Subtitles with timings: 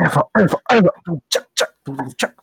[0.00, 0.90] Ever, ever, ever.
[1.30, 1.68] Check, check,
[2.18, 2.34] check.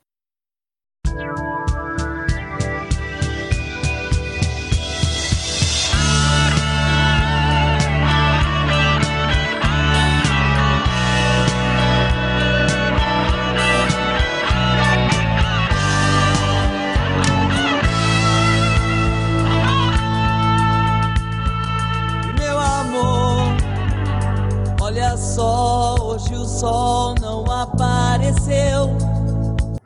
[26.59, 28.89] Sol não apareceu.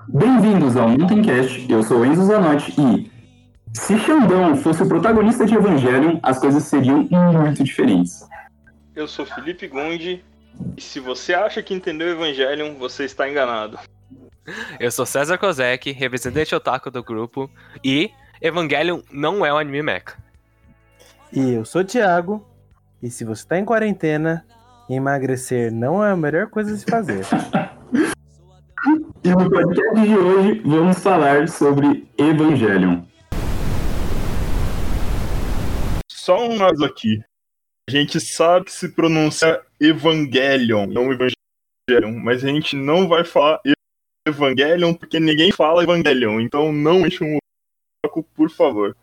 [0.08, 3.12] Bem-vindos ao Newtoncast, eu sou Enzo Zanotti e
[3.78, 8.28] se Xandão fosse o protagonista de Evangelion, as coisas seriam muito diferentes.
[8.96, 10.26] Eu sou Felipe Gundi
[10.76, 13.78] e se você acha que entendeu Evangelion, você está enganado.
[14.80, 17.52] Eu sou César Kozek, representante otaku do grupo,
[17.84, 18.10] e
[18.42, 20.18] Evangelion não é um anime mecha.
[21.32, 22.44] E eu sou o Thiago.
[23.02, 24.44] E se você tá em quarentena,
[24.96, 27.26] emagrecer não é a melhor coisa a se fazer.
[29.24, 33.04] E no podcast de hoje vamos falar sobre Evangelion.
[36.12, 37.22] Só um nós aqui.
[37.88, 43.60] A gente sabe que se pronuncia Evangelion, não Evangelion, mas a gente não vai falar
[44.28, 47.38] Evangelion porque ninguém fala Evangelion, então não enche um
[48.06, 48.96] saco, por favor.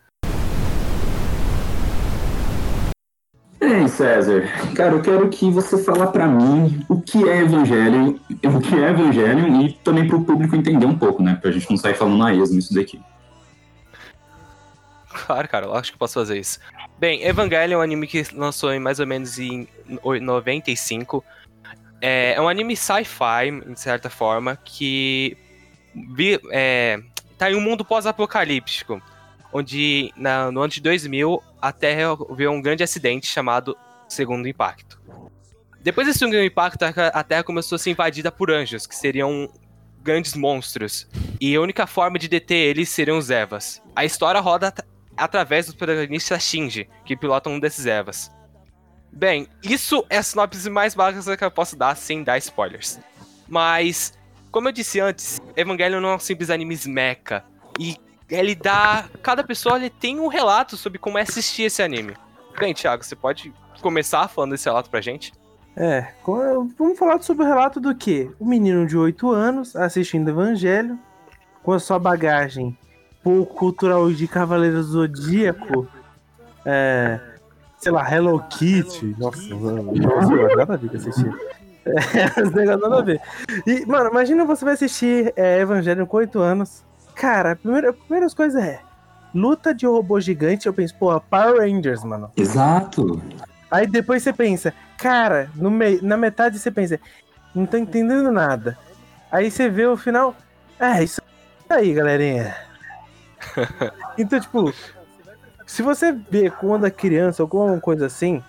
[3.60, 4.42] Ei, César,
[4.74, 8.88] cara, eu quero que você fala pra mim o que é Evangelion, o que é
[8.88, 11.38] Evangelion e também pro público entender um pouco, né?
[11.40, 12.98] Pra gente não sair falando na esmo isso daqui.
[15.26, 16.58] Claro, cara, eu acho que posso fazer isso.
[16.98, 19.68] Bem, Evangelion é um anime que lançou em mais ou menos em
[20.02, 21.22] 95.
[22.00, 25.36] É, é um anime sci-fi, de certa forma, que
[26.14, 26.98] vi, é,
[27.36, 29.02] tá em um mundo pós-apocalíptico,
[29.52, 33.76] onde na- no ano de 2000 a Terra viu um grande acidente chamado
[34.08, 35.00] Segundo Impacto.
[35.82, 39.50] Depois desse Segundo Impacto, a Terra começou a ser invadida por anjos, que seriam
[40.02, 41.08] grandes monstros.
[41.40, 43.82] E a única forma de deter eles seriam os Evas.
[43.96, 44.84] A história roda at-
[45.16, 48.30] através do protagonista Shinji, que pilota um desses Evas.
[49.12, 52.98] Bem, isso é a sinopse mais básica que eu posso dar sem dar spoilers.
[53.48, 54.12] Mas,
[54.52, 57.42] como eu disse antes, Evangelion não é um simples anime mecha.
[57.78, 57.96] E
[58.30, 59.04] ele dá.
[59.22, 62.16] Cada pessoa ele tem um relato sobre como é assistir esse anime.
[62.58, 65.32] Bem, Thiago, você pode começar falando esse relato pra gente?
[65.76, 66.08] É,
[66.76, 68.30] vamos falar sobre o relato do quê?
[68.40, 70.98] Um menino de 8 anos assistindo Evangelho,
[71.62, 72.76] com a sua bagagem
[73.22, 75.86] pouco cultural de Cavaleiro Zodíaco,
[76.64, 77.20] é,
[77.78, 79.14] sei lá, Hello Kitty.
[79.18, 79.92] Nossa, mano,
[80.56, 81.32] nada a ver assistir.
[81.86, 83.20] É, nada a ver.
[83.66, 86.84] E, mano, imagina você vai assistir é, Evangelho com 8 anos.
[87.14, 88.80] Cara, a primeira, a primeiras coisas é
[89.34, 90.66] luta de robô gigante.
[90.66, 92.30] Eu penso, pô, Power Rangers, mano.
[92.36, 93.20] Exato.
[93.70, 96.98] Aí depois você pensa, cara, no meio, na metade você pensa,
[97.54, 98.76] não tô entendendo nada.
[99.30, 100.34] Aí você vê o final,
[100.78, 101.22] é isso
[101.68, 102.56] aí, galerinha.
[104.18, 104.74] então, tipo,
[105.64, 108.42] se você vê quando é criança ou alguma coisa assim,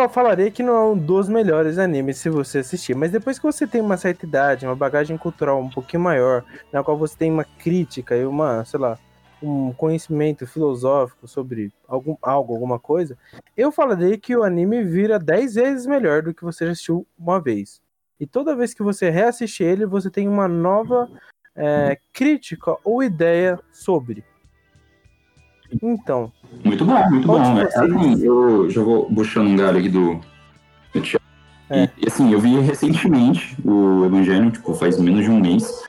[0.00, 2.94] eu falaria que não é um dos melhores animes se você assistir.
[2.94, 6.82] Mas depois que você tem uma certa idade, uma bagagem cultural um pouquinho maior, na
[6.82, 8.98] qual você tem uma crítica e uma, sei lá,
[9.42, 13.18] um conhecimento filosófico sobre algum, algo, alguma coisa,
[13.56, 17.40] eu falaria que o anime vira 10 vezes melhor do que você já assistiu uma
[17.40, 17.80] vez.
[18.20, 21.10] E toda vez que você reassistir ele, você tem uma nova
[21.56, 24.24] é, crítica ou ideia sobre.
[25.82, 26.32] Então,
[26.64, 27.58] Muito bom, muito Qual bom.
[27.58, 30.20] É, assim, eu já vou puxando um galho aqui do,
[30.94, 31.24] do Thiago.
[31.70, 31.88] É.
[31.98, 35.82] E, assim, eu vi recentemente o Evangelho, tipo, faz menos de um mês.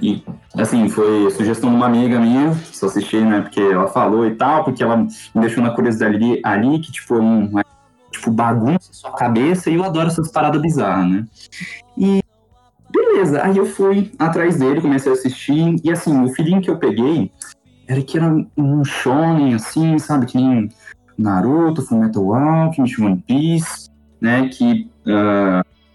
[0.00, 0.22] E,
[0.56, 4.64] assim, foi sugestão de uma amiga minha, só assisti, né, porque ela falou e tal,
[4.64, 7.50] porque ela me deixou na curiosidade ali, ali que, tipo, é um,
[8.10, 11.24] tipo, bagunça sua cabeça, e eu adoro essas paradas bizarras, né.
[11.96, 12.22] E,
[12.90, 16.78] beleza, aí eu fui atrás dele, comecei a assistir, e, assim, o feeling que eu
[16.78, 17.32] peguei
[17.86, 20.70] era que era um shonen, assim, sabe, que nem
[21.18, 23.88] Naruto, Fullmetal Alchemist, One Piece,
[24.20, 24.90] né, que,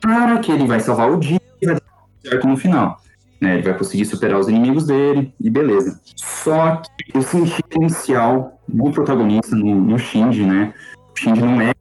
[0.02, 1.78] para que ele vai salvar o dia e vai
[2.24, 3.02] certo no final.
[3.42, 6.00] Né, ele vai conseguir superar os inimigos dele e beleza.
[6.16, 10.74] Só que eu senti potencial no protagonista, no, no Shinji, né?
[11.14, 11.72] O Shinji não é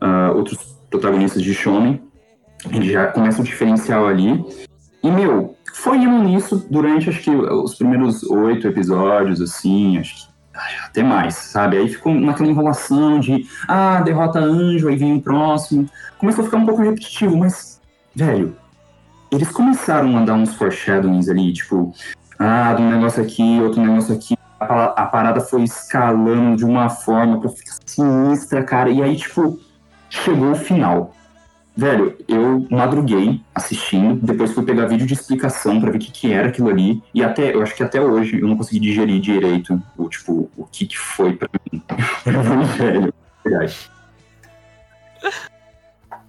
[0.00, 0.58] ah, outros
[0.90, 2.02] protagonistas de Shonen.
[2.70, 4.44] Ele já começa um diferencial ali.
[5.02, 10.30] E, meu, foi indo nisso durante, acho que, os primeiros oito episódios, assim, acho que
[10.84, 11.78] até mais, sabe?
[11.78, 15.88] Aí ficou naquela enrolação de, ah, derrota anjo, aí vem o próximo.
[16.18, 17.80] Começou a ficar um pouco repetitivo, mas,
[18.14, 18.54] velho,
[19.30, 21.94] eles começaram a dar uns foreshadowings ali, tipo,
[22.38, 24.36] ah, de um negócio aqui, outro negócio aqui.
[24.58, 28.90] A parada foi escalando de uma forma pra ficar sinistra, cara.
[28.90, 29.58] E aí, tipo,
[30.10, 31.14] chegou o final.
[31.76, 36.32] Velho, eu madruguei assistindo, depois fui pegar vídeo de explicação pra ver o que, que
[36.32, 37.02] era aquilo ali.
[37.14, 40.66] E até, eu acho que até hoje eu não consegui digerir direito o, tipo, o
[40.66, 41.82] que, que foi pra mim.
[42.26, 43.14] Evangelho.
[43.44, 43.90] Verdade.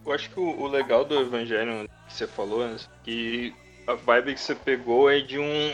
[0.05, 2.67] Eu acho que o, o legal do Evangelho que você falou,
[3.03, 3.53] que
[3.87, 5.71] a vibe que você pegou é de um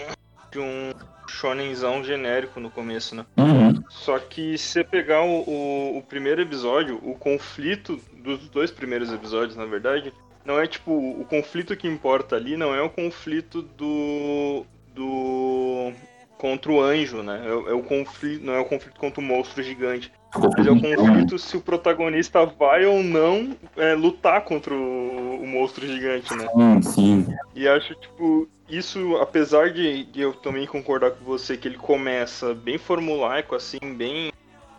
[0.52, 0.94] de um
[1.28, 3.26] shonenzão genérico no começo, né?
[3.38, 3.84] Uhum.
[3.90, 9.12] Só que se você pegar o, o, o primeiro episódio, o conflito dos dois primeiros
[9.12, 10.14] episódios, na verdade,
[10.46, 14.66] não é tipo o conflito que importa ali, não é o conflito do
[14.96, 15.94] do
[16.38, 17.42] contra o anjo, né?
[17.44, 20.12] É, é o conflito, não é o conflito contra o monstro gigante.
[20.56, 25.48] Mas é o conflito se o protagonista vai ou não é, lutar contra o, o
[25.48, 26.48] monstro gigante, né?
[26.54, 27.28] Sim, sim.
[27.56, 32.54] E acho, tipo, isso, apesar de, de eu também concordar com você que ele começa
[32.54, 34.32] bem formulaico, assim, bem,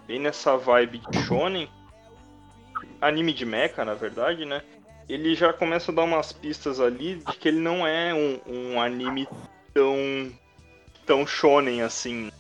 [0.07, 1.69] bem nessa vibe de shonen,
[3.01, 4.63] anime de mecha, na verdade, né?
[5.09, 8.81] Ele já começa a dar umas pistas ali de que ele não é um, um
[8.81, 9.27] anime
[9.73, 9.97] tão,
[11.09, 12.31] tão shonen assim.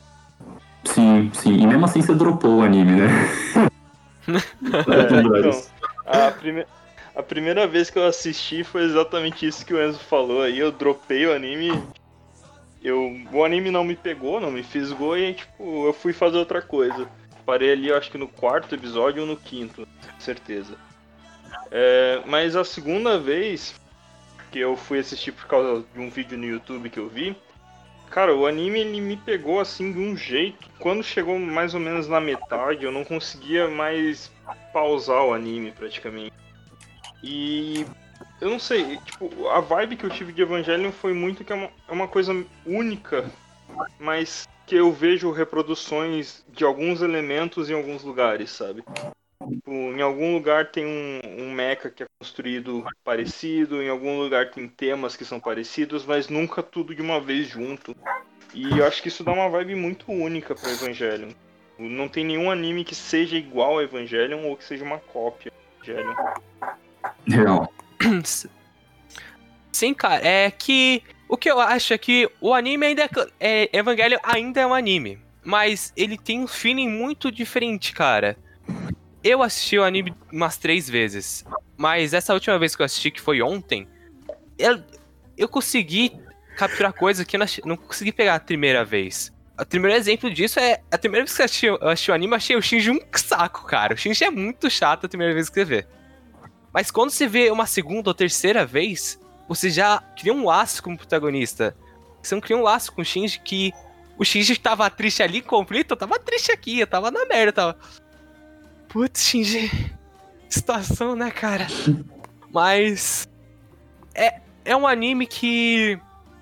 [0.84, 1.54] Sim, sim.
[1.54, 3.08] E mesmo assim você dropou o anime, né?
[4.28, 5.62] É, então,
[6.04, 6.66] a, prime
[7.16, 10.58] a primeira vez que eu assisti foi exatamente isso que o Enzo falou aí.
[10.58, 11.82] Eu dropei o anime.
[12.82, 16.60] Eu, o anime não me pegou, não me fisgou e tipo, eu fui fazer outra
[16.60, 17.08] coisa.
[17.46, 20.76] Parei ali, eu acho que no quarto episódio ou no quinto, com certeza.
[21.70, 23.74] É, mas a segunda vez
[24.52, 27.34] que eu fui assistir por causa de um vídeo no YouTube que eu vi,
[28.10, 30.68] Cara, o anime ele me pegou assim de um jeito.
[30.78, 34.32] Quando chegou mais ou menos na metade, eu não conseguia mais
[34.72, 36.32] pausar o anime praticamente.
[37.22, 37.84] E
[38.40, 41.56] eu não sei, tipo, a vibe que eu tive de Evangelion foi muito que é
[41.56, 42.32] uma, é uma coisa
[42.64, 43.30] única,
[43.98, 48.84] mas que eu vejo reproduções de alguns elementos em alguns lugares, sabe?
[49.46, 54.50] Tipo, em algum lugar tem um, um mecha que é construído parecido, em algum lugar
[54.50, 57.96] tem temas que são parecidos, mas nunca tudo de uma vez junto.
[58.52, 61.30] E eu acho que isso dá uma vibe muito única pra Evangelion.
[61.78, 65.52] Não tem nenhum anime que seja igual a Evangelion ou que seja uma cópia
[65.82, 66.14] de Evangelion.
[67.28, 67.72] Real.
[69.70, 73.08] Sim, cara, é que o que eu acho é que o anime ainda
[73.38, 78.36] é, é Evangelion ainda é um anime, mas ele tem um feeling muito diferente, cara.
[79.28, 81.44] Eu assisti o anime umas três vezes,
[81.76, 83.86] mas essa última vez que eu assisti, que foi ontem,
[84.58, 84.82] eu,
[85.36, 86.18] eu consegui
[86.56, 89.30] capturar coisas que eu não, não consegui pegar a primeira vez.
[89.60, 92.34] O primeiro exemplo disso é a primeira vez que eu assisti, eu assisti o anime,
[92.36, 93.92] achei o Shinji um saco, cara.
[93.92, 95.86] O Shinji é muito chato a primeira vez que você vê.
[96.72, 100.94] Mas quando você vê uma segunda ou terceira vez, você já cria um laço com
[100.94, 101.76] o protagonista.
[102.22, 103.74] Você não cria um laço com o Shinji que
[104.16, 107.52] o Shinji tava triste ali, conflito, eu tava triste aqui, eu tava na merda, eu
[107.52, 107.78] tava.
[108.88, 109.70] Putz, Shinji.
[110.48, 111.66] Situação, né, cara?
[112.52, 113.28] Mas.
[114.14, 115.98] É, é um anime que.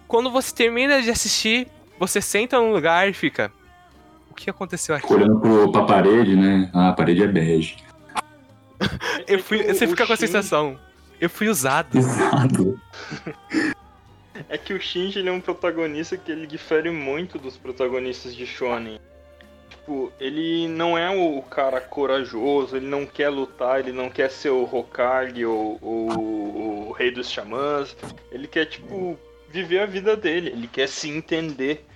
[0.07, 1.67] Quando você termina de assistir,
[1.99, 3.53] você senta num lugar e fica.
[4.31, 5.13] O que aconteceu aqui?
[5.13, 6.71] Olhando pro, pra parede, né?
[6.73, 7.77] Ah, a parede é bege.
[9.27, 10.79] Eu fui, É que o- você fica com a Shinji- sensação.
[11.21, 11.97] Eu fui usado.
[11.99, 12.79] Exato.
[14.51, 18.47] É que o Shinji ele é um protagonista que ele difere muito dos protagonistas de
[18.47, 19.01] Shonen.
[19.87, 24.51] Tipo, ele não é o cara corajoso, ele não quer lutar, ele não quer ser
[24.51, 27.97] o Hokage ou, ou o rei dos xamãs.
[28.33, 29.17] Ele quer, tipo,
[29.49, 31.87] viver a vida dele, ele quer se entender.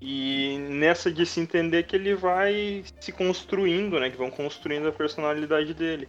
[0.00, 4.10] E nessa de se entender que ele vai se construindo, né?
[4.10, 6.08] Que vão construindo a personalidade dele.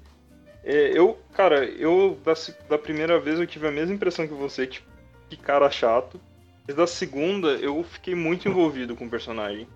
[0.63, 2.33] É, eu, cara, eu da,
[2.69, 4.87] da primeira vez eu tive a mesma impressão que você, tipo,
[5.27, 6.21] que cara chato.
[6.67, 9.67] Mas da segunda eu fiquei muito envolvido com o personagem.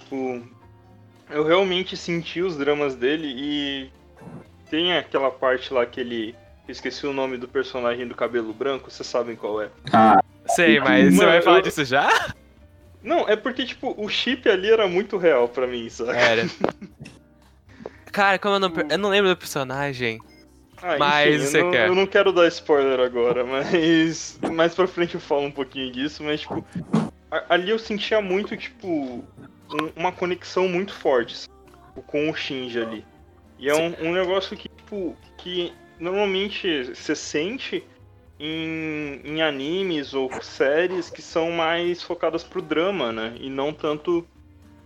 [0.00, 0.55] Tipo,
[1.30, 3.90] eu realmente senti os dramas dele e
[4.70, 6.34] tem aquela parte lá que ele.
[6.68, 9.68] Eu esqueci o nome do personagem do cabelo branco, vocês sabem qual é.
[9.92, 12.08] Ah, Sei, mas você Mano, vai falar eu- disso já?
[13.02, 16.10] Não, é porque, tipo, o chip ali era muito real pra mim, sabe?
[16.18, 16.42] Era.
[18.10, 20.18] Cara, como eu não, eu não lembro do personagem.
[20.82, 21.88] Ah, Mas enfim, você eu, não, quer?
[21.88, 26.22] eu não quero dar spoiler agora, mas mais pra frente eu falo um pouquinho disso,
[26.22, 26.64] mas tipo,
[27.30, 29.24] a- ali eu sentia muito, tipo,
[29.72, 31.52] um- uma conexão muito forte sabe?
[32.06, 33.04] com o Shinji ali.
[33.58, 37.82] E é um, um negócio que, tipo, que normalmente você sente
[38.38, 43.34] em, em animes ou séries que são mais focadas pro drama, né?
[43.40, 44.26] E não tanto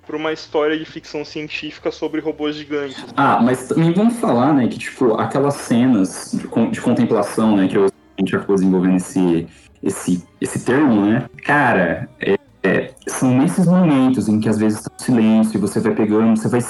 [0.06, 3.04] pra uma história de ficção científica sobre robôs gigantes.
[3.16, 7.76] Ah, mas também vamos falar, né, que, tipo, aquelas cenas de, de contemplação, né, que
[7.76, 9.46] a gente acabou desenvolvendo esse,
[9.82, 11.26] esse, esse termo, né?
[11.44, 15.94] Cara, é, é, são nesses momentos em que às vezes tá silêncio e você vai
[15.94, 16.60] pegando, você vai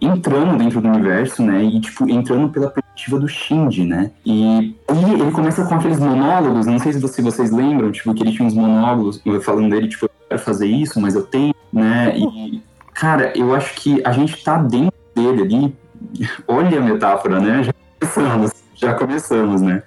[0.00, 1.62] entrando dentro do universo, né?
[1.62, 4.10] E, tipo, entrando pela perspectiva do Shinji, né?
[4.24, 8.32] E, ele começa com aqueles monólogos, não sei se você, vocês lembram, tipo, que ele
[8.32, 12.18] tinha uns monólogos falando dele, tipo, eu quero fazer isso, mas eu tenho, né?
[12.18, 12.60] E,
[12.92, 15.76] cara, eu acho que a gente tá dentro dele ali.
[16.48, 17.62] Olha a metáfora, né?
[17.62, 19.82] Já começamos, já começamos, né?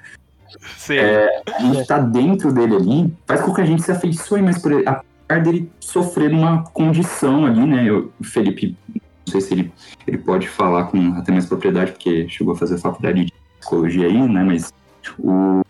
[0.89, 4.58] É, a gente tá dentro dele ali, faz com que a gente se afeiçoe mais
[4.58, 4.84] por ele,
[5.29, 7.88] apesar dele sofrer uma condição ali, né?
[7.88, 9.71] Eu, o Felipe, não sei se ele,
[10.07, 14.27] ele pode falar com até mais propriedade, porque chegou a fazer faculdade de psicologia aí,
[14.27, 14.43] né?
[14.43, 14.74] Mas
[15.19, 15.62] o.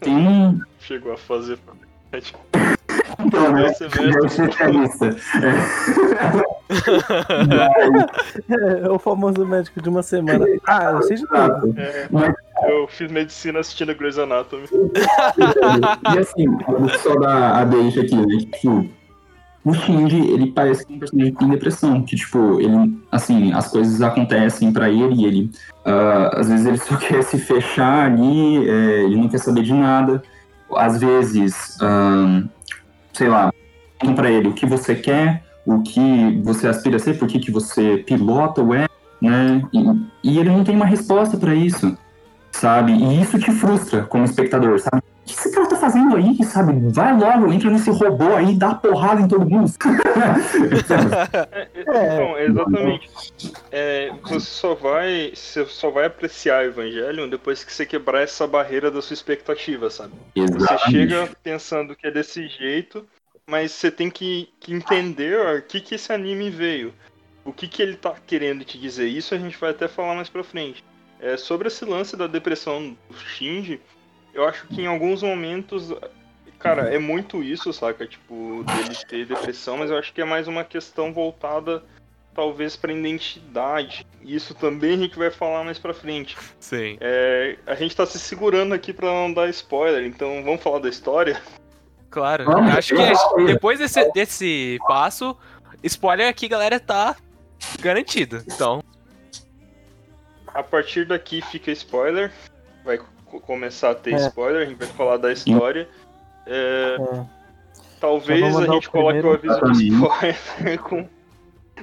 [0.00, 0.60] Tem um.
[0.78, 2.34] Chegou a fazer faculdade.
[3.18, 3.66] Então, né?
[3.68, 3.72] É.
[8.82, 10.44] É o famoso médico de uma semana.
[10.66, 11.78] Ah, eu sei de tudo.
[11.78, 12.34] É, Mas,
[12.68, 14.64] eu fiz medicina assistindo Grey's Anatomy.
[16.14, 16.46] e assim,
[17.02, 18.38] só dar a deixa aqui, né?
[18.38, 18.88] Tipo,
[19.64, 24.00] o Shinji, ele parece um personagem que tem depressão, que, tipo, ele, assim, as coisas
[24.02, 25.50] acontecem pra ele e ele,
[25.84, 29.72] ah, às vezes ele só quer se fechar ali, é, ele não quer saber de
[29.72, 30.22] nada.
[30.74, 32.48] Às vezes, ahn,
[33.12, 33.52] sei lá,
[33.98, 37.38] perguntam pra ele o que você quer, o que você aspira a ser, por que,
[37.38, 38.88] que você pilota o é,
[39.20, 39.62] né?
[39.72, 41.96] E, e ele não tem uma resposta pra isso,
[42.52, 42.92] sabe?
[42.92, 44.98] E isso te frustra como espectador, sabe?
[44.98, 46.72] O que esse cara tá fazendo aí, sabe?
[46.90, 49.70] Vai logo, entra nesse robô aí, dá porrada em todo mundo.
[51.84, 53.10] É, então, exatamente.
[53.70, 58.90] É, você só vai, você só vai apreciar Evangelion depois que você quebrar essa barreira
[58.90, 60.12] da sua expectativa, sabe?
[60.34, 60.90] Você Exatamente.
[60.90, 63.06] chega pensando que é desse jeito,
[63.46, 66.94] mas você tem que, que entender ó, o que, que esse anime veio.
[67.44, 69.08] O que, que ele tá querendo te dizer.
[69.08, 70.84] Isso a gente vai até falar mais pra frente.
[71.22, 73.80] É, sobre esse lance da depressão do Shinji,
[74.34, 75.94] eu acho que em alguns momentos.
[76.58, 78.06] Cara, é muito isso, saca?
[78.06, 81.82] Tipo, dele ter depressão, mas eu acho que é mais uma questão voltada,
[82.34, 84.06] talvez, pra identidade.
[84.20, 86.36] E isso também a gente vai falar mais pra frente.
[86.58, 86.98] Sim.
[87.00, 90.88] É, a gente tá se segurando aqui pra não dar spoiler, então vamos falar da
[90.88, 91.40] história?
[92.10, 92.44] Claro.
[92.76, 95.36] Acho que depois desse, desse passo,
[95.82, 97.16] spoiler aqui, galera, tá
[97.80, 98.42] garantido.
[98.46, 98.82] Então,
[100.54, 102.30] A partir daqui fica spoiler.
[102.84, 104.16] Vai co- começar a ter É.
[104.28, 105.88] spoiler, a gente vai falar da história.
[106.46, 107.26] É, É.
[108.00, 111.08] talvez vamos a gente o coloque o aviso de spoiler com.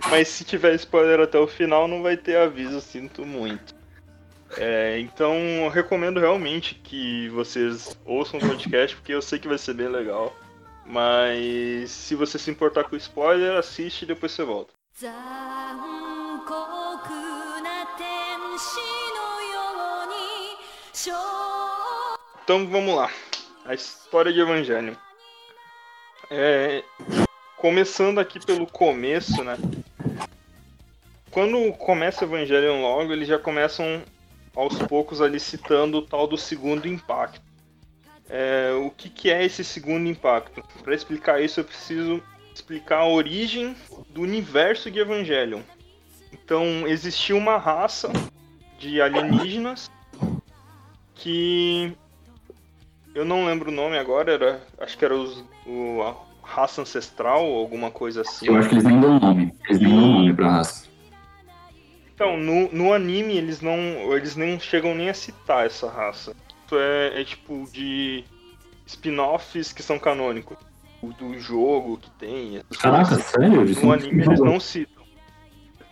[0.09, 3.73] Mas se tiver spoiler até o final, não vai ter aviso, sinto muito.
[4.57, 9.57] É, então, eu recomendo realmente que vocês ouçam o podcast, porque eu sei que vai
[9.57, 10.35] ser bem legal.
[10.85, 14.73] Mas se você se importar com spoiler, assiste e depois você volta.
[14.99, 16.78] 残
[22.49, 23.11] Então vamos lá.
[23.63, 24.95] A história de Evangelion.
[26.31, 26.83] É,
[27.55, 29.55] começando aqui pelo começo, né?
[31.29, 34.01] Quando começa Evangelion logo, eles já começam
[34.55, 37.39] aos poucos ali citando o tal do segundo impacto.
[38.27, 40.63] É, o que, que é esse segundo impacto?
[40.83, 42.19] Para explicar isso, eu preciso
[42.51, 43.75] explicar a origem
[44.09, 45.61] do universo de Evangelion.
[46.33, 48.11] Então, existiu uma raça
[48.79, 49.91] de alienígenas
[51.15, 51.93] que
[53.13, 57.45] eu não lembro o nome agora, era, acho que era os, o, a raça ancestral
[57.45, 58.47] ou alguma coisa assim.
[58.47, 59.53] Eu acho que eles nem dão nome.
[59.67, 60.87] Eles nem dão nome pra raça.
[62.15, 63.77] Então, no, no anime eles não.
[64.15, 66.35] Eles nem chegam nem a citar essa raça.
[66.65, 68.23] Isso é, é tipo de
[68.85, 70.57] spin-offs que são canônicos.
[71.01, 72.61] Do jogo que tem.
[72.81, 73.25] Caraca, coisas.
[73.25, 73.61] sério?
[73.61, 74.98] Eles No anime eles não citam.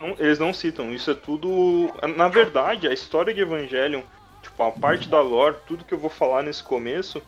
[0.00, 0.92] Não- eles não citam.
[0.92, 1.90] Isso é tudo.
[2.16, 4.02] Na verdade, a história de Evangelion,
[4.42, 7.20] tipo, a parte da lore, tudo que eu vou falar nesse começo,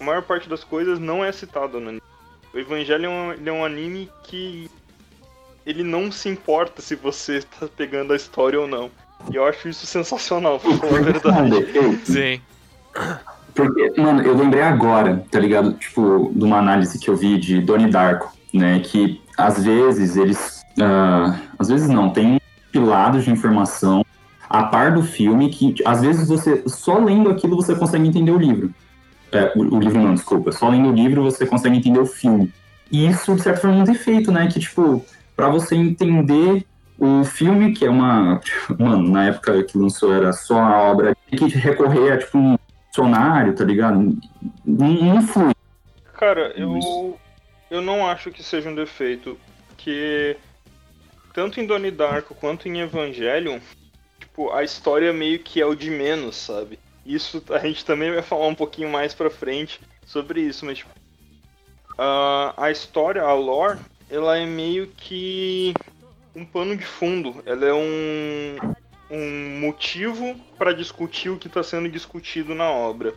[0.00, 2.02] a maior parte das coisas não é citada no anime.
[2.52, 4.70] O Evangelion ele é um anime que
[5.64, 8.90] ele não se importa se você tá pegando a história ou não.
[9.32, 12.00] E eu acho isso sensacional, pra falar a verdade.
[12.04, 12.40] Sim.
[13.54, 15.72] Porque, mano, eu lembrei agora, tá ligado?
[15.74, 18.80] Tipo, de uma análise que eu vi de Donnie Darko, né?
[18.80, 20.55] Que às vezes eles.
[20.80, 22.40] Ah, às vezes não, tem
[22.70, 24.04] pilados de informação
[24.48, 28.38] a par do filme que às vezes você, só lendo aquilo, você consegue entender o
[28.38, 28.72] livro.
[29.32, 30.52] É, o, o livro não, desculpa.
[30.52, 32.52] Só lendo o livro você consegue entender o filme.
[32.90, 34.46] E isso, de certa forma, é um defeito, né?
[34.46, 35.04] Que, tipo,
[35.34, 36.64] pra você entender
[36.98, 38.40] o filme, que é uma.
[38.78, 42.56] Mano, na época que lançou era só a obra, tem que recorrer a, tipo, um
[42.88, 44.16] dicionário, tá ligado?
[44.64, 45.52] Não, não flui.
[46.14, 47.18] Cara, eu,
[47.70, 49.36] eu não acho que seja um defeito,
[49.68, 50.36] porque
[51.36, 53.58] tanto em Donnie Darko quanto em Evangelion,
[54.18, 56.78] tipo, a história meio que é o de menos, sabe?
[57.04, 60.90] Isso a gente também vai falar um pouquinho mais pra frente sobre isso, mas tipo,
[61.98, 63.78] ah, a história, a lore,
[64.10, 65.74] ela é meio que
[66.34, 67.42] um pano de fundo.
[67.44, 68.56] Ela é um,
[69.10, 73.12] um motivo para discutir o que está sendo discutido na obra.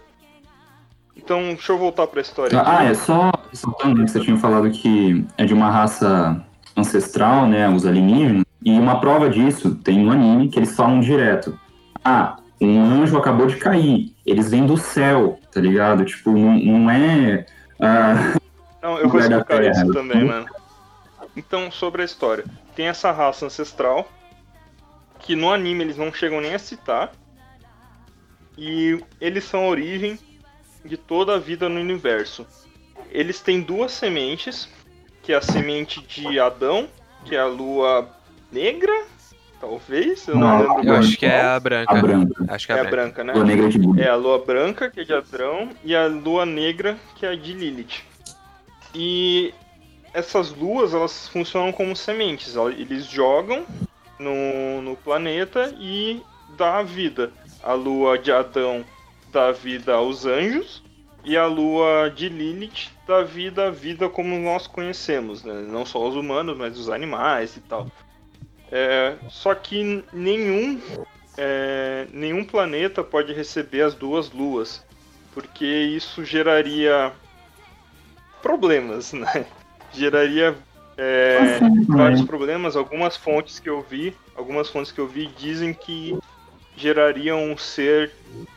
[1.16, 2.60] Então, deixa eu voltar pra história.
[2.60, 2.70] aqui.
[2.70, 6.46] Ah, é só soltando que você tinha falado que é de uma raça
[6.76, 11.58] ancestral, né, os alienígenas, e uma prova disso tem no anime que eles falam direto.
[12.04, 16.04] Ah, um anjo acabou de cair, eles vêm do céu, tá ligado?
[16.06, 17.46] Tipo, não, não é...
[17.80, 18.36] ah,
[18.82, 19.72] Não, eu explicar Terra.
[19.72, 20.46] isso também, mano.
[21.36, 22.46] Então, sobre a história.
[22.76, 24.10] Tem essa raça ancestral,
[25.20, 27.12] que no anime eles não chegam nem a citar.
[28.58, 30.20] E eles são a origem
[30.84, 32.46] de toda a vida no universo.
[33.12, 34.70] Eles têm duas sementes,
[35.30, 36.90] que é a semente de Adão,
[37.24, 38.10] que é a lua
[38.52, 39.06] negra,
[39.62, 42.02] talvez, eu não, Não, lembro Eu bem acho que é a a branca.
[42.02, 43.24] branca, Acho que é É a a branca.
[43.24, 43.34] branca, né?
[43.40, 44.02] a negra de Buda.
[44.02, 47.36] É a lua branca, que é de Adão, e a lua negra, que é a
[47.36, 48.02] de Lilith.
[48.96, 49.54] E
[50.16, 52.56] essas luas, elas funcionam como sementes.
[52.56, 53.68] Eles jogam
[54.18, 56.24] no, no planeta e
[56.58, 57.32] dá vida.
[57.62, 58.84] A lua de Adão
[59.32, 60.82] dá vida aos anjos,
[61.24, 65.66] e a lua de Lilith dá vida à vida como nós conhecemos, né?
[65.68, 67.88] Não só os humanos, mas os animais e tal.
[68.72, 70.80] É, só que nenhum
[71.38, 74.86] é, nenhum planeta pode receber as duas luas,
[75.34, 77.12] porque isso geraria
[78.42, 79.46] problemas, né?
[79.92, 80.56] Geraria
[80.98, 82.76] é, vários problemas.
[82.76, 86.18] Algumas fontes que eu vi, algumas fontes que eu vi dizem que
[86.76, 88.12] gerariam um ser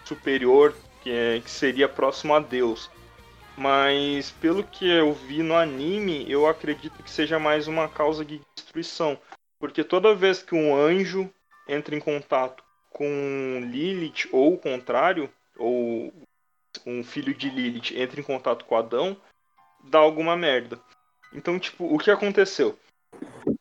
[0.04, 2.91] superior que, é, que seria próximo a Deus.
[3.57, 8.41] Mas pelo que eu vi no anime, eu acredito que seja mais uma causa de
[8.55, 9.19] destruição.
[9.59, 11.31] Porque toda vez que um anjo
[11.69, 16.13] entra em contato com Lilith ou o contrário, ou
[16.87, 19.17] um filho de Lilith entra em contato com Adão,
[19.85, 20.81] dá alguma merda.
[21.33, 22.79] Então, tipo, o que aconteceu?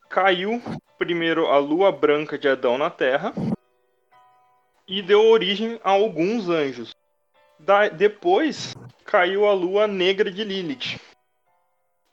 [0.08, 0.62] Caiu
[0.98, 3.32] primeiro a lua branca de Adão na Terra
[4.86, 6.94] e deu origem a alguns anjos.
[7.64, 11.00] Da- depois caiu a lua negra de Lilith.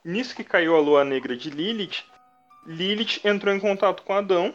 [0.04, 2.04] Nisso que caiu a lua negra de Lilith,
[2.66, 4.54] Lilith entrou em contato com Adão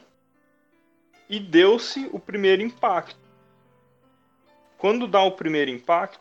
[1.28, 3.16] e deu-se o primeiro impacto.
[4.78, 6.20] Quando dá o primeiro impacto,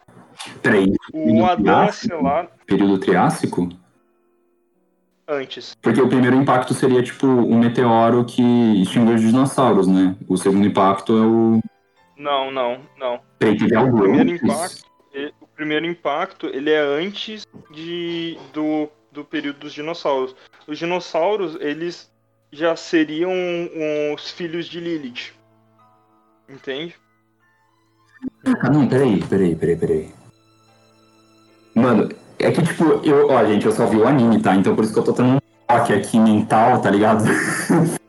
[0.61, 3.69] Peraí, o Adão é selado período Triássico?
[5.27, 5.75] antes.
[5.81, 8.41] Porque o primeiro impacto seria, tipo, um meteoro que
[8.81, 10.15] extinguiu os dinossauros, né?
[10.27, 11.59] O segundo impacto é o...
[12.23, 13.19] Não, não, não.
[13.37, 19.25] Peraí, teve algo primeiro impacto, e- o primeiro impacto ele é antes de, do, do
[19.25, 20.33] período dos dinossauros.
[20.65, 22.09] Os dinossauros, eles
[22.49, 23.29] já seriam
[24.15, 25.33] os filhos de Lilith.
[26.47, 26.95] Entende?
[28.61, 30.11] Ah, não, peraí, peraí, peraí, peraí.
[31.75, 32.07] Mano,
[32.39, 33.27] é que, tipo, eu...
[33.27, 34.55] Ó, gente, eu só vi o anime, tá?
[34.55, 37.25] Então por isso que eu tô tendo um toque aqui mental, tá ligado?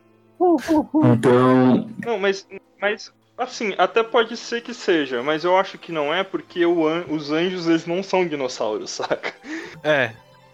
[1.05, 1.91] então...
[2.05, 2.47] Não, mas,
[2.81, 6.87] mas assim, até pode ser que seja, mas eu acho que não é porque o
[6.87, 9.33] an- os anjos eles não são dinossauros, saca?
[9.83, 10.13] É,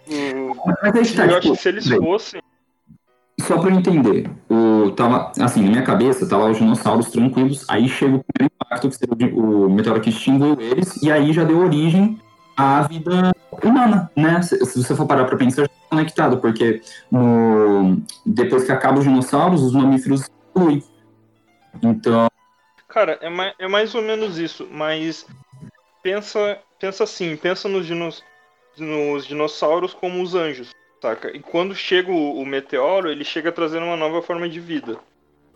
[0.08, 2.42] O- Mas tá, eu acho tipo, que se eles fossem.
[3.40, 7.88] Só pra eu entender, o, tava, assim, na minha cabeça, tava os dinossauros tranquilos, aí
[7.88, 11.44] chega o primeiro impacto, que seria o, o meteoro que extinguiu eles, e aí já
[11.44, 12.20] deu origem
[12.56, 13.32] à vida
[13.64, 14.42] humana, né?
[14.42, 18.98] Se, se você for parar pra pensar, já tá conectado, porque no, depois que acaba
[18.98, 20.82] os dinossauros, os mamíferos evoluem.
[21.82, 22.28] Então,
[22.90, 25.26] Cara, é, mai- é mais ou menos isso, mas
[26.02, 28.22] pensa, pensa assim, pensa nos, dinos-
[28.76, 31.34] nos dinossauros como os anjos, saca?
[31.34, 34.98] E quando chega o, o meteoro, ele chega trazendo uma nova forma de vida.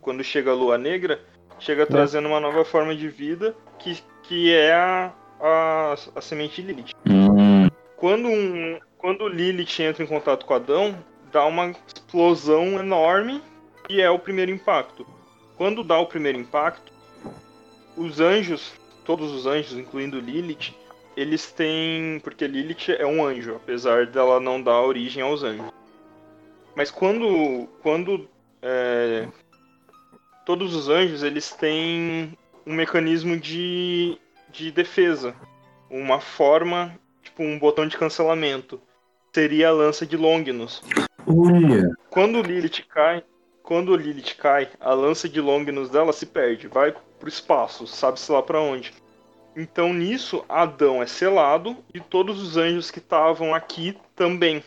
[0.01, 1.20] Quando chega a lua negra,
[1.59, 6.68] chega trazendo uma nova forma de vida que, que é a, a, a semente de
[6.68, 6.92] Lilith.
[7.09, 10.97] hum, Quando, um, quando Lilith entra em contato com Adão,
[11.33, 13.42] dá uma explosão enorme
[13.88, 15.05] e é o primeiro impacto.
[15.57, 16.92] Quando dá o primeiro impacto,
[17.96, 18.72] os anjos,
[19.04, 20.74] todos os anjos, incluindo Lilith,
[21.16, 22.20] eles têm.
[22.22, 25.72] Porque Lilith é um anjo, apesar dela não dar origem aos anjos.
[26.74, 27.68] Mas quando.
[27.83, 28.28] quando
[28.62, 29.28] é,
[30.44, 34.18] todos os anjos eles têm um mecanismo de,
[34.50, 35.35] de defesa.
[35.90, 38.80] Uma forma, tipo um botão de cancelamento.
[39.33, 40.83] Seria a lança de Longinus.
[41.26, 43.22] olha, Quando o Lilith cai,
[43.62, 48.30] quando o Lilith cai, a lança de Longinus dela se perde, vai pro espaço, sabe-se
[48.30, 48.92] lá pra onde.
[49.56, 54.62] Então nisso, Adão é selado e todos os anjos que estavam aqui também.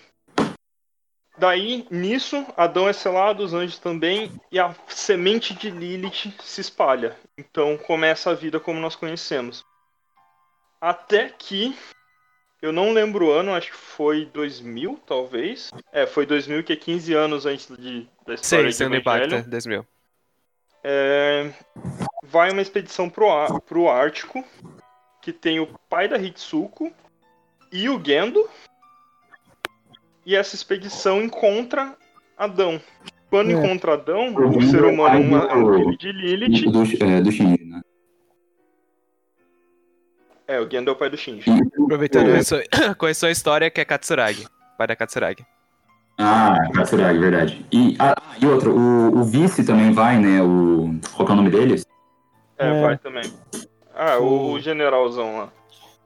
[1.38, 7.16] Daí, nisso, Adão é selado, os anjos também, e a semente de Lilith se espalha.
[7.38, 9.64] Então começa a vida como nós conhecemos.
[10.82, 11.78] Até que.
[12.60, 15.70] Eu não lembro o ano, acho que foi 2000, talvez.
[15.92, 19.28] É, foi 2000, que é 15 anos antes de, da história Sim, de segundo Evangelion.
[19.28, 19.86] impacto, 2000.
[20.84, 21.52] É,
[22.24, 23.28] vai uma expedição pro,
[23.62, 24.44] pro Ártico,
[25.22, 26.92] que tem o pai da Hitsuko
[27.72, 28.48] e o Gendo.
[30.26, 31.96] E essa expedição encontra
[32.38, 32.82] Adão.
[33.30, 33.54] Quando É.
[33.54, 36.72] encontra Adão, O ser humano é uma- é do- filho de Lilith.
[36.72, 37.82] Do, é, do Shinji, né?
[40.48, 41.50] É, o Gendo é o pai do Shinji.
[41.84, 42.40] Aproveitando É.
[42.40, 42.56] isso,
[42.98, 44.48] conheceu a história que é Katsuragi.
[44.78, 45.46] Pai da Katsuragi.
[46.18, 47.66] Ah, Katsuragi, verdade.
[47.72, 50.42] E, ah, e outro, o, o vice também vai, né?
[50.42, 51.86] O, qual que é o nome deles?
[52.58, 52.82] É, É.
[52.82, 53.32] vai também.
[53.96, 55.50] Ah, o, o generalzão lá.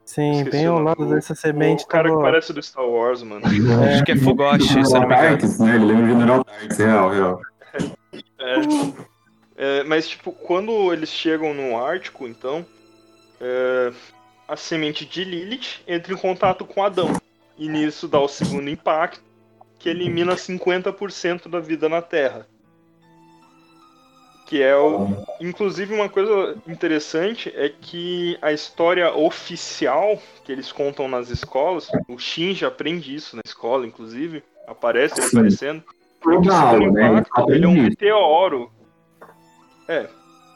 [0.04, 3.42] Sim, Esqueci bem ao lado dessa semente o cara que parece do Star Wars, mano.
[3.46, 5.38] Acho que é Fugoshi, se não me engano.
[5.66, 5.74] Né?
[5.74, 7.40] Ele lembra o General Tarks, real, real.
[8.38, 9.12] É.
[9.56, 12.66] É, mas, tipo, quando eles chegam no Ártico, então,
[13.40, 13.92] é,
[14.48, 17.12] a semente de Lilith entra em contato com Adão.
[17.56, 19.22] E nisso dá o segundo impacto,
[19.82, 22.46] que elimina 50% da vida na Terra.
[24.46, 25.08] Que é o.
[25.40, 32.18] Inclusive, uma coisa interessante é que a história oficial que eles contam nas escolas, o
[32.18, 35.82] Shinji aprende isso na escola, inclusive, aparece ele aparecendo.
[36.24, 37.06] O aula, né?
[37.18, 38.70] impacto, ele é um meteoro.
[39.88, 40.06] É.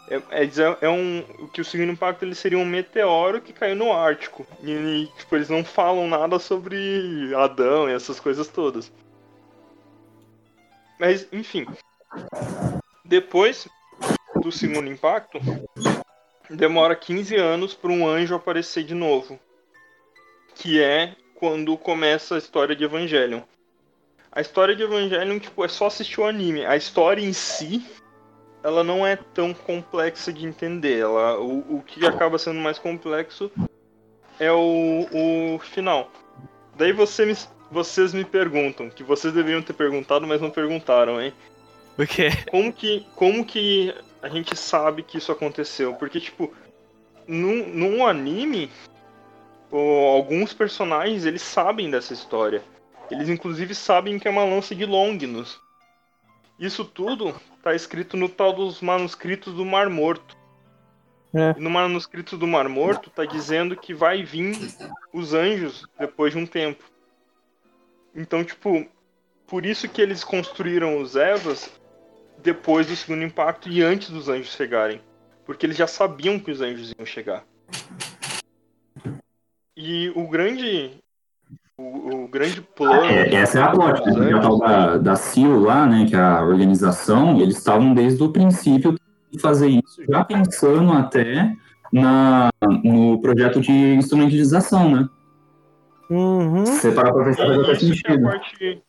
[0.09, 1.25] É, é, dizer- é um.
[1.41, 4.47] O que o segundo impacto ele seria um meteoro que caiu no Ártico.
[4.62, 8.93] E, e, tipo, eles não falam nada sobre Adão e essas coisas todas.
[10.98, 11.66] Mas, enfim.
[13.04, 13.68] Depois
[14.42, 15.38] do segundo impacto,
[16.50, 19.38] demora 15 anos para um anjo aparecer de novo.
[20.54, 23.42] Que é quando começa a história de Evangelion.
[24.32, 26.64] A história de Evangelion, tipo, é só assistir o anime.
[26.64, 27.85] A história em si,
[28.62, 31.00] ela não é tão complexa de entender.
[31.00, 33.50] Ela, o, o que acaba sendo mais complexo
[34.38, 35.06] é o,
[35.54, 36.11] o final.
[36.74, 37.37] Daí você me-
[37.70, 41.33] vocês me perguntam, que vocês deveriam ter perguntado, mas não perguntaram, hein?
[41.98, 42.31] O quê?
[42.50, 45.94] Como que, como que a gente sabe que isso aconteceu?
[45.94, 46.52] Porque, tipo,
[47.26, 48.70] num, num anime,
[49.72, 52.62] alguns personagens, eles sabem dessa história.
[53.11, 55.61] Eles, inclusive, sabem que é uma lança de Longinus.
[56.59, 60.37] Isso tudo tá escrito no tal dos manuscritos do Mar Morto.
[61.35, 61.55] É.
[61.59, 64.57] No manuscrito do Mar Morto tá dizendo que vai vir
[65.12, 66.83] os anjos depois de um tempo.
[68.16, 68.87] Então, tipo,
[69.46, 71.70] por isso que eles construíram os Evas
[72.42, 75.00] depois do segundo impacto e antes dos anjos chegarem.
[75.44, 77.44] Porque eles já sabiam que os anjos iam chegar.
[79.76, 80.98] E o grande.
[81.79, 83.05] O, o grande plano.
[83.05, 84.31] É, essa é a dos né?
[84.40, 86.07] Tal anjos, da, da CIO lá, né?
[86.09, 88.96] Que é a organização, eles estavam desde o princípio
[89.38, 91.55] fazer isso, já pensando até
[91.92, 92.48] na,
[92.83, 95.09] no projeto de instrumentalização, né?
[96.11, 96.64] Uhum.
[96.66, 98.23] Você parar pra pensar, faz até isso que é a sentido.
[98.23, 98.83] parte.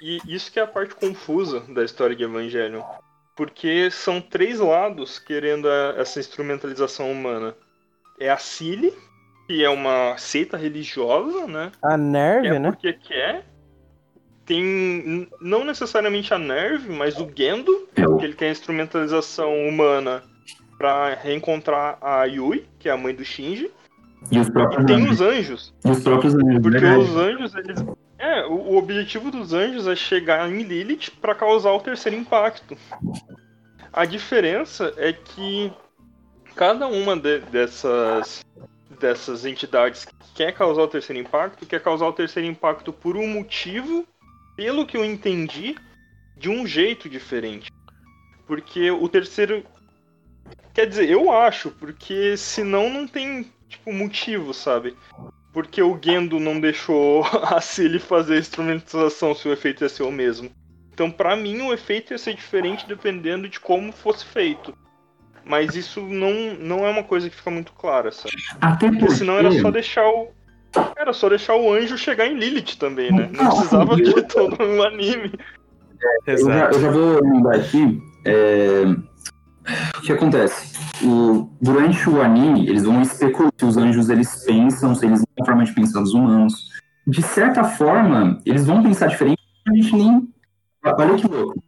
[0.00, 2.82] E isso que é a parte confusa da história de Evangelion.
[3.36, 7.54] Porque são três lados querendo a- essa instrumentalização humana.
[8.20, 8.92] É a Cile,
[9.46, 11.72] que é uma seita religiosa, né?
[11.82, 12.70] A Nerve, quer né?
[12.70, 13.44] porque quer.
[14.44, 20.22] Tem não necessariamente a Nerve, mas o Gendo, É, que ele quer a instrumentalização humana
[20.78, 23.70] pra reencontrar a Yui, que é a mãe do Shinji.
[24.30, 25.10] E os próprios E tem anjos.
[25.12, 27.02] os anjos, E os próprios anjos, porque verdade.
[27.02, 27.84] os anjos, eles.
[28.18, 32.76] É, o, objetivo dos anjos é chegar em Lilith pra causar o terceiro impacto.
[33.92, 35.72] A diferença é que
[36.56, 38.44] cada uma de- dessas,
[38.98, 43.26] dessas entidades que quer causar o terceiro impacto, quer causar o terceiro impacto por um
[43.28, 44.04] motivo,
[44.56, 45.76] pelo que eu entendi,
[46.36, 47.70] de um jeito diferente.
[48.46, 49.64] Porque o terceiro.
[50.74, 54.94] Quer dizer, eu acho, porque senão não tem, tipo, motivo, sabe?
[55.52, 60.02] Porque o Gendo não deixou a Cilly fazer a instrumentalização se o efeito ia ser
[60.02, 60.50] o mesmo.
[60.92, 64.74] Então, pra mim, o efeito ia ser diferente dependendo de como fosse feito.
[65.44, 68.34] Mas isso não, não é uma coisa que fica muito clara, sabe?
[68.60, 70.28] Até Porque senão era porque- só deixar o.
[70.98, 73.30] Era só deixar o anjo chegar em Lilith também, né?
[73.32, 75.32] Não precisava de todo um anime.
[76.26, 78.02] Eu já, eu já vou mandar aqui.
[78.26, 78.82] é,
[79.98, 80.76] O que acontece?
[81.04, 85.44] O- Durante o anime, eles vão especular se os anjos eles pensam, se eles têm
[85.46, 86.68] forma de pensar dos humanos.
[87.06, 90.28] De certa forma, eles vão pensar diferente, a gente nem.
[90.84, 91.62] Olha que louco.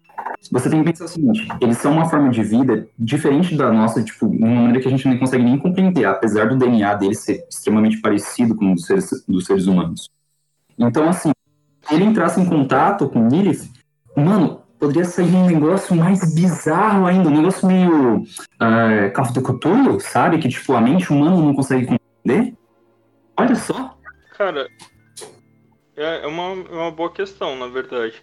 [0.52, 4.02] Você tem que pensar o seguinte: eles são uma forma de vida diferente da nossa,
[4.02, 7.20] tipo, de uma maneira que a gente não consegue nem compreender, apesar do DNA deles
[7.20, 10.08] ser extremamente parecido com o dos seres, dos seres humanos.
[10.78, 11.30] Então, assim,
[11.82, 13.68] se ele entrasse em contato com Lilith,
[14.16, 20.38] mano, poderia sair um negócio mais bizarro ainda, um negócio meio uh, Cthulhu, sabe?
[20.38, 22.54] Que, tipo, a mente humana não consegue compreender.
[23.36, 23.96] Olha só.
[24.36, 24.66] Cara,
[25.96, 28.14] é é uma, é uma boa questão, na verdade.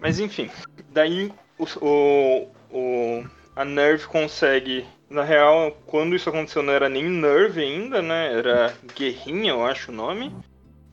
[0.00, 0.48] Mas enfim,
[0.92, 3.24] daí o, o, o-
[3.56, 4.86] a Nerve consegue.
[5.10, 8.32] Na real, quando isso aconteceu não era nem Nerve ainda, né?
[8.32, 10.32] Era Guerrinha, eu acho o nome.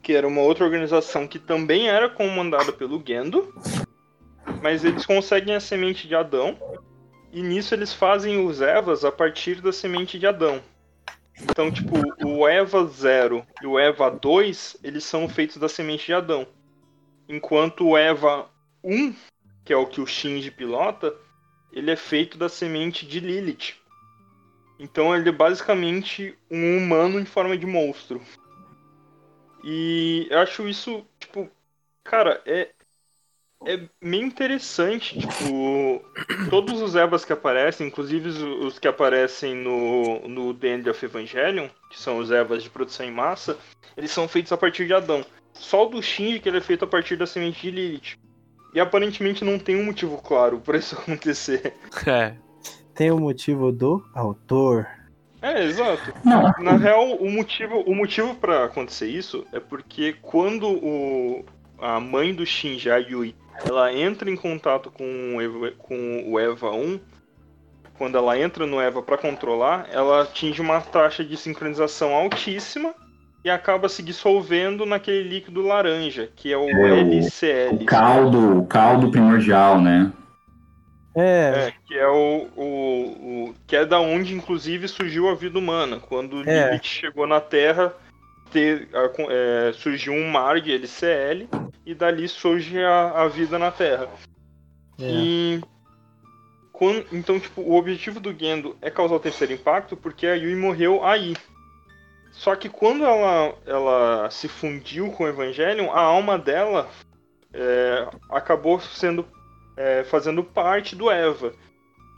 [0.01, 3.53] Que era uma outra organização que também era comandada pelo Gendo.
[4.61, 6.57] Mas eles conseguem a semente de Adão.
[7.31, 10.61] E nisso eles fazem os Evas a partir da semente de Adão.
[11.41, 16.13] Então, tipo, o Eva 0 e o Eva 2, eles são feitos da semente de
[16.13, 16.47] Adão.
[17.29, 18.49] Enquanto o Eva
[18.83, 19.13] 1,
[19.63, 21.13] que é o que o Shinji pilota,
[21.71, 23.75] ele é feito da semente de Lilith.
[24.79, 28.21] Então ele é basicamente um humano em forma de monstro.
[29.63, 31.49] E eu acho isso, tipo,
[32.03, 32.69] cara, é
[33.67, 36.01] é meio interessante, tipo,
[36.49, 41.05] todos os Evas que aparecem, inclusive os, os que aparecem no, no The End of
[41.05, 43.57] Evangelion, que são os Evas de produção em massa,
[43.97, 45.25] eles são feitos a partir de Adão.
[45.53, 48.17] Só o do Shinji que ele é feito a partir da semente de Lilith.
[48.73, 51.73] E aparentemente não tem um motivo claro pra isso acontecer.
[52.05, 52.35] É.
[52.95, 54.87] Tem o motivo do autor.
[55.41, 56.13] É, exato.
[56.23, 61.45] Não, Na real, o motivo, o motivo para acontecer isso é porque quando o,
[61.79, 63.35] a mãe do Shinji, a Yui,
[63.65, 66.99] ela entra em contato com o Eva, com o Eva 1,
[67.97, 72.93] quando ela entra no Eva para controlar, ela atinge uma taxa de sincronização altíssima
[73.43, 77.75] e acaba se dissolvendo naquele líquido laranja, que é o É, o- LCL.
[77.75, 80.11] o caldo, o caldo primordial, né?
[81.15, 82.63] É, É, que é o, o,
[83.49, 85.99] o- que é da onde inclusive surgiu a vida humana.
[85.99, 86.67] Quando É.
[86.67, 87.91] Lilith chegou na Terra,
[88.51, 88.87] ter-
[89.29, 91.47] é, surgiu um mar de LCL
[91.85, 94.07] e dali surge a, a vida na Terra.
[94.99, 95.03] é.
[95.09, 95.61] E
[96.71, 100.55] quan- então, tipo, o objetivo do Gendo é causar o terceiro impacto porque a Yui
[100.55, 101.35] morreu aí.
[102.31, 106.87] Só que quando ela, ela se fundiu com o Evangelion, a alma dela
[107.53, 109.25] é, acabou sendo
[109.75, 111.53] é, fazendo parte do Eva.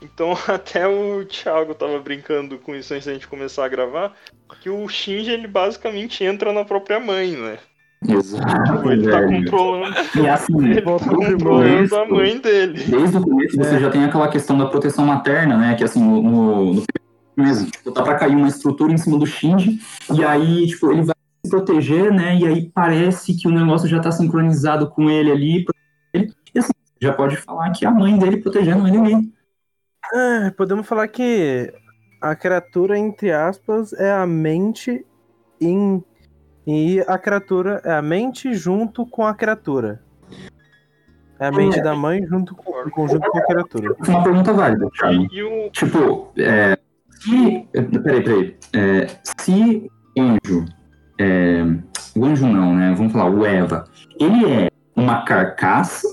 [0.02, 4.14] Então até o Thiago tava brincando com isso antes da gente começar a gravar,
[4.60, 7.58] que o Shinji ele basicamente entra na própria mãe, né?
[8.08, 9.44] Exato, Ele tá velho.
[9.44, 12.82] controlando, E assim, ele tá controlando a mãe dele.
[12.84, 15.74] desde o começo você já tem aquela questão da proteção materna, né?
[15.74, 16.82] Que assim, no, no,
[17.36, 19.78] mesmo, tipo, tá pra cair uma estrutura em cima do Shinji,
[20.14, 22.36] e aí, tipo, ele vai se proteger, né?
[22.36, 25.64] E aí parece que o negócio já tá sincronizado com ele ali.
[26.14, 29.32] Ele, e assim, já pode falar que é a mãe dele protegendo ele ali.
[30.12, 31.72] Ah, podemos falar que
[32.20, 35.04] a criatura, entre aspas, é a mente
[35.60, 36.04] em.
[36.66, 40.02] E a criatura é a mente junto com a criatura.
[41.38, 43.96] É a mente da mãe junto com, em conjunto com a criatura.
[44.06, 45.26] É uma pergunta válida, Thiago.
[45.72, 47.68] Tipo, é, se.
[47.72, 48.56] é, Peraí, peraí.
[48.74, 49.06] É,
[49.38, 50.66] se o anjo.
[51.18, 51.62] É,
[52.14, 52.94] o anjo não, né?
[52.94, 53.84] Vamos falar, o Eva.
[54.18, 56.06] Ele é uma carcaça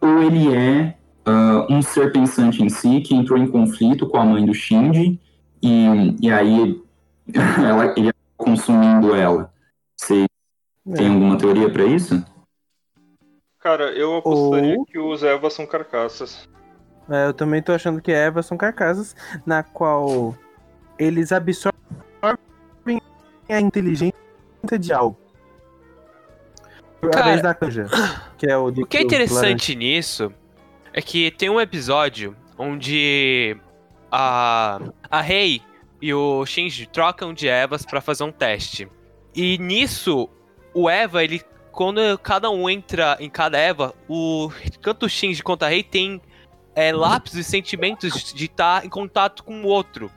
[0.00, 0.95] ou ele é
[1.26, 5.20] ah, um ser pensante em si que entrou em conflito com a mãe do Shinji
[5.60, 6.80] e, e aí
[7.58, 9.52] ela, ele consumindo ela?
[9.96, 10.26] Você
[10.94, 12.24] tem alguma teoria pra isso?
[13.58, 16.46] cara, eu apostaria Ou- que os Evas são carcaças.
[17.10, 20.36] É, eu também tô achando que Eva são carcaças na qual
[20.96, 21.72] eles absorvem
[23.48, 24.14] a inteligência
[24.78, 25.16] de algo.
[27.02, 27.86] Através da canja,
[28.38, 30.32] que é o O que é interessante nisso
[30.96, 33.54] é que tem um episódio onde
[34.10, 34.80] a,
[35.10, 35.60] a Rei
[36.00, 38.88] e o Shinji trocam de Evas pra fazer um teste.
[39.34, 40.28] E nisso,
[40.74, 41.42] o Eva, ele.
[41.70, 46.22] Quando cada um entra em cada Eva, o tanto o Shinji quanto a Rei tem
[46.74, 50.10] é, lápis e sentimentos de estar em contato com o outro.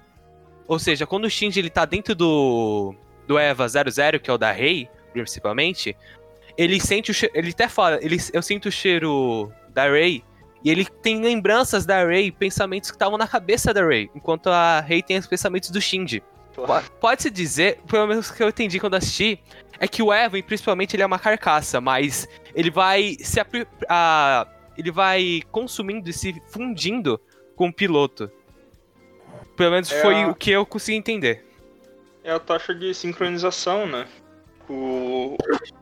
[0.66, 2.96] Ou seja, quando o Shinji ele tá dentro do,
[3.28, 5.98] do Eva 00, que é o da Rei, principalmente,
[6.58, 7.38] ele sente o cheiro.
[7.38, 10.24] Ele até fala, ele, eu sinto o cheiro da Rey.
[10.64, 14.82] E ele tem lembranças da Rey, pensamentos que estavam na cabeça da Rey, enquanto a
[14.82, 16.22] Rey tem os pensamentos do Shinji.
[16.54, 16.66] Po-
[17.00, 19.40] Pode-se dizer, pelo menos que eu entendi quando assisti,
[19.80, 23.40] é que o Evan, principalmente, ele é uma carcaça, mas ele vai se
[23.88, 27.20] a- ele vai consumindo e se fundindo
[27.56, 28.30] com o piloto.
[29.56, 31.46] Pelo menos É foi a- o que eu consegui entender.
[32.24, 34.06] É a taxa de sincronização, né?
[34.70, 35.36] O...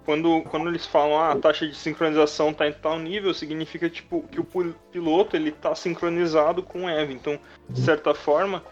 [0.06, 4.24] Quando, quando eles falam ah, a taxa de sincronização tá em tal nível, significa tipo
[4.32, 4.46] que o
[4.92, 7.12] piloto ele tá sincronizado com o Eva.
[7.12, 7.38] Então,
[7.70, 8.64] de certa forma,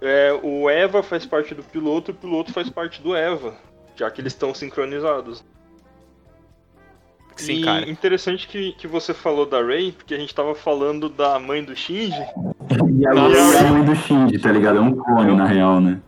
[0.00, 3.54] é, o Eva faz parte do piloto, o piloto faz parte do Eva,
[3.94, 5.44] já que eles estão sincronizados.
[7.36, 7.90] Sim, e cara.
[7.90, 11.74] interessante que, que você falou da Rey, porque a gente tava falando da mãe do
[11.74, 14.78] Shinji, E a é a mãe do Shinji, tá ligado?
[14.78, 16.00] É um clone, na real, né?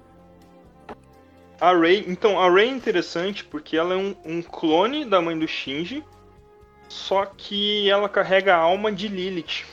[1.63, 5.39] A Rey, então, a Rey é interessante porque ela é um, um clone da mãe
[5.39, 6.03] do Shinji,
[6.89, 9.65] só que ela carrega a alma de Lilith.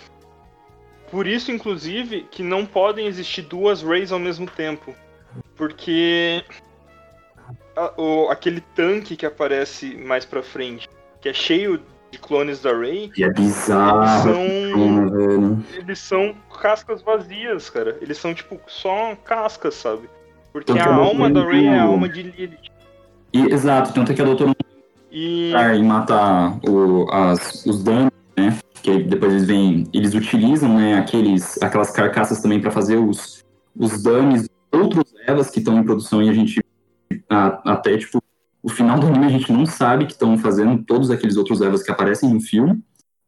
[1.09, 4.93] Por isso, inclusive, que não podem existir duas Reys ao mesmo tempo.
[5.55, 6.43] Porque
[7.75, 10.87] a- o- aquele tanque que aparece mais pra frente,
[11.19, 14.21] que é cheio de clones da Rey, E é eles bizarro.
[14.21, 15.65] são Hum, velho.
[15.73, 17.97] eles são cascas vazias, cara.
[17.99, 20.07] Eles são tipo só cascas, sabe?
[20.51, 22.57] Porque Tanto a alma da Rey é a alma de Lilith.
[23.31, 24.55] E, exato, tanto é que a doutora
[25.11, 28.57] E em matar o, as, os danos, né?
[28.81, 29.83] Que depois eles vêm.
[29.93, 33.43] Eles utilizam, né, aqueles, aquelas carcaças também pra fazer os,
[33.77, 36.63] os danos de outros Evas que estão em produção e a gente.
[37.29, 38.21] a- até, tipo,
[38.63, 41.83] o final do anime a gente não sabe que estão fazendo todos aqueles outros Evas
[41.83, 42.81] que aparecem no filme.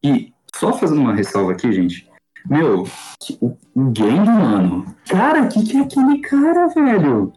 [0.04, 2.08] E só fazendo uma ressalva aqui, gente.
[2.48, 2.86] Meu,
[3.40, 3.56] o,
[3.96, 4.96] Gendo, mano.
[5.08, 7.32] Cara, o que, que é aquele cara, velho?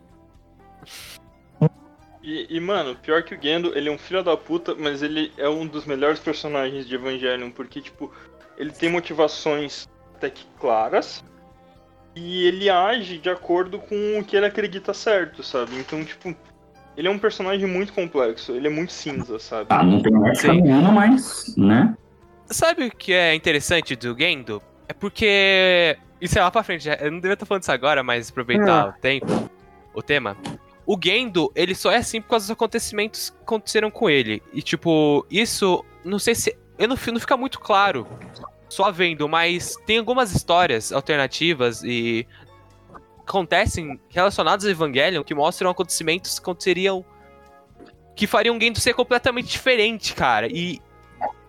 [2.23, 5.31] E, e, mano, pior que o Gendo, ele é um filho da puta, mas ele
[5.37, 8.11] é um dos melhores personagens de Evangelion, porque, tipo,
[8.57, 11.23] ele tem motivações até que claras
[12.15, 15.77] e ele age de acordo com o que ele acredita certo, sabe?
[15.77, 16.33] Então, tipo,
[16.95, 19.67] ele é um personagem muito complexo, ele é muito cinza, sabe?
[19.69, 21.95] Ah, não tem mais caminhando, mas, né?
[22.47, 24.61] Sabe o que é interessante do Gendo?
[24.87, 25.97] É porque.
[26.21, 28.89] Isso é lá pra frente, eu não devia estar falando isso agora, mas aproveitar Hum.
[28.89, 29.49] o tempo,
[29.93, 30.37] o tema.
[30.87, 34.41] O Gendo, ele só é assim por causa dos acontecimentos que aconteceram com ele.
[34.53, 36.55] E, tipo, isso, não sei se.
[36.77, 38.07] Eu não, não fica muito claro
[38.69, 42.27] só vendo, mas tem algumas histórias alternativas e
[43.27, 47.03] acontecem relacionadas ao Evangelion que mostram acontecimentos que aconteceriam.
[48.15, 50.47] que fariam o Gendo ser completamente diferente, cara.
[50.47, 50.79] E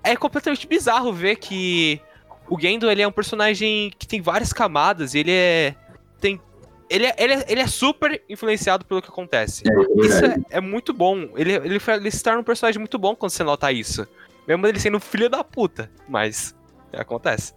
[0.03, 2.01] é completamente bizarro ver que
[2.49, 5.75] o Gendo ele é um personagem que tem várias camadas e ele é.
[6.21, 6.41] Tem,
[6.89, 9.65] ele, é, ele, é, ele é super influenciado pelo que acontece.
[9.67, 11.29] É, é Isso é, é muito bom.
[11.37, 14.07] Ele, ele, ele se torna um personagem muito bom quando você nota isso.
[14.47, 15.91] Mesmo ele sendo um filho da puta.
[16.09, 16.55] Mas
[16.93, 17.53] acontece.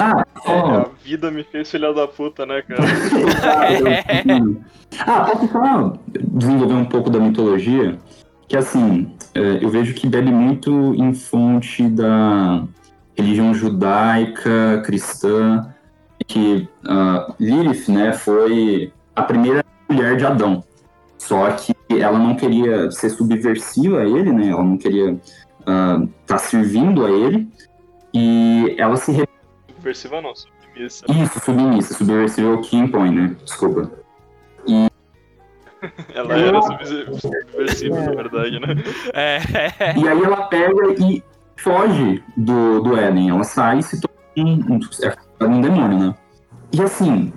[0.00, 2.82] Ah, É, a vida me fez filha da puta, né, cara?
[5.06, 7.98] Ah, posso só desenvolver um pouco da mitologia?
[8.46, 12.62] Que assim, é, eu vejo que bebe muito em fonte da
[13.16, 15.72] religião judaica, cristã,
[16.26, 20.62] que ah, Lilith, né, foi a primeira mulher de Adão.
[21.18, 24.48] Só que ela não queria ser subversiva a ele, né?
[24.48, 25.20] Ela não queria
[26.20, 27.48] estar servindo a ele.
[28.12, 29.12] E ela se
[29.68, 31.04] Subversiva não, submissa.
[31.08, 33.36] isso, submissa, subversiva é o que impõe, né?
[33.44, 33.90] Desculpa.
[36.14, 38.68] Ela era subversi- subversiva, na verdade, né?
[39.14, 39.38] É.
[39.98, 41.22] E aí ela pega e
[41.56, 43.30] foge do, do Éden.
[43.30, 44.80] Ela sai e se torna um, um,
[45.40, 46.14] é um demônio, né?
[46.72, 47.32] E assim,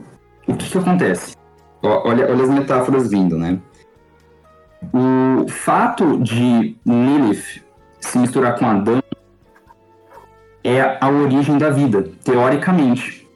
[0.47, 1.36] o que que acontece?
[1.84, 3.60] Ó, olha, olha as metáforas vindo, né?
[4.93, 7.63] O fato de Lilith
[7.99, 9.01] se misturar com Adão
[10.63, 13.28] é a origem da vida, teoricamente.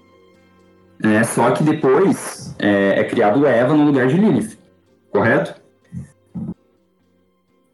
[1.03, 4.57] É, só que depois é, é criado Eva no lugar de Lilith,
[5.11, 5.58] correto?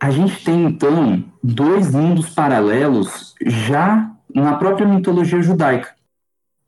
[0.06, 5.96] A gente tem então dois mundos paralelos já na própria mitologia judaica.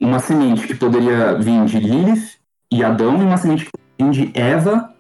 [0.02, 2.32] Uma semente que poderia vir de Lilith
[2.72, 4.92] e Adão, e uma semente que poderia vir de Eva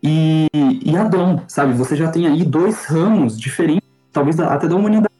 [0.00, 1.72] e, e Adão, sabe?
[1.72, 5.14] Você já tem aí dois ramos diferentes, talvez até da humanidade.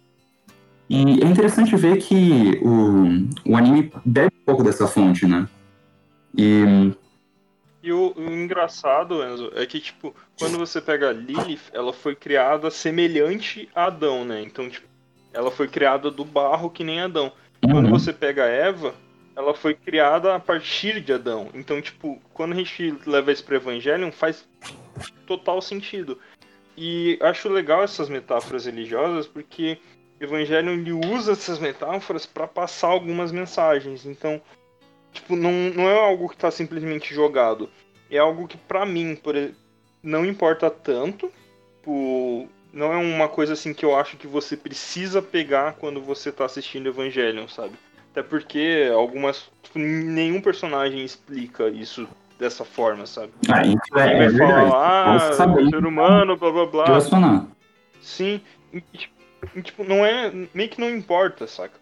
[0.88, 5.48] E é interessante ver que o, o anime bebe um pouco dessa fonte, né?
[6.38, 6.92] E
[7.82, 12.14] E o, o engraçado, Enzo, é que, tipo, quando você pega a Lilith, ela foi
[12.14, 14.40] criada semelhante a Adão, né?
[14.40, 14.86] Então, tipo,
[15.32, 17.32] ela foi criada do barro que nem Adão.
[17.60, 17.90] Quando Uhum.
[17.90, 18.94] você pega a Eva,
[19.34, 21.48] ela foi criada a partir de Adão.
[21.54, 24.46] Então, tipo, quando a gente leva isso pro Evangelion, faz
[25.26, 26.18] total sentido.
[26.76, 29.78] E acho legal essas metáforas religiosas, porque
[30.20, 34.06] Evangelion ele usa essas metáforas para passar algumas mensagens.
[34.06, 34.40] Então,
[35.12, 37.68] tipo, não, não é algo que tá simplesmente jogado.
[38.10, 39.34] É algo que, pra mim, por,
[40.02, 41.30] não importa tanto.
[41.78, 46.30] Tipo, não é uma coisa assim que eu acho que você precisa pegar quando você
[46.30, 47.74] tá assistindo Evangelion, sabe?
[48.10, 49.50] Até porque algumas.
[49.62, 52.06] tipo, nenhum personagem explica isso
[52.38, 53.32] dessa forma, sabe?
[53.50, 54.70] ah, isso é, é vai verdade.
[54.70, 56.84] falar, Você ah, sabe ser humano, blá blá blá.
[56.86, 57.46] relacionar.
[58.00, 58.40] Sim.
[58.72, 60.32] E, tipo, não é.
[60.54, 61.81] Meio que não importa, saca?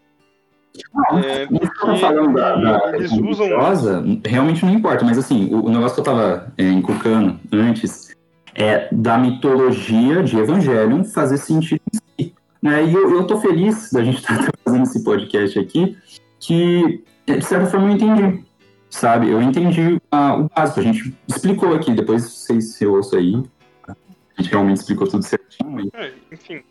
[1.25, 5.53] É, Isso que eu tô falando da, da eles usam- realmente não importa, mas assim,
[5.53, 8.15] o, o negócio que eu tava é, encucando antes
[8.55, 12.35] é da mitologia de Evangelion fazer sentido em si.
[12.63, 12.85] Né?
[12.85, 15.97] E eu, eu tô feliz da gente estar fazendo esse podcast aqui,
[16.39, 18.45] que de certa forma eu entendi.
[18.89, 19.29] sabe?
[19.31, 23.43] Eu entendi ah, o básico, a gente explicou aqui, depois vocês se ouçam aí.
[23.87, 26.63] A gente realmente explicou tudo certinho, mas É, enfim.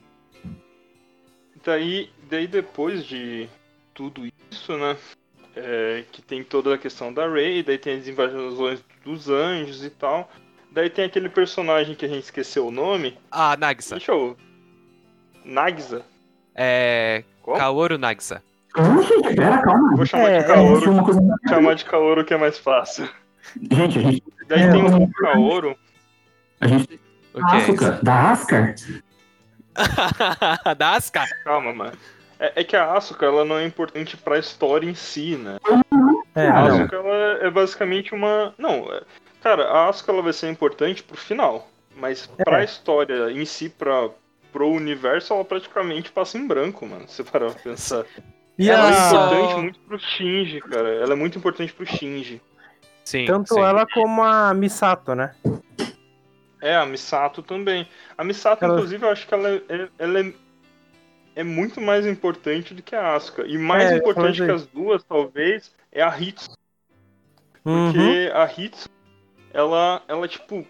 [1.66, 3.48] Daí, daí depois de
[4.00, 4.96] tudo isso, né?
[5.56, 9.90] é, que tem toda a questão da Rey, daí tem as invasões dos anjos e
[9.90, 10.32] tal.
[10.72, 13.18] Daí tem aquele personagem que a gente esqueceu o nome.
[13.30, 13.96] Ah, Nagisa.
[13.96, 14.38] Deixa eu.
[15.44, 16.06] Nagisa?
[16.56, 17.26] É.
[17.42, 17.58] Como?
[17.58, 18.42] Kaoru Nagisa.
[19.36, 19.98] Pera, calma.
[19.98, 20.92] Vou chamar É, de é, Vou Kaoru.
[20.92, 21.20] uma coisa...
[21.50, 23.10] Chamar de Kaoru que é mais fácil.
[23.70, 25.76] Gente, a gente, Daí É, tem o Kaoru.
[26.62, 27.00] a gente
[27.34, 27.72] O que é isso?
[27.72, 28.76] Asuka, da Ascar.
[30.78, 31.26] da Asuka?
[31.44, 31.98] Calma, mano.
[32.40, 35.58] É, é que a Asuka ela não é importante pra história em si, né?
[36.36, 36.76] É, A não.
[36.80, 37.16] Asuka ela
[37.46, 38.54] é basicamente uma.
[38.58, 39.02] Não, é-
[39.44, 41.68] cara, a Asuka ela vai ser importante pro final.
[41.96, 42.64] Mas pra É.
[42.64, 44.10] história em si, pra,
[44.54, 47.06] pro universo, ela praticamente passa em branco, mano.
[47.10, 48.06] Se parar pra pensar.
[48.58, 50.88] E ela é a- importante muito pro Shinji, cara.
[50.96, 52.42] Ela é muito importante pro Shinji.
[53.04, 53.26] Sim.
[53.26, 53.60] Tanto sim.
[53.60, 55.36] ela como a Misato, né?
[56.62, 57.88] É, a Misato também.
[58.18, 60.34] A Misato, Ela- inclusive, eu acho que ela, é, ela é,
[61.40, 63.46] é muito mais importante do que a Asuka.
[63.48, 66.52] E mais É, importante que as duas, talvez, é a Hitsu.
[67.64, 67.94] Uhum.
[67.94, 68.90] Porque a Hitsu,
[69.54, 70.68] ela, ela, tipo.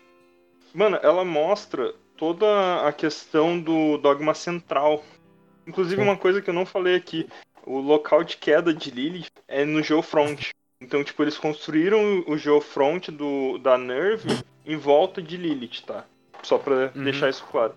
[0.71, 5.03] Mano, ela mostra toda a questão do dogma central.
[5.65, 7.27] Inclusive, uma coisa que eu não falei aqui:
[7.65, 10.51] o local de queda de Lilith é no Geofront.
[10.79, 14.29] Então, tipo, eles construíram o Geofront do, da Nerve
[14.65, 16.05] em volta de Lilith, tá?
[16.43, 17.03] Só pra Uhum.
[17.03, 17.73] deixar isso claro.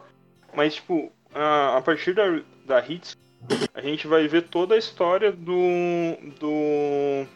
[0.55, 2.24] Mas, tipo, a, a partir da,
[2.65, 3.17] da Hitsu,
[3.75, 6.17] a gente vai ver toda a história do.
[6.39, 7.27] do.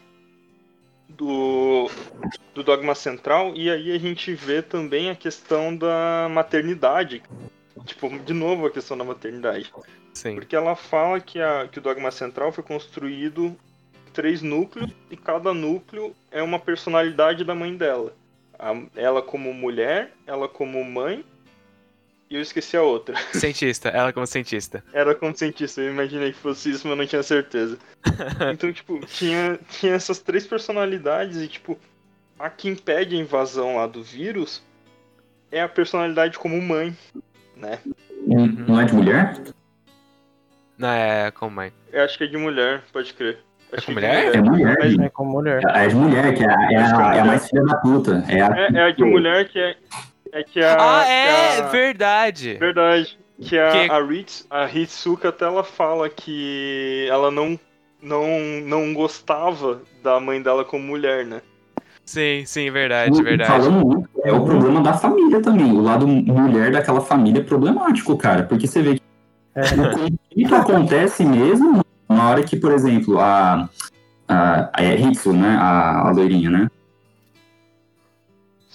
[1.09, 1.91] do,
[2.55, 7.22] do dogma central, e aí a gente vê também a questão da maternidade.
[7.85, 9.72] Tipo, de novo a questão da maternidade.
[10.14, 10.35] Sim.
[10.35, 15.16] Porque ela fala que, a, que o dogma central foi construído em três núcleos, e
[15.16, 18.14] cada núcleo é uma personalidade da mãe dela.
[18.59, 21.24] A- ela como mulher, ela como mãe,
[22.31, 23.14] e eu esqueci a outra.
[23.33, 24.83] Cientista, ela como cientista.
[24.93, 27.79] Era como cientista, eu imaginei que fosse isso, mas não tinha certeza.
[28.53, 31.79] Então, tipo, tinha, tinha essas três personalidades e, tipo,
[32.39, 34.62] a que impede a invasão lá do vírus
[35.51, 36.97] é a personalidade como mãe,
[37.57, 37.79] né?
[38.27, 39.35] Não não é de mulher?
[40.79, 41.72] Não, é como mãe.
[41.93, 43.39] Eu acho que é de mulher, pode crer.
[43.72, 44.37] É Acho com que de mulher?
[44.37, 44.77] É mulher.
[44.79, 45.62] Mas- É como mulher.
[45.64, 48.24] É de mulher, que é, a- é a, é a mais filha da puta.
[48.29, 49.77] É a, É, é a de mulher que é.
[50.39, 50.74] É que a.
[50.74, 51.59] ah, que é!
[51.61, 52.55] a- Verdade!
[52.61, 53.18] Verdade.
[53.41, 57.59] Que a, Que- a, Ritz, a Hitsuka até ela fala que ela não,
[58.03, 58.26] não,
[58.64, 61.41] não gostava da mãe dela como mulher, né?
[62.05, 63.51] Sim, sim, verdade, verdade.
[63.51, 65.72] Falando isso, é o problema da família também.
[65.72, 68.43] O lado mulher daquela família é problemático, cara.
[68.45, 69.03] Porque você vê que
[69.55, 69.62] É.
[69.62, 73.68] o conflito acontece mesmo na hora que, por exemplo, a.
[74.28, 75.57] A, a Hitsu, né?
[75.61, 76.68] A, a loirinha, né?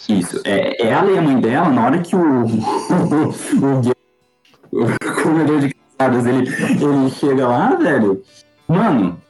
[0.10, 0.42] Isso.
[0.46, 2.46] É, ela e a mãe dela, na hora que o.
[2.46, 3.94] o, Gui-
[4.72, 8.22] o comedor de casadas ele, ele chega lá, velho.
[8.68, 9.22] Mano,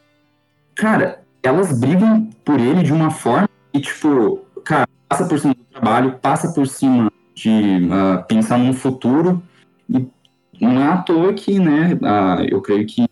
[0.75, 5.63] cara, elas brigam por ele de uma forma que, tipo, cara, passa por cima do
[5.71, 9.41] trabalho, passa por cima de ah, pensar num futuro.
[9.89, 10.07] E
[10.59, 13.07] não é à toa que, né, ah, eu creio que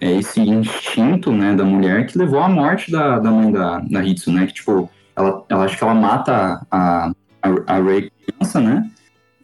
[0.00, 4.02] é esse instinto, né, da mulher que levou à morte da, da mãe da, da
[4.04, 4.46] Hitsu, né?
[4.46, 7.10] Que, tipo, ela, ela acho que ela mata a,
[7.42, 8.90] a, a Rei criança, né?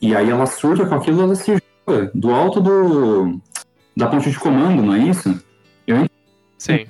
[0.01, 1.57] E aí ela surta com aquilo ela se
[1.87, 3.41] joga do alto do,
[3.97, 5.43] da ponte de comando, não é isso?
[6.59, 6.87] Sim.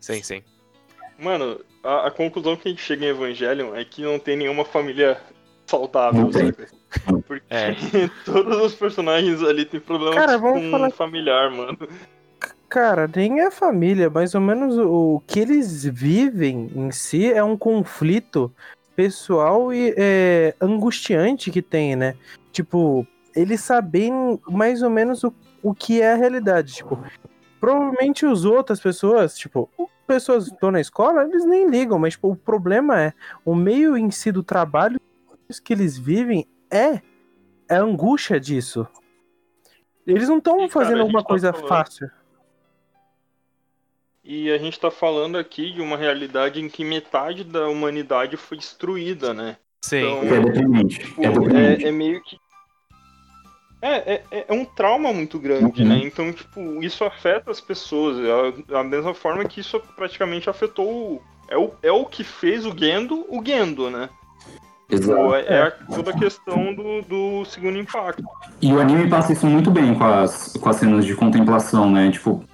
[0.00, 0.42] Sim, sim.
[1.18, 4.64] Mano, a, a conclusão que a gente chega em Evangelion é que não tem nenhuma
[4.64, 5.18] família
[5.66, 6.46] saudável, Não tem.
[6.46, 6.68] saca?
[7.26, 7.74] Porque É.
[8.24, 11.76] todos os personagens ali têm problemas Cara, com falar- familiar, mano.
[12.68, 17.42] Cara, nem é família, mais ou menos o, o que eles vivem em si é
[17.42, 18.52] um conflito
[18.94, 22.14] pessoal e é, angustiante que tem, né?
[22.52, 26.74] Tipo, eles sabem mais ou menos o, o que é a realidade.
[26.74, 26.98] Tipo,
[27.58, 29.70] provavelmente as outras pessoas, tipo,
[30.06, 33.12] pessoas que estão na escola, eles nem ligam, mas tipo, o problema é
[33.44, 35.00] o meio em si do trabalho
[35.64, 37.00] que eles vivem é,
[37.68, 38.86] é a angústia disso.
[40.06, 42.10] Eles não estão cara, fazendo a gente alguma tá coisa fácil.
[44.30, 48.58] E a gente tá falando aqui de uma realidade em que metade da humanidade foi
[48.58, 49.56] destruída, né?
[49.82, 50.00] Sim.
[50.02, 50.98] Então, É deprimente.
[50.98, 51.84] Tipo, É deprimente.
[51.86, 52.36] é, é meio que.
[53.80, 55.88] É, é, é um trauma muito grande, Uhum.
[55.88, 56.00] né?
[56.04, 58.18] Então, tipo, isso afeta as pessoas.
[58.18, 60.86] É a- Da mesma forma que isso praticamente afetou.
[61.14, 64.10] o- É o, é o que fez o Gendo o Gendo, né?
[64.90, 65.18] Exato.
[65.22, 68.22] Tipo, é, é a- toda a questão do, do segundo impacto.
[68.60, 72.10] E o anime passa isso muito bem com as, com as cenas de contemplação, né?
[72.10, 72.44] Tipo,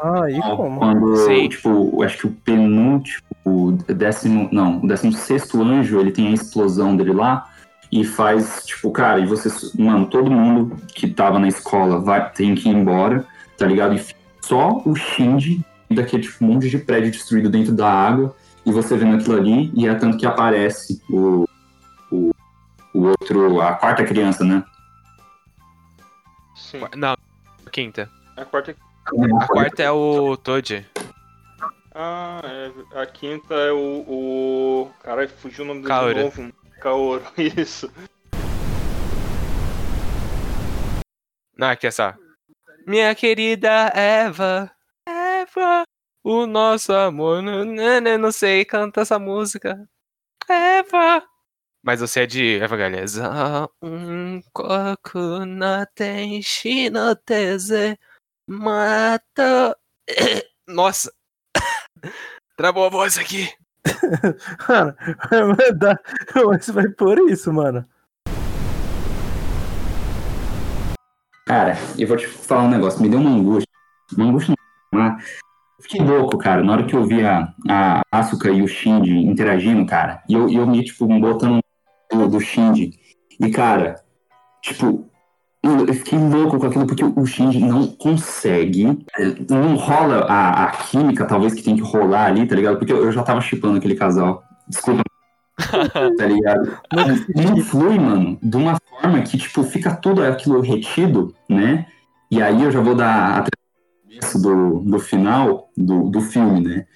[0.00, 0.78] Ah, e como?
[0.78, 1.48] quando, Sim.
[1.48, 6.28] tipo, eu acho que o penúltimo o décimo, não, o décimo sexto anjo, ele tem
[6.28, 7.48] a explosão dele lá
[7.90, 12.54] e faz, tipo, cara, e você, mano, todo mundo que tava na escola vai, tem
[12.54, 13.26] que ir embora,
[13.58, 13.94] tá ligado?
[13.94, 14.04] E
[14.40, 18.34] só o Shinji daquele tipo, monte de prédio destruído dentro da água
[18.64, 21.46] e você vendo aquilo ali e é tanto que aparece o,
[22.10, 22.30] o,
[22.94, 24.64] o outro, a quarta criança, né?
[26.54, 26.80] Sim.
[26.96, 27.14] Não,
[27.70, 28.08] quinta.
[28.36, 28.74] A quarta.
[29.04, 30.88] A quarta é o Toad.
[31.94, 34.04] Ah, é, a quinta é o.
[34.08, 34.90] o...
[35.02, 36.14] Caralho, fugiu o nome dele Kaoru.
[36.14, 36.52] de novo.
[36.80, 37.92] Kaoru, isso.
[41.56, 42.14] Não, aqui é só.
[42.86, 44.70] Minha querida Eva,
[45.06, 45.84] Eva,
[46.24, 49.88] o nosso amor, não, não, não sei, canta essa música.
[50.48, 51.22] Eva.
[51.82, 52.96] Mas você é de Evangelho.
[53.82, 57.98] Um koku na tenshi no teze
[58.46, 59.76] mata.
[60.66, 61.12] Nossa.
[62.56, 63.48] Travou a voz aqui.
[64.68, 64.94] Mano,
[65.56, 66.00] vai dar.
[66.34, 67.84] Você vai por isso, mano.
[71.46, 73.68] Cara, eu vou te falar um negócio, me deu uma angústia.
[74.16, 74.54] Uma angústia
[74.92, 75.18] não, uma...
[75.80, 79.84] Fiquei louco, cara, na hora que eu vi a, a Asuka e o Shinji interagindo,
[79.84, 81.60] cara, e eu, eu me, tipo, botando
[82.10, 82.92] do, do Shinji.
[83.40, 84.00] E, cara,
[84.62, 85.10] tipo,
[85.62, 90.70] eu fiquei louco com aquilo porque o Shinji não consegue, eh, não rola a, a
[90.72, 92.78] química, talvez, que tem que rolar ali, tá ligado?
[92.78, 94.42] Porque eu, eu já tava chipando aquele casal.
[94.66, 95.02] Desculpa,
[96.18, 96.78] tá ligado?
[97.36, 101.86] Não flui, mano, de uma forma que, tipo, fica tudo aquilo retido, né?
[102.30, 103.46] E aí eu já vou dar a
[104.22, 106.86] começo do, do final do, do filme, né?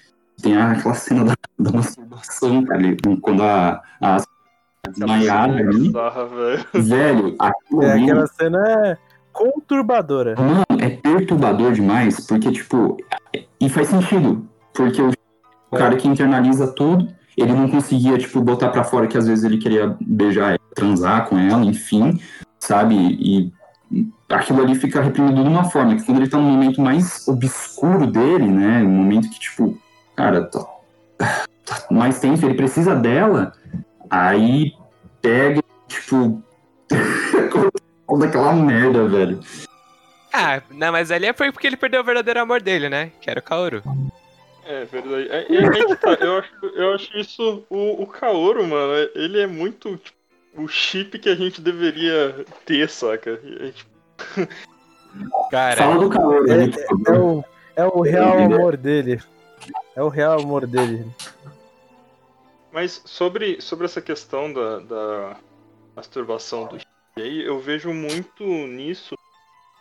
[0.41, 4.17] Tem aquela cena da, da masturbação, cara, ali, quando a, a
[4.87, 5.79] desmaiada ali.
[5.87, 6.25] Bizarra,
[6.71, 7.35] velho.
[7.39, 8.97] Aquilo É, ali, aquela cena é
[9.31, 10.35] conturbadora.
[10.37, 12.97] mano, é perturbador demais, porque, tipo,
[13.61, 15.11] e faz sentido, porque o,
[15.71, 17.07] o cara que internaliza tudo,
[17.37, 21.27] ele não conseguia, tipo, botar pra fora que às vezes ele queria beijar ela, transar
[21.27, 22.19] com ela, enfim,
[22.59, 22.95] sabe?
[22.95, 23.53] E
[24.29, 28.07] aquilo ali fica reprimido de uma forma que quando ele tá no momento mais obscuro
[28.07, 29.77] dele, né, um momento que, tipo,
[30.15, 30.65] cara, tá,
[31.65, 33.53] tá mais tenso, ele precisa dela,
[34.09, 34.73] aí
[35.21, 36.41] pega, tipo,
[38.07, 39.39] toda aquela merda, velho.
[40.33, 43.11] Ah, não, mas ali é foi porque ele perdeu o verdadeiro amor dele, né?
[43.21, 43.81] Que era o Kaoru.
[44.65, 45.29] É verdade.
[45.29, 47.63] É, é, é que tá, eu, acho, eu acho isso.
[47.69, 50.17] O, o Kaoru, mano, é- ele é muito tipo,
[50.57, 53.31] o chip que a gente deveria ter, saca?
[53.31, 53.89] É, tipo,
[55.49, 56.71] Cara, Fala do calor, É, né?
[56.75, 57.43] é- é o,
[57.77, 59.19] é o real amor dele.
[59.95, 61.05] É o real amor dele.
[62.77, 65.37] Mas sobre, sobre essa questão da, da
[65.95, 66.77] masturbação do
[67.19, 69.15] aí, eu vejo muito nisso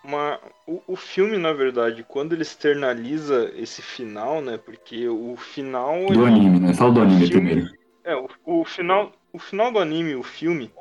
[0.03, 4.57] uma, o, o filme, na verdade, quando ele externaliza esse final, né?
[4.57, 6.11] Porque o final.
[6.11, 6.73] Do anime, né?
[6.73, 7.77] Fala do anime filme- primeiro.
[8.03, 10.73] É, o, o final, o final do anime e o filme,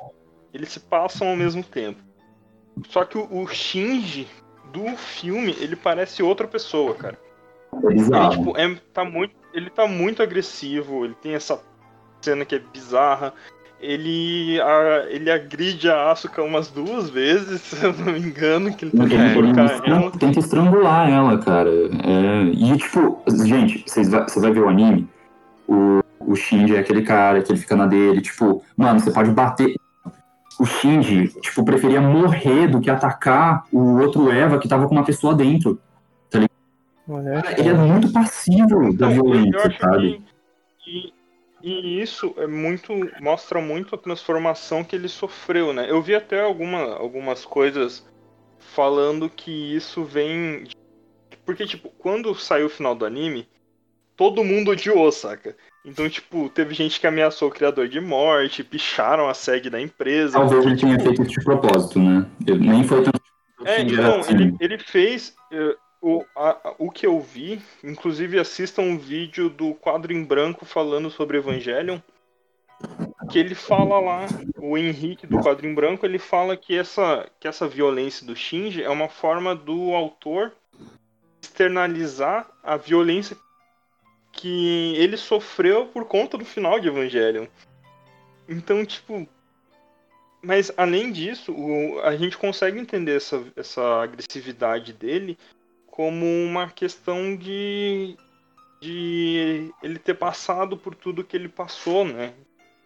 [0.54, 2.02] eles se passam ao mesmo tempo.
[2.88, 4.26] Só que o, o Shinji
[4.72, 7.20] do filme, ele parece outra pessoa, cara.
[7.74, 11.62] É Ele, tipo, é, tá muito, ele tá muito agressivo, ele tem essa
[12.20, 13.32] cena que é bizarra.
[13.78, 18.86] Ele, a, ele agride a Asuka umas duas vezes, se eu não me engano, que
[18.86, 20.10] ele Ele tenta enforcar tenta, ela.
[20.12, 21.70] tenta estrangular ela, cara.
[21.70, 25.06] É, e, tipo, gente, vocês vai- você vai ver o anime,
[25.68, 29.30] o, o Shinji é aquele cara que ele fica na dele, tipo, mano, você pode
[29.30, 29.74] bater.
[30.58, 35.04] O Shinji, tipo, preferia morrer do que atacar o outro Eva que tava com uma
[35.04, 35.78] pessoa dentro.
[37.06, 40.22] Cara, ele é muito passivo da violência, sabe?
[40.78, 41.12] que.
[41.68, 42.92] E isso é muito.
[43.20, 45.90] mostra muito a transformação que ele sofreu, né?
[45.90, 48.06] Eu vi até alguma, algumas coisas
[48.58, 50.62] falando que isso vem.
[50.62, 50.76] de-
[51.44, 53.48] Porque, tipo, quando saiu o final do anime,
[54.16, 55.56] todo mundo odiou, saca?
[55.84, 60.38] Então, tipo, teve gente que ameaçou o criador de morte, picharam a SEG da empresa.
[60.38, 62.30] Talvez ele tenha tipo, feito isso de propósito, né?
[62.46, 63.20] Ele nem foi tanto.
[63.64, 64.34] é, era então, assim.
[64.34, 65.34] ele, ele fez.
[66.08, 71.10] O, a- o que eu vi, inclusive assistam um vídeo do quadro em branco falando
[71.10, 71.98] sobre Evangelion.
[73.28, 74.26] Que ele fala lá,
[74.56, 78.84] o Henrique do quadro em branco, ele fala que essa, que essa violência do Shinji
[78.84, 80.52] é uma forma do autor
[81.42, 83.36] externalizar a violência
[84.30, 87.46] que ele sofreu por conta do final de Evangelion.
[88.48, 89.26] Então, tipo,
[90.42, 95.36] mas além disso, o- a gente consegue entender essa, essa agressividade dele
[95.96, 98.14] como uma questão de,
[98.82, 102.34] de ele ter passado por tudo que ele passou, né?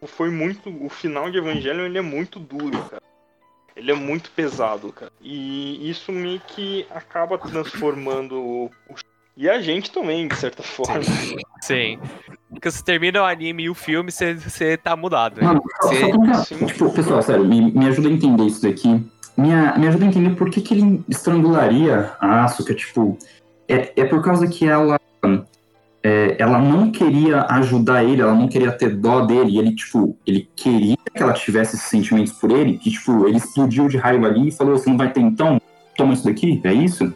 [0.06, 0.70] Foi muito.
[0.82, 3.02] O final de Evangelho ele é muito duro, cara.
[3.74, 5.10] Ele é muito pesado, cara.
[5.20, 8.70] E isso meio que acaba transformando o.
[9.36, 11.02] E a gente também, de certa forma.
[11.62, 11.98] sim.
[12.48, 15.42] Porque você termina o anime e o filme, você, você tá mudado.
[15.42, 16.66] Mano, só, só Você- pra- sim.
[16.66, 19.02] tipo, pessoal, sério, me, me ajuda a entender isso daqui.
[19.40, 23.16] Me, a- me ajuda a entender por que, que ele estrangularia a Asuka, tipo.
[23.68, 24.98] É, é por causa que ela.
[26.02, 30.16] é, ela não queria ajudar ele, ela não queria ter dó dele, e ele, tipo,
[30.26, 34.26] ele queria que ela tivesse esses sentimentos por ele, que, tipo, ele explodiu de raiva
[34.26, 35.60] ali e falou: Você não vai ter então?
[35.96, 36.60] Toma isso daqui?
[36.64, 37.12] É isso?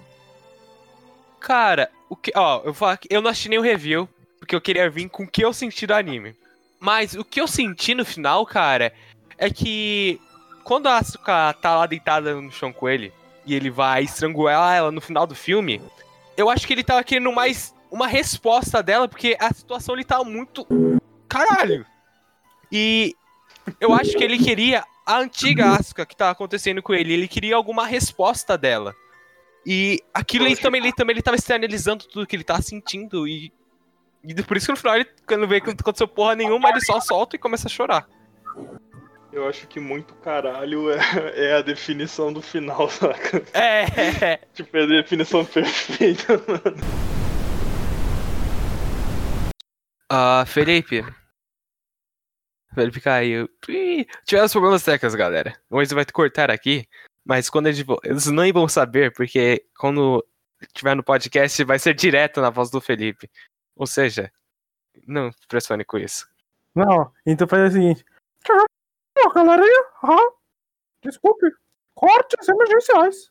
[1.41, 2.33] Cara, o que.
[2.35, 4.09] Ó, eu vou falar que eu não assisti o review,
[4.39, 6.35] porque eu queria vir com o que eu senti do anime.
[6.81, 8.93] Mas o que eu senti no final, cara,
[9.39, 10.21] é que
[10.65, 13.13] quando a Asuka tá lá deitada no chão com ele
[13.47, 15.81] e ele vai estrangular ela no final do filme,
[16.37, 20.25] eu acho que ele tava querendo mais uma resposta dela, porque a situação ele tá
[20.25, 20.67] muito.
[21.29, 21.87] Caralho!
[22.73, 23.15] E
[23.79, 27.55] eu acho que ele queria a antiga Asuka que tava acontecendo com ele, ele queria
[27.55, 28.95] alguma resposta dela.
[29.67, 33.53] E aquilo ele também, ele também ele tava externalizando tudo que ele tava sentindo e.
[34.27, 36.81] E por isso que no final, ele, quando vê que não aconteceu porra nenhuma, ele
[36.81, 38.09] só solta e começa a chorar.
[39.35, 40.97] Eu acho que muito caralho é,
[41.35, 43.43] é a definição do final, saca?
[43.53, 46.77] É, Tipo, é a definição perfeita, mano.
[50.09, 51.03] Ah, Felipe.
[52.73, 53.49] Felipe caiu.
[53.69, 55.61] Ih, Tivemos problemas técnicos, galera.
[55.69, 56.87] Hoje vai cortar aqui,
[57.25, 60.25] mas quando eles, eles nem vão saber, porque quando
[60.73, 63.29] tiver no podcast vai ser direto na voz do Felipe.
[63.75, 64.31] Ou seja,
[65.09, 66.25] não pressione com isso.
[66.73, 68.05] Não, então faz o seguinte.
[69.17, 70.31] Ô, galerinha, ah,
[71.03, 71.47] desculpe,
[71.95, 73.31] cortes emergenciais.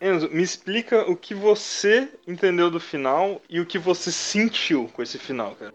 [0.00, 5.02] Enzo, me explica o que você entendeu do final e o que você sentiu com
[5.02, 5.72] esse final, cara.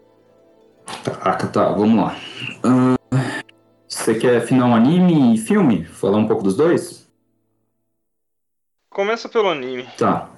[1.04, 2.16] Caraca, tá, vamos lá.
[2.62, 2.96] Ah,
[3.88, 5.84] você quer final anime e filme?
[5.84, 7.10] Falar um pouco dos dois?
[8.88, 9.88] Começa pelo anime.
[9.98, 10.30] Tá.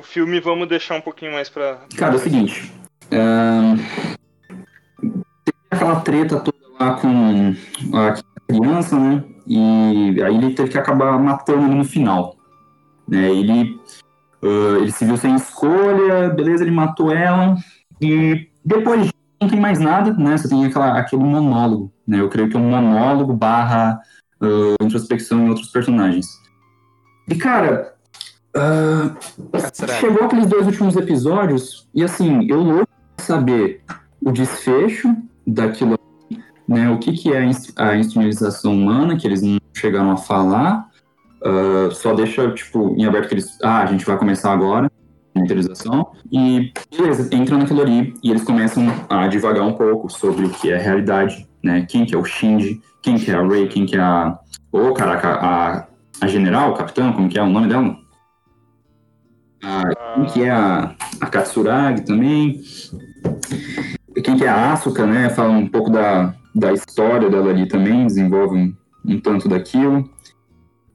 [0.00, 1.80] O filme vamos deixar um pouquinho mais pra.
[1.98, 2.72] Cara, é o seguinte.
[3.12, 4.15] ahn, Tem
[5.86, 7.54] aquela treta toda lá com
[7.94, 8.14] a
[8.48, 9.24] criança, né?
[9.46, 12.36] E aí ele teve que acabar matando ele no final.
[13.06, 13.30] Né?
[13.30, 13.80] Ele,
[14.42, 17.56] ah, ele se viu sem escolha, beleza, ele matou ela.
[18.00, 19.10] E depois
[19.40, 20.36] não tem mais nada, né?
[20.36, 22.20] Você tem aquela, aquele monólogo, né?
[22.20, 24.00] Eu creio que é um monólogo barra
[24.40, 26.26] ah, introspecção em outros personagens.
[27.28, 27.94] E, cara...
[29.52, 30.00] Katsuragi.
[30.00, 33.82] Chegou aqueles dois últimos episódios e assim, eu louco saber
[34.24, 35.14] o desfecho
[35.46, 35.98] daquilo,
[36.68, 36.90] né?
[36.90, 40.88] O que, que é a ins- a institucionalização humana, que eles não chegaram a falar.
[41.44, 43.56] ah, só deixa, tipo, em aberto que eles.
[43.62, 44.90] Ah, a gente vai começar agora,
[45.34, 46.10] a interiorização.
[46.32, 50.70] E beleza, entra naquilo ali e eles começam a divagar um pouco sobre o que
[50.72, 51.86] é a realidade, né?
[51.88, 54.38] Quem que é o Shinji, quem que é a Rei, quem que é a.
[54.72, 55.86] Ô, caraca, a,
[56.20, 57.96] a general, capitã, como que é o nome dela?
[60.14, 62.60] Quem que é a, a Katsuragi também.
[64.22, 65.28] Quem que é a Asuka, né?
[65.30, 70.08] Fala um pouco da, da história dela ali também, desenvolve um, um tanto daquilo.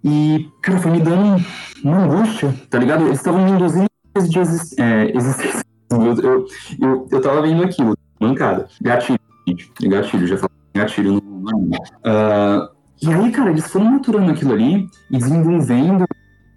[0.04, 1.44] E, cara, foi me dando
[1.84, 3.06] uma angústia, tá ligado?
[3.06, 4.40] Eles estavam me induzindo de
[4.82, 5.64] é, existência.
[5.92, 6.48] Eu,
[6.82, 8.68] eu, eu, tava vendo aquilo, mancada.
[8.82, 9.72] Gatilho, gente.
[9.82, 11.78] Gatilho, já falei gatilho no no anime.
[12.04, 12.70] Ah,
[13.02, 16.06] e aí, cara, eles foram maturando aquilo ali e desenvolvendo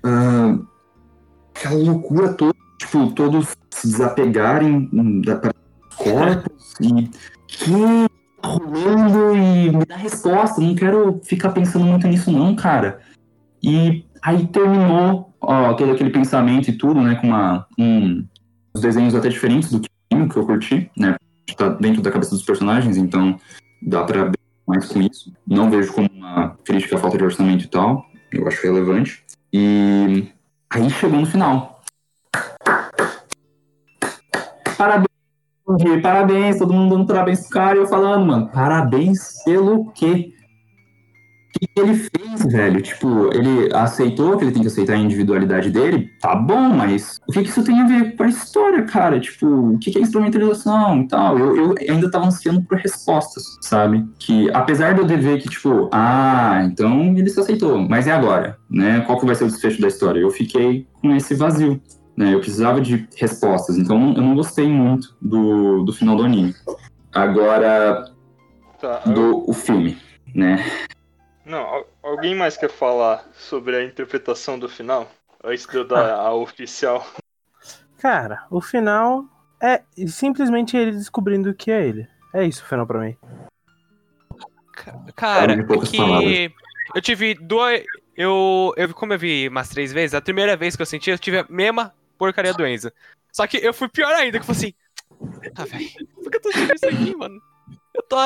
[0.05, 0.59] ah,
[1.55, 5.37] aquela loucura toda, tipo, todos se desapegarem hum, da
[6.05, 7.11] corpos e
[7.47, 7.73] que
[8.43, 13.01] rolando e me dá resposta, não quero ficar pensando muito nisso não, cara.
[13.63, 18.25] E aí terminou ó, todo aquele pensamento e tudo, né, com uma, um,
[18.75, 19.89] uns desenhos até diferentes do que
[20.37, 21.17] eu curti, né,
[21.57, 23.37] tá dentro da cabeça dos personagens, então
[23.83, 24.31] dá pra
[24.67, 25.33] mais com isso.
[25.47, 29.25] Não vejo como uma crítica à falta de orçamento e tal, eu acho relevante.
[29.53, 30.29] E
[30.75, 31.81] Aí chegou no final.
[34.77, 35.14] Parabéns,
[35.67, 40.31] Gui, parabéns, todo mundo dando parabéns pro cara e eu falando, mano, parabéns pelo quê?
[41.49, 42.83] O que que ele fez, velho?
[42.83, 46.11] Tipo, ele aceitou que ele tem que aceitar a individualidade dele?
[46.21, 49.19] Tá bom, mas o que, que isso tem a ver com a história, cara?
[49.19, 51.39] Tipo, o que, que é instrumentalização e tal?
[51.39, 54.05] Eu, eu ainda tava ansiando por respostas, sabe?
[54.19, 58.59] Que apesar de eu ver que, tipo, ah, então ele se aceitou, mas e agora?
[58.69, 59.01] Né?
[59.07, 60.21] Qual que vai ser o desfecho da história?
[60.21, 61.81] Eu fiquei com esse vazio.
[62.17, 62.33] Né?
[62.35, 66.55] Eu precisava de respostas, então eu não gostei muito do, do final do anime.
[67.13, 68.13] Agora,
[68.81, 69.03] Tá.
[69.07, 69.99] eu- do o filme,
[70.35, 70.59] né?
[71.45, 75.11] Não, al- alguém mais quer falar sobre a interpretação do final?
[75.43, 77.07] Antes de eu dar a oficial.
[77.99, 79.25] Cara, o final
[79.63, 82.07] é simplesmente ele descobrindo o que é ele.
[82.33, 83.17] É isso o final pra mim.
[85.17, 86.51] Cara, de poucas que palavras.
[86.95, 87.83] eu tive duas.
[88.17, 91.19] Eu, eu, como eu vi umas três vezes, a primeira vez que eu senti, eu
[91.19, 92.91] tive a mesma porcaria do Enzo.
[93.33, 94.75] Só que eu fui pior ainda, que eu falei assim.
[95.57, 95.89] Ah, velho,
[96.23, 97.41] por que eu tô assistindo isso aqui, mano?
[97.95, 98.17] Eu tô.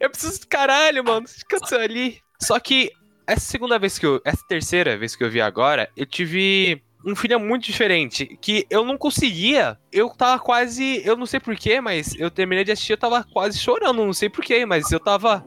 [0.00, 1.26] Eu preciso caralho, mano.
[1.26, 2.18] Descansa ali.
[2.40, 2.90] Só que
[3.26, 4.20] essa segunda vez que eu.
[4.24, 8.38] Essa terceira vez que eu vi agora, eu tive um filho muito diferente.
[8.40, 9.78] Que eu não conseguia.
[9.92, 11.02] Eu tava quase.
[11.04, 14.04] Eu não sei porquê, mas eu terminei de assistir, eu tava quase chorando.
[14.04, 15.46] Não sei porquê, mas eu tava.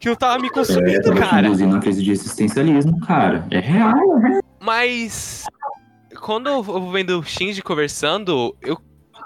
[0.00, 1.46] Que eu tava me É, consumindo, tava te cara.
[1.46, 3.46] induzindo uma crise de existencialismo, cara.
[3.50, 4.40] É real, né?
[4.60, 5.44] Mas
[6.26, 8.76] quando eu vou vendo o Shinji conversando, eu.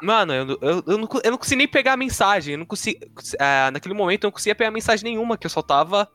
[0.02, 2.52] Mano, eu, eu, eu, não, eu não consegui nem pegar a mensagem.
[2.52, 3.00] Eu não consegui.
[3.38, 6.06] ah, naquele momento eu não conseguia pegar mensagem nenhuma, que eu só tava.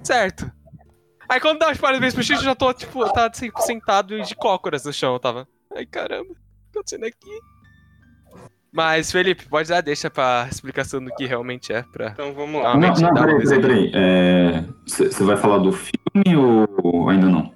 [0.00, 0.48] Certo.
[1.28, 4.34] Aí quando dá os parabéns pro Shinji, eu já tô, tipo, tava assim, sentado de
[4.36, 5.48] cócoras no chão, eu tava.
[5.74, 7.40] Ai caramba, o que tá acontecendo aqui?
[8.72, 12.10] Mas, Felipe, pode dar deixa pra explicação do que realmente é pra.
[12.10, 12.76] Então vamos lá.
[12.76, 14.68] Não, não, peraí, peraí, peraí.
[14.86, 17.53] Você vai falar do filme ou ainda não?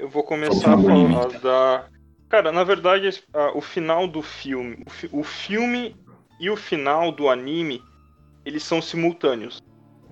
[0.00, 1.84] Eu vou começar a falar da.
[2.28, 4.78] Cara, na verdade, a- o final do filme.
[4.86, 5.94] O, fi- o filme
[6.40, 7.82] e o final do anime,
[8.44, 9.60] eles são simultâneos.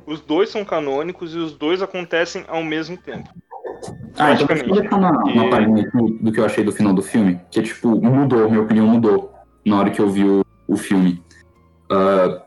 [0.06, 3.30] Os dois são canônicos e os dois acontecem ao mesmo tempo.
[4.18, 5.10] Ah, então deixa eu deixar na
[5.46, 7.40] E- página aqui do que eu achei do final do filme.
[7.50, 9.32] Que, tipo, mudou, minha opinião mudou
[9.64, 11.22] na hora que eu vi o, o filme.
[11.90, 12.42] Ah,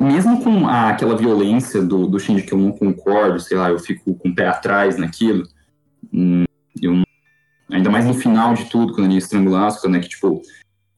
[0.00, 3.78] mesmo com a- aquela violência do, do Shinji que eu não concordo, sei lá, eu
[3.78, 5.42] fico com o pé atrás naquilo.
[6.12, 7.02] Eu
[7.70, 10.00] ainda mais no final de tudo, quando ele ia né?
[10.00, 10.42] Que, tipo.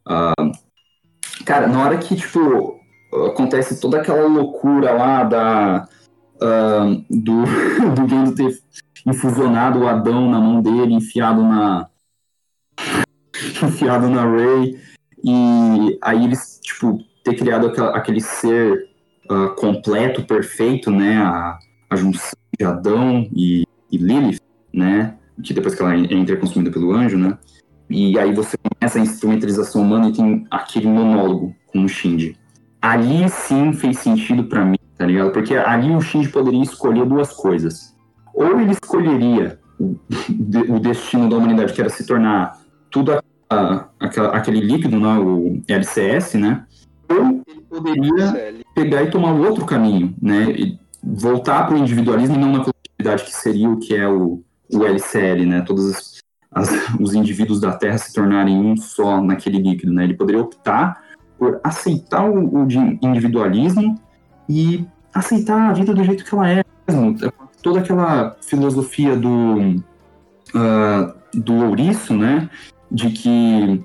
[0.07, 0.33] ah,
[1.45, 2.79] cara, na hora que, tipo,
[3.27, 5.89] acontece toda aquela loucura lá da.
[6.43, 7.45] ah, do,
[7.95, 8.59] do Gendo ter
[9.07, 11.89] infusionado o Adão na mão dele, enfiado na.
[13.63, 14.79] enfiado na Ray.
[15.23, 18.89] E aí eles, tipo, ter criado aquela- aquele ser
[19.29, 21.19] ah, completo, perfeito, né?
[21.19, 21.59] A,
[21.91, 24.40] a junção de Adão e, e Lilith,
[24.73, 25.15] né?
[25.43, 27.37] Que depois que ela é interconsumida pelo anjo, né?
[27.89, 32.37] E aí você começa a instrumentalização humana e tem aquele monólogo com o Shinji.
[32.81, 35.33] Ali sim fez sentido pra mim, tá ligado?
[35.33, 37.95] Porque ali o Shinji poderia escolher duas coisas.
[38.35, 39.97] Ou ele escolheria o,
[40.29, 42.59] de- o destino da humanidade, que era se tornar
[42.91, 43.89] tudo a- a-
[44.37, 46.65] aquele líquido, né, o LCS, né?
[47.11, 50.51] Ou ele poderia pegar e tomar o outro caminho, né?
[50.53, 54.43] E voltar para o individualismo e não na coletividade, que seria o que é o,
[54.73, 55.61] o LCL, né?
[55.63, 56.21] Todos os,
[56.53, 60.05] as- os indivíduos da Terra se tornarem um só naquele líquido, né?
[60.05, 61.03] Ele poderia optar
[61.39, 62.69] por aceitar o, o
[63.03, 63.99] individualismo
[64.49, 66.65] e aceitar a vida do jeito que ela é.
[67.63, 69.83] Toda aquela filosofia do,
[70.55, 72.49] ah, do ouriço, né?
[72.91, 73.83] De que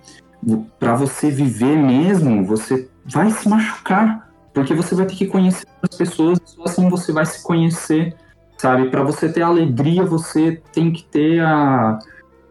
[0.80, 5.96] para você viver mesmo, você vai se machucar, porque você vai ter que conhecer as
[5.98, 8.16] pessoas, só assim você vai se conhecer,
[8.58, 8.90] sabe?
[8.90, 12.00] Para você ter alegria, você tem que ter a,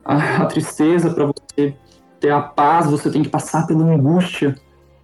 [0.04, 1.74] a, a tristeza, para você
[2.20, 4.54] ter a paz, você tem que passar pela angústia,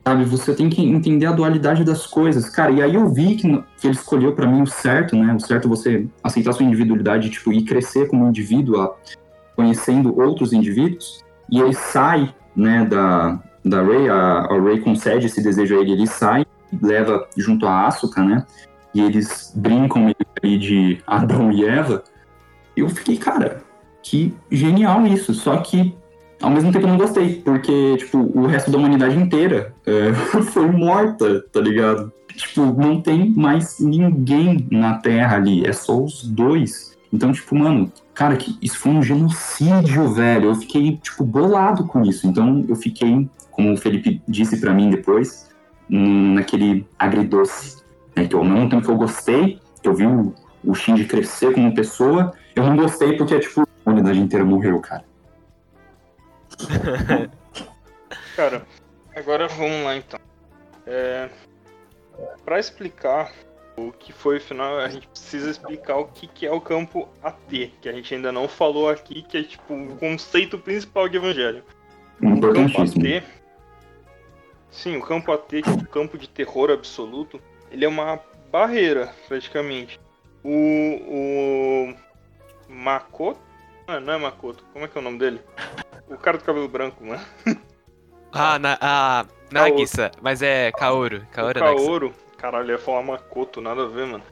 [0.06, 0.24] sabe?
[0.24, 2.70] Você tem que entender a dualidade das coisas, cara.
[2.72, 5.34] E aí eu vi que, que ele escolheu para mim o certo, né?
[5.34, 8.94] O certo é você aceitar sua individualidade, tipo, e crescer como indivíduo, a-
[9.56, 11.22] conhecendo outros indivíduos.
[11.50, 15.92] E ele sai, né, da, da Ray, a, a Ray concede esse desejo a ele,
[15.92, 16.46] ele sai,
[16.80, 18.46] leva junto a Asuka, né?
[18.94, 20.08] E eles brincam
[20.42, 22.02] ali de Adão e Eva.
[22.76, 23.62] Eu fiquei, cara,
[24.02, 25.34] que genial isso.
[25.34, 25.94] Só que
[26.40, 30.12] ao mesmo tempo eu não gostei, porque, tipo, o resto da humanidade inteira é,
[30.42, 32.12] foi morta, tá ligado?
[32.34, 36.96] Tipo, não tem mais ninguém na Terra ali, é só os dois.
[37.12, 40.50] Então, tipo, mano, cara, que isso foi um genocídio, velho.
[40.50, 42.26] Eu fiquei, tipo, bolado com isso.
[42.26, 45.50] Então, eu fiquei, como o Felipe disse pra mim depois,
[45.90, 47.78] hum, naquele agridoce.
[48.16, 48.26] Né?
[48.26, 49.58] Que ao mesmo tempo que eu gostei,
[49.88, 54.20] eu vi o, o Shinji crescer como pessoa, eu não gostei porque, tipo, a humanidade
[54.20, 55.04] inteira morreu, cara.
[58.36, 58.66] Cara,
[59.14, 60.18] agora vamos lá então.
[60.86, 61.28] É,
[62.44, 63.32] para explicar
[63.76, 67.08] o que foi o final, a gente precisa explicar o que, que é o campo
[67.22, 71.16] AT, que a gente ainda não falou aqui, que é tipo o conceito principal de
[71.16, 71.64] Evangelho.
[72.22, 72.82] O campo.
[72.82, 73.22] AT.
[74.70, 78.20] Sim, o campo AT, que é o campo de terror absoluto, ele é uma
[78.50, 80.00] barreira, praticamente.
[80.44, 80.50] O.
[81.06, 81.94] O.
[82.68, 83.40] Makoto?
[83.86, 85.40] Ah, não é Makoto, como é que é o nome dele?
[86.08, 87.22] O cara do cabelo branco, mano.
[88.32, 91.26] Ah, na, a Nagisa, mas é Kaoru.
[91.32, 91.84] Kaoru o é Nagisa.
[91.84, 94.22] Kaoru, caralho, eu ia falar Makoto, nada a ver, mano.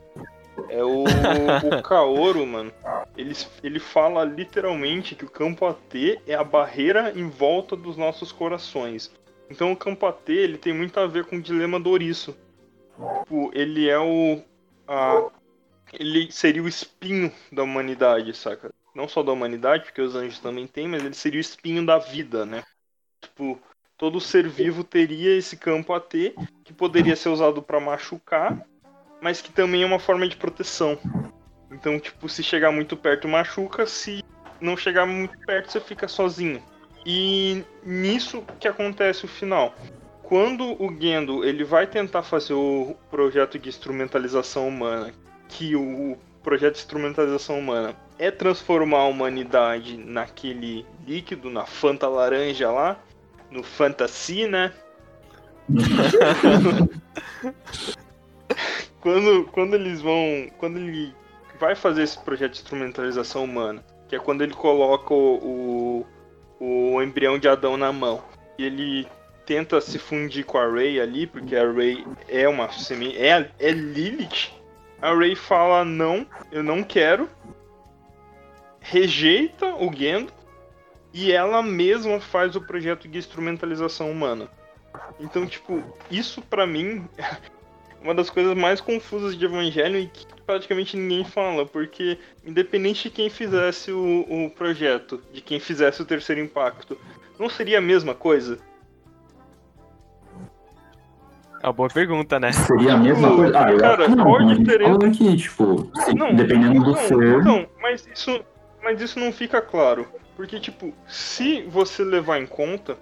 [0.69, 2.73] É o, o Kaoru, mano.
[3.16, 8.31] Ele, ele fala literalmente que o campo AT é a barreira em volta dos nossos
[8.31, 9.11] corações.
[9.51, 12.37] Então o campo AT ele tem muito a ver com o dilema do ouriço.
[13.20, 14.42] Tipo, ele é o.
[14.86, 15.30] A,
[15.92, 18.72] ele seria o espinho da humanidade, saca?
[18.94, 21.99] Não só da humanidade, porque os anjos também têm, mas ele seria o espinho da
[21.99, 22.64] vida, né?
[23.20, 23.61] Tipo,
[23.96, 26.34] todo ser vivo teria esse campo AT
[26.64, 28.66] que poderia ser usado pra machucar,
[29.20, 30.99] mas que também é uma forma de proteção.
[31.70, 34.24] Então, tipo, se chegar muito perto machuca, se
[34.61, 36.62] não chegar muito perto você fica sozinho.
[37.07, 39.74] E nisso que acontece o final.
[40.29, 45.11] Quando o Gendo ele vai tentar fazer o projeto de instrumentalização humana,
[45.49, 52.70] que o projeto de instrumentalização humana é transformar a humanidade naquele líquido, na Fanta laranja
[52.70, 53.01] lá,
[53.51, 54.74] no Fantasy, né?
[59.01, 60.51] quando, quando eles vão.
[60.59, 61.14] Quando ele
[61.59, 66.05] vai fazer esse projeto de instrumentalização humana, que é quando ele coloca o,
[66.61, 68.22] o, o embrião de Adão na mão,
[68.59, 69.09] e ele
[69.49, 73.16] tenta se fundir com a Rey ali, porque a Rey é uma semi.
[73.16, 74.53] É, é Lilith.
[75.01, 77.26] A Rey fala: Não, eu não quero.
[78.78, 80.30] Rejeita o Gendo.
[81.14, 84.51] E ela mesma faz o projeto de instrumentalização humana.
[85.18, 87.36] Então, tipo, isso pra mim é
[88.03, 93.11] uma das coisas mais confusas de Evangelho e que praticamente ninguém fala, porque independente de
[93.11, 96.99] quem fizesse o, o projeto, de quem fizesse o terceiro impacto,
[97.38, 98.59] não seria a mesma coisa?
[101.62, 102.52] É uma boa pergunta, né?
[102.52, 103.59] Seria a mesma coisa.
[103.66, 104.48] Ah, eu Cara, acho que não.
[104.48, 104.90] gente diferença?
[104.92, 107.44] falou aqui, tipo, se- Não, dependendo do não, ser.
[107.44, 108.40] Não, mas isso,
[108.82, 110.06] mas isso não fica claro.
[110.36, 112.96] Porque, tipo, se você levar em conta,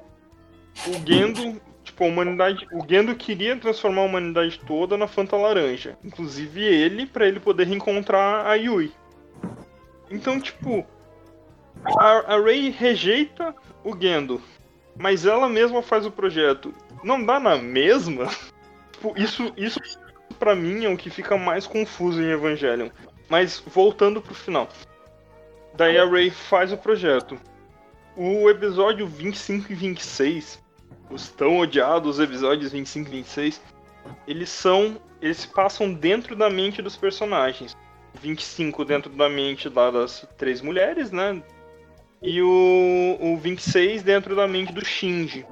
[0.87, 2.67] o Gendo, tipo, a humanidade.
[2.73, 5.99] O Gendo queria transformar a humanidade toda na Fanta Laranja.
[6.03, 8.91] Inclusive ele, pra ele poder reencontrar a Yui.
[10.11, 10.87] Então, tipo,
[11.99, 13.55] a, a Rey rejeita
[13.85, 14.41] o Gendo.
[14.99, 16.73] Mas ela mesma faz o projeto.
[17.07, 18.29] Não dá na mesma?
[18.91, 19.79] Tipo, isso, isso
[20.41, 22.89] pra mim é o que fica mais confuso em Evangelion.
[23.29, 24.69] Mas voltando pro final.
[25.77, 27.39] Daí a Ray faz o projeto.
[28.17, 30.61] O episódio 25 e 26,
[31.09, 33.63] os tão odiados episódios 25 e 26,
[34.27, 35.01] eles são.
[35.23, 37.77] Eles passam dentro da mente dos personagens.
[38.21, 41.41] 25 dentro da mente lá das três mulheres, né?
[42.21, 45.47] E o, o 26 dentro da mente do Shinji.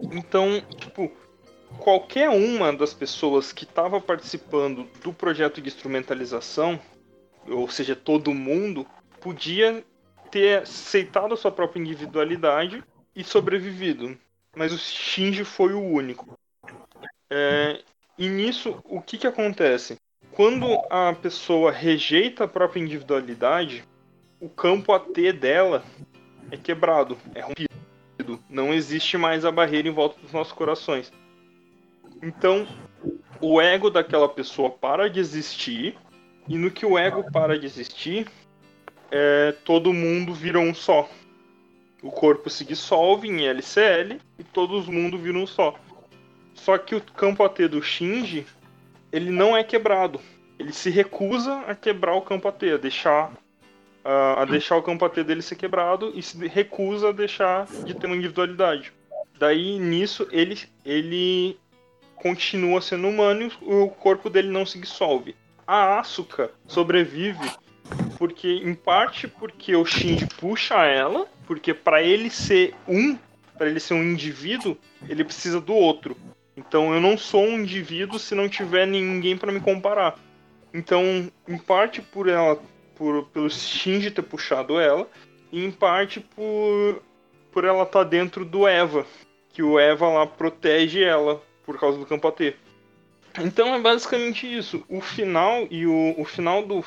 [0.00, 1.10] Então, tipo,
[1.78, 6.80] qualquer uma das pessoas que estava participando do projeto de instrumentalização,
[7.48, 8.86] ou seja, todo mundo,
[9.20, 9.84] podia
[10.30, 12.82] ter aceitado a sua própria individualidade
[13.14, 14.16] e sobrevivido.
[14.56, 16.38] Mas o Shinji foi o único.
[17.30, 17.80] É,
[18.18, 19.96] e nisso, o que, que acontece?
[20.32, 23.84] Quando a pessoa rejeita a própria individualidade,
[24.40, 25.84] o campo AT dela
[26.50, 27.73] é quebrado, é rompido.
[28.48, 31.12] Não existe mais a barreira em volta dos nossos corações.
[32.22, 32.66] Então,
[33.40, 35.96] o ego daquela pessoa para de existir,
[36.48, 38.26] e no que o ego para de existir,
[39.10, 41.08] é, todo mundo vira um só.
[42.02, 45.74] O corpo se dissolve em LCL e todo mundo vira um só.
[46.54, 48.46] Só que o campo AT do Shinji,
[49.12, 50.20] ele não é quebrado.
[50.58, 53.32] Ele se recusa a quebrar o campo AT, a deixar,
[54.04, 57.94] a, a deixar o campo AT dele ser quebrado e se recusa a deixar de
[57.94, 58.92] ter uma individualidade.
[59.38, 61.58] Daí, nisso, ele, ele
[62.14, 65.34] continua sendo humano e o corpo dele não se dissolve.
[65.66, 67.50] A Asuka sobrevive
[68.18, 73.18] porque, em parte, porque o Shinji puxa ela, porque para ele ser um,
[73.56, 74.76] para ele ser um indivíduo,
[75.08, 76.16] ele precisa do outro.
[76.56, 80.16] Então eu não sou um indivíduo se não tiver ninguém para me comparar.
[80.72, 82.60] Então, em parte por ela,
[82.96, 85.08] por pelo Shinji ter puxado ela,
[85.52, 87.02] e em parte por
[87.52, 89.06] por ela estar dentro do Eva,
[89.50, 92.56] que o Eva lá protege ela por causa do campo AT.
[93.38, 94.84] Então é basicamente isso.
[94.88, 96.84] O final e o, o final do,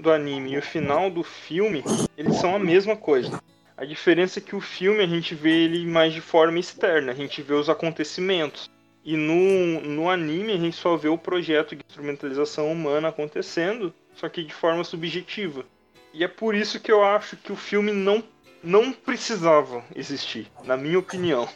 [0.00, 1.84] do anime e o final do filme,
[2.16, 3.42] eles são a mesma coisa.
[3.76, 7.14] A diferença é que o filme a gente vê ele mais de forma externa, a
[7.14, 8.70] gente vê os acontecimentos.
[9.04, 14.28] E no, no anime a gente só vê o projeto de instrumentalização humana acontecendo, só
[14.28, 15.64] que de forma subjetiva.
[16.12, 18.22] E é por isso que eu acho que o filme não,
[18.62, 21.48] não precisava existir, na minha opinião.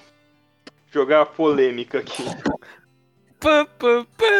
[0.90, 2.24] Jogar a polêmica aqui.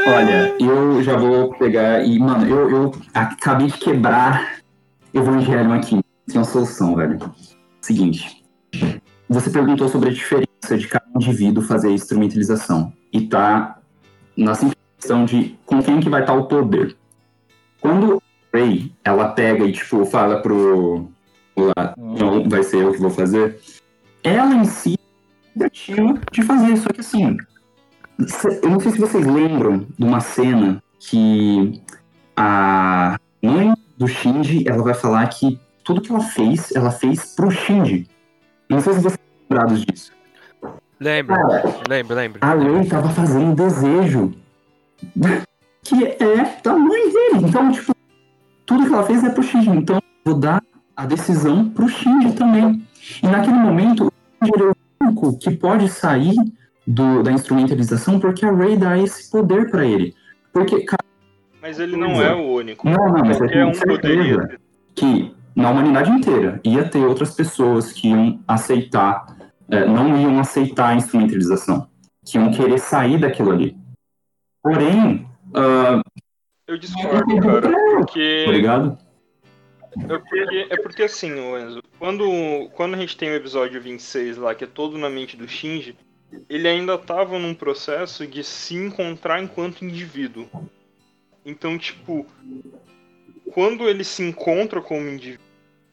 [0.07, 4.61] Olha, eu já vou pegar e, mano, eu, eu acabei de quebrar
[5.13, 6.01] Evangelho aqui.
[6.27, 7.19] Tem uma solução, velho.
[7.81, 8.45] Seguinte.
[9.29, 12.93] Você perguntou sobre a diferença de cada indivíduo fazer a instrumentalização.
[13.13, 13.79] E tá
[14.37, 16.97] na simples questão de com quem que vai estar o poder.
[17.87, 18.21] Quando
[18.53, 21.09] a Ray, ela pega e, tipo, fala pro...
[21.57, 23.61] Lá, não, vai ser eu que vou fazer.
[24.25, 24.99] Ela em si
[25.55, 27.37] objetivo de fazer, só que assim,
[28.63, 31.81] eu não sei se vocês lembram de uma cena que
[32.37, 37.51] a mãe do Shinji, ela vai falar que tudo que ela fez, ela fez pro
[37.53, 38.09] Shinji.
[38.69, 40.13] Não sei se vocês estão lembrados disso.
[40.99, 42.39] Lembro, Cara, lembro, lembro.
[42.43, 44.35] a Rey tava fazendo um desejo
[45.89, 47.47] que é da mãe dele.
[47.49, 47.93] Então, tipo,
[48.65, 49.71] tudo que ela fez é pro Shinji.
[49.71, 50.63] Então, vou dar
[50.97, 52.83] a decisão pro Shinji também.
[53.23, 54.77] E naquele momento, o Shinji é o
[55.07, 56.35] único que pode sair
[56.87, 60.15] do- da instrumentalização porque a Rey dá esse poder pra ele.
[60.53, 61.05] Porque, cara,
[61.61, 62.89] Mas ele não é o único.
[62.89, 64.59] não, não, mas eu Qualquer um poderia.
[64.95, 69.27] que na humanidade inteira ia ter outras pessoas que iam aceitar,
[69.71, 71.89] eh, não iam aceitar a instrumentalização,
[72.25, 73.77] que iam querer sair daquilo ali.
[74.63, 75.27] Porém,
[75.57, 76.03] ah,
[76.67, 77.71] Eu discordo, cara.
[77.99, 78.99] Porque ligado?
[79.99, 84.55] É porque, é porque assim, Enzo, quando, quando a gente tem o episódio 26 lá,
[84.55, 85.97] que é todo na mente do Shinji,
[86.49, 90.49] ele ainda tava num processo de se encontrar enquanto indivíduo.
[91.45, 92.27] Então, tipo,
[93.53, 95.47] quando ele se encontra como indivíduo,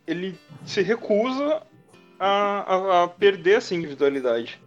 [0.05, 1.61] ele se recusa
[2.19, 4.59] a, a, a perder essa individualidade.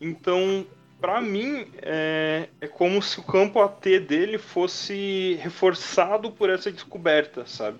[0.00, 0.64] Então,
[1.00, 7.44] pra mim, é, é como se o campo AT dele fosse reforçado por essa descoberta,
[7.46, 7.78] sabe?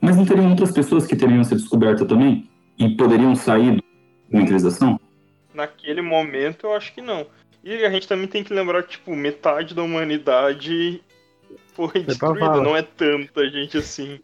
[0.00, 2.48] Mas não teriam outras pessoas que teriam sido descobertas também?
[2.78, 3.82] E poderiam sair da
[4.24, 5.00] instrumentalização?
[5.54, 7.26] Naquele momento, eu acho que não.
[7.62, 11.02] E a gente também tem que lembrar que, tipo, metade da humanidade
[11.74, 12.60] foi destruída.
[12.62, 14.20] Não é tanta gente assim.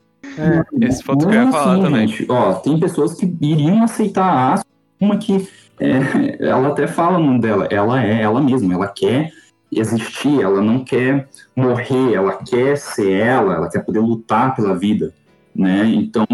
[0.80, 2.08] Esse ponto que eu ia Não falar assim, também.
[2.08, 2.26] gente.
[2.30, 4.64] Ó, tem pessoas que iriam aceitar a
[5.00, 5.46] uma que
[5.78, 9.32] é, ela até fala no nome dela, ela é ela mesma, ela quer
[9.72, 15.12] existir, ela não quer morrer, ela quer ser ela, ela quer poder lutar pela vida,
[15.54, 15.84] né?
[15.86, 16.26] Então,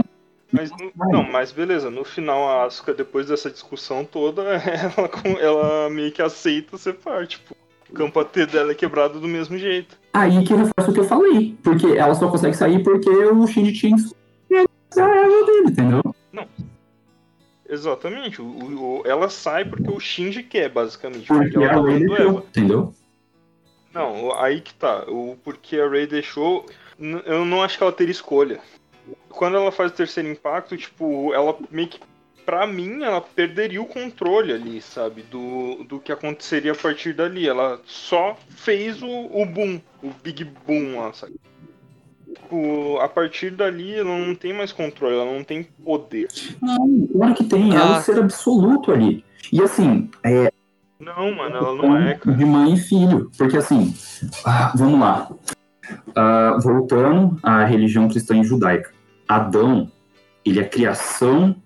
[0.53, 0.71] Mas,
[1.11, 1.91] não, mas beleza.
[1.91, 5.11] No final, a Asuka, depois dessa discussão toda, ela,
[5.41, 7.39] ela meio que aceita ser parte.
[7.39, 7.55] Tipo,
[7.89, 9.99] o campo AT dela é quebrado do mesmo jeito.
[10.13, 13.73] aí que reforça o que eu falei, porque ela só consegue sair porque o Shinji
[13.73, 13.97] tinha
[14.97, 16.03] a ela dele, entendeu?
[17.71, 18.43] Exatamente.
[18.43, 21.27] O, o- ela sai porque o Shinji quer, basicamente.
[21.27, 22.45] Porque Porque ela tá deixou, Eva.
[22.49, 22.95] entendeu?
[23.95, 25.05] Não, aí que tá.
[25.09, 26.67] O porquê a Ray deixou,
[27.25, 28.61] eu não acho que ela teria escolha.
[29.29, 32.01] Quando ela faz o terceiro impacto, tipo, ela meio que.
[32.45, 35.23] Pra mim, ela perderia o controle ali, sabe?
[35.23, 37.49] Do, do que aconteceria a partir dali.
[37.49, 41.37] Ela só fez o, o boom, o big boom lá, sabe?
[42.35, 46.29] Tipo, a partir dali ela não tem mais controle, ela não tem poder.
[46.61, 47.99] Não, claro que tem, ela é Ah.
[47.99, 49.25] o ser absoluto ali.
[49.53, 50.53] E assim, é,
[50.99, 52.37] Não, mano, ela não é, cara.
[52.37, 53.31] de mãe e filho.
[53.37, 53.95] Porque assim,
[54.45, 55.31] ah, vamos lá.
[56.15, 58.93] Ah, voltando à religião cristã e judaica.
[59.29, 59.91] Adão,
[60.45, 61.57] ele é a criação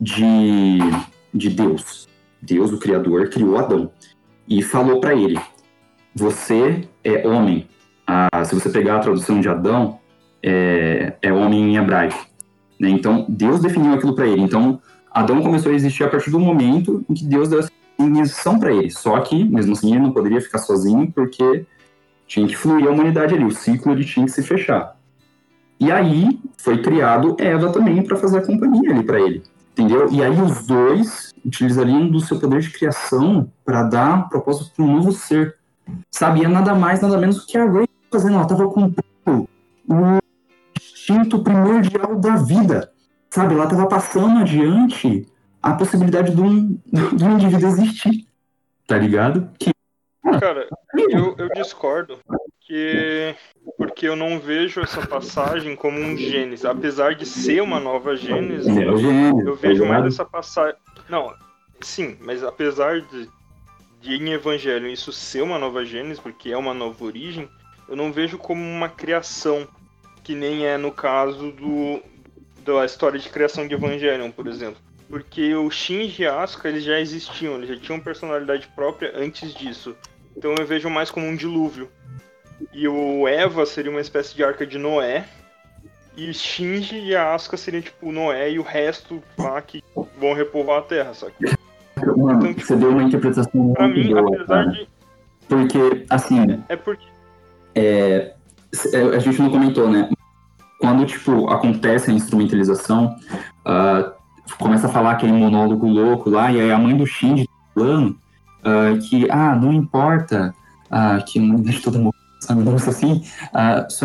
[0.00, 0.78] de,
[1.32, 2.08] de Deus.
[2.42, 3.90] Deus, o Criador, criou Adão.
[4.46, 5.40] E falou para ele:
[6.14, 7.66] Você é homem.
[8.06, 9.98] Ah, se você pegar a tradução de Adão,
[10.44, 12.26] é, é homem em hebraico.
[12.78, 12.90] né?
[12.90, 14.42] Então, Deus definiu aquilo para ele.
[14.42, 14.78] Então,
[15.10, 18.72] Adão começou a existir a partir do momento em que Deus deu essa definição para
[18.72, 18.90] ele.
[18.90, 21.64] Só que, mesmo assim, ele não poderia ficar sozinho porque
[22.26, 23.44] tinha que fluir a humanidade ali.
[23.44, 24.96] O ciclo ele tinha que se fechar.
[25.80, 29.42] E aí foi criado Eva também para fazer a companhia ali para ele.
[29.72, 30.08] Entendeu?
[30.10, 34.96] E aí os dois utilizariam do seu poder de criação para dar propósito para um
[34.96, 35.56] novo ser.
[36.10, 38.34] Sabia nada mais, nada menos do que a Ray fazendo.
[38.34, 39.48] Ela estava cumprindo
[39.88, 40.23] o
[41.04, 42.90] instinto primordial da vida.
[43.30, 43.54] Sabe?
[43.54, 45.26] Ela estava passando adiante
[45.62, 48.26] a possibilidade de um, de um indivíduo existir.
[48.86, 49.50] Tá ligado?
[49.58, 49.70] Que
[50.40, 50.68] Cara,
[51.10, 52.18] eu, eu discordo.
[52.60, 53.34] Que,
[53.76, 56.64] porque eu não vejo essa passagem como um Gênesis.
[56.64, 60.76] Apesar de ser uma nova Gênesis, é eu tá vejo mais essa passagem.
[61.08, 61.34] Não,
[61.82, 63.28] sim, mas apesar de,
[64.00, 67.50] de em Evangelho isso ser uma nova Gênesis, porque é uma nova origem,
[67.86, 69.68] eu não vejo como uma criação.
[70.24, 72.02] Que nem é no caso do
[72.64, 74.78] da história de criação de Evangelion, por exemplo.
[75.08, 79.94] Porque o Shinji e Asuka eles já existiam, eles já tinham personalidade própria antes disso.
[80.36, 81.90] Então eu vejo mais como um dilúvio.
[82.72, 85.26] E o Eva seria uma espécie de arca de Noé.
[86.16, 89.84] E Shinji e a Asuka seriam tipo Noé e o resto lá que
[90.18, 91.34] vão repovoar a Terra, sabe?
[92.16, 94.88] Mano, Então, tipo, você deu uma interpretação Pra mim, boa, apesar de.
[95.48, 97.04] Porque, assim, É porque.
[97.74, 98.34] é,
[99.14, 100.08] a gente não comentou, né?
[100.84, 103.16] Quando, tipo, acontece a instrumentalização,
[103.64, 104.12] ah,
[104.58, 108.18] começa a falar aquele monólogo louco lá, e aí a mãe do Shinji tá falando
[108.62, 110.54] ah, que, ah, não importa
[110.90, 112.60] ah, que morra, sabe?
[112.60, 113.24] Um negócio assim,
[113.54, 114.04] ah, só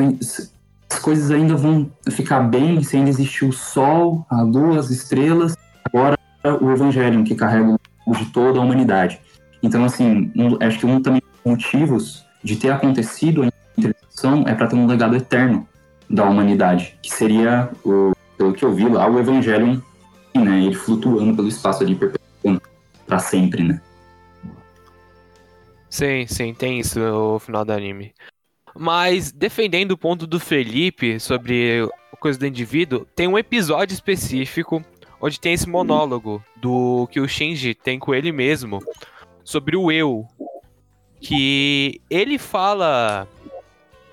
[0.89, 5.57] as coisas ainda vão ficar bem se ainda existir o sol, a lua, as estrelas,
[5.85, 6.17] agora
[6.61, 7.77] o Evangelho que carrega
[8.07, 9.19] o de toda a humanidade.
[9.61, 13.49] Então, assim, um- acho que um também dos motivos de ter acontecido a
[14.09, 15.67] são é pra ter um legado eterno
[16.09, 19.79] da humanidade, que seria, o, pelo que eu vi lá, o Evangelion,
[20.35, 20.63] né?
[20.63, 22.61] Ele flutuando pelo espaço ali, perpetuando
[23.05, 23.81] pra sempre, né?
[25.89, 28.13] Sim, sim, tem isso no final do anime.
[28.75, 34.83] Mas, defendendo o ponto do Felipe sobre a coisa do indivíduo, tem um episódio específico
[35.19, 38.79] onde tem esse monólogo do que o Shinji tem com ele mesmo
[39.43, 40.25] sobre o eu.
[41.19, 43.27] Que ele fala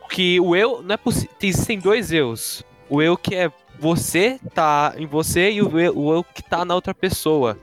[0.06, 1.30] que o eu não é possível.
[1.42, 2.64] Existem dois eus.
[2.88, 6.64] O eu que é você, tá em você, e o eu, o eu que tá
[6.64, 7.58] na outra pessoa.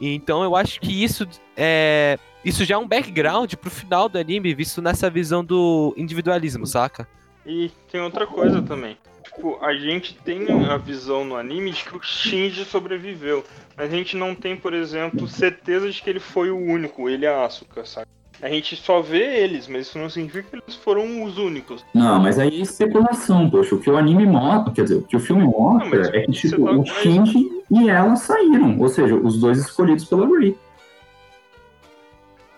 [0.00, 1.26] Então eu acho que isso
[1.56, 2.18] é.
[2.44, 7.08] Isso já é um background pro final do anime, visto nessa visão do individualismo, saca?
[7.46, 8.98] E tem outra coisa também.
[9.22, 13.44] Tipo, a gente tem a visão no anime de que o Shinji sobreviveu.
[13.76, 17.26] Mas a gente não tem, por exemplo, certeza de que ele foi o único, ele
[17.26, 18.06] a Asuka, sabe?
[18.44, 21.82] A gente só vê eles, mas isso não significa que eles foram os únicos.
[21.94, 23.74] Não, mas aí é especulação, poxa.
[23.74, 26.32] O que o anime mostra, quer dizer, o que o filme mostra Não, é que,
[26.32, 28.78] tipo, tá- o Shinji e ela saíram.
[28.78, 30.54] Ou seja, os dois escolhidos pela Rei.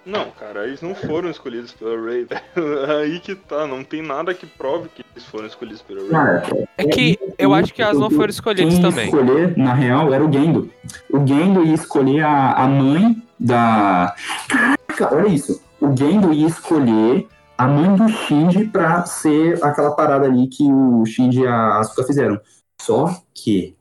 [0.05, 2.24] Não, cara, eles não foram escolhidos pela Ray.
[2.55, 2.91] velho.
[3.01, 6.11] Aí que tá, não tem nada que prove que eles foram escolhidos pela Ray.
[6.11, 9.05] Cara, É que eu acho que elas não foram escolhidas quem também.
[9.07, 10.68] escolher, na real, era o Gendo.
[11.12, 14.14] O Gendo ia escolher a, a mãe da.
[14.49, 15.64] Caraca, olha isso.
[15.81, 21.05] O Gendo ia escolher a mãe do Shinji pra ser aquela parada ali que o
[21.07, 22.41] Shinji e a Asuka fizeram.
[22.81, 23.77] Só que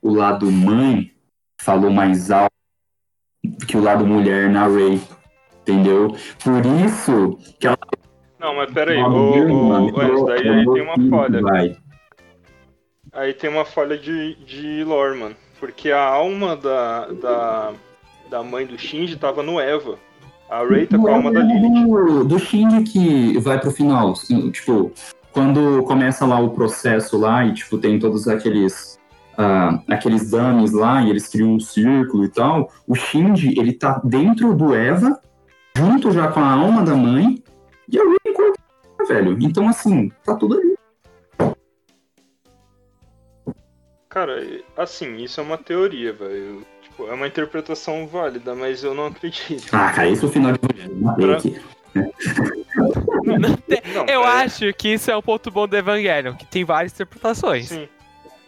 [0.00, 1.12] o lado mãe
[1.60, 2.48] falou mais alto
[3.66, 5.00] que o lado mulher na Ray.
[5.62, 6.14] Entendeu?
[6.42, 7.76] Por isso que ela.
[8.38, 10.92] Não, mas pera aí, Ó, ô, meu ô, irmão, ô, Enzo, daí aí tem uma
[10.92, 11.42] aqui, falha.
[11.42, 11.76] Vai.
[13.12, 15.36] Aí tem uma falha de, de lore, mano.
[15.60, 17.72] Porque a alma da, da,
[18.30, 19.98] da mãe do Shinji tava no Eva.
[20.50, 21.86] A Ray tá com a alma da Lilith.
[21.86, 24.14] do, do Shinji que vai pro final.
[24.50, 24.92] Tipo,
[25.30, 28.98] quando começa lá o processo lá e, tipo, tem todos aqueles.
[29.36, 32.72] ah, aqueles dummies lá e eles criam um círculo e tal.
[32.86, 35.20] O Shinji, ele tá dentro do Eva,
[35.76, 37.42] junto já com a alma da mãe,
[37.88, 38.54] e a Ray encontra,
[39.06, 39.36] velho.
[39.40, 40.78] Então, assim, tá tudo ali.
[44.08, 44.42] Cara,
[44.76, 46.66] assim, isso é uma teoria, velho.
[46.98, 49.68] Tipo, é uma interpretação válida, mas eu não acredito.
[49.70, 51.60] Ah, cara, esse é o final de Pra- aqui.
[53.94, 56.92] Não, Eu é- acho que isso é um ponto bom do Evangelion, que tem várias
[56.92, 57.68] interpretações.
[57.68, 57.88] Sim.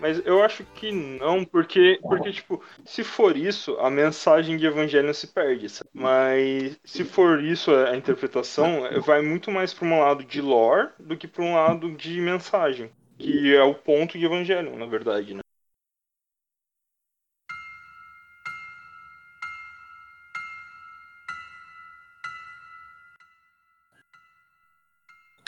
[0.01, 5.13] Mas eu acho que não, porque, porque, tipo, se for isso, a mensagem de Evangelho
[5.15, 5.69] se perde.
[5.69, 5.91] sabe?
[5.93, 11.17] Mas se for isso a interpretação, vai muito mais para um lado de lore do
[11.17, 12.91] que para um lado de mensagem.
[13.19, 15.41] Que é o ponto de Evangelho, na verdade, né?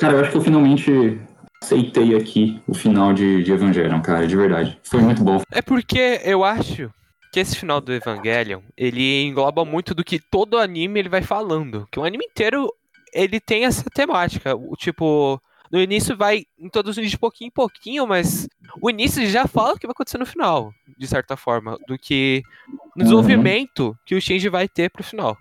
[0.02, 1.20] Cara, eu acho que eu finalmente
[1.62, 4.76] aceitei aqui o final de, de Evangelion, cara, de verdade.
[4.82, 5.40] Foi muito bom.
[5.50, 6.90] É porque eu acho
[7.32, 11.86] que esse final do Evangelion, ele engloba muito do que todo anime ele vai falando.
[11.90, 12.68] Que o anime inteiro,
[13.14, 14.56] ele tem essa temática.
[14.56, 15.40] O tipo,
[15.70, 18.48] no início vai introduzindo de pouquinho em pouquinho, mas
[18.82, 21.78] o início já fala o que vai acontecer no final, de certa forma.
[21.86, 22.90] Do que no Uhum.
[23.04, 25.38] desenvolvimento que o Shinji vai ter pro final.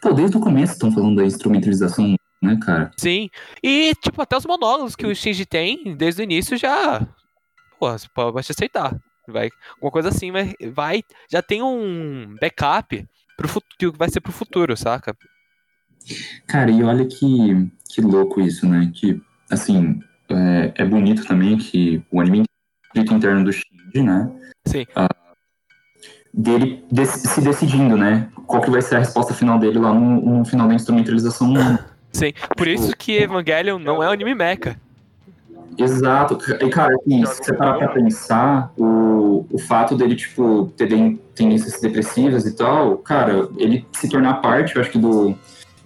[0.00, 2.14] Pô, desde o começo estão falando da instrumentalização,
[2.44, 2.90] né, cara?
[2.96, 3.28] Sim.
[3.62, 7.06] E, tipo, até os monólogos que o Shinji tem, desde o início, já.
[7.78, 8.96] Pô, você pode aceitar.
[9.26, 11.02] Vai, alguma coisa assim, vai, vai.
[11.30, 13.06] Já tem um backup
[13.36, 15.16] pro fut- que vai ser pro futuro, saca?
[16.46, 18.90] Cara, e olha que, que louco isso, né?
[18.94, 19.98] Que, assim,
[20.28, 22.44] é, é bonito também que o anime
[22.94, 24.30] interno do Shinji, né?
[24.66, 24.84] Sim.
[26.32, 28.28] Dele dec- se decidindo, né?
[28.46, 31.54] Qual que vai ser a resposta final dele lá no, no final da instrumentalização.
[32.14, 32.32] Sim.
[32.56, 34.80] Por isso que Evangelion não é um anime mecha.
[35.76, 36.38] Exato.
[36.64, 40.88] E, cara, assim, se você parar pra pensar, o, o fato dele, tipo, ter
[41.34, 45.36] tendências depressivas e tal, cara, ele se tornar parte, eu acho que do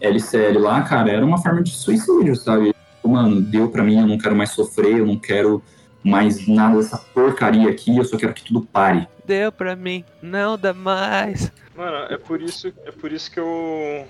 [0.01, 2.75] LCL lá, cara, era uma forma de suicídio, sabe?
[3.03, 5.63] Mano, deu pra mim, eu não quero mais sofrer, eu não quero
[6.05, 9.09] mais nada dessa porcaria aqui, eu só quero que tudo pare.
[9.25, 11.51] Deu pra mim, não dá mais.
[11.75, 14.07] Mano, é por isso, é por isso que eu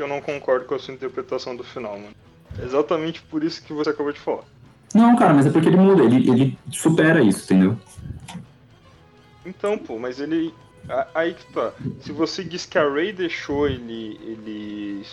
[0.00, 2.14] que eu não concordo com a sua interpretação do final, mano.
[2.58, 4.44] Exatamente por isso que você acabou de falar.
[4.94, 7.76] Não, cara, mas é porque ele muda, ele, ele supera isso, entendeu?
[9.44, 10.54] Então, pô, mas ele.
[11.14, 11.72] Aí que tá.
[12.00, 15.04] Se você diz que a Ray deixou ele, ele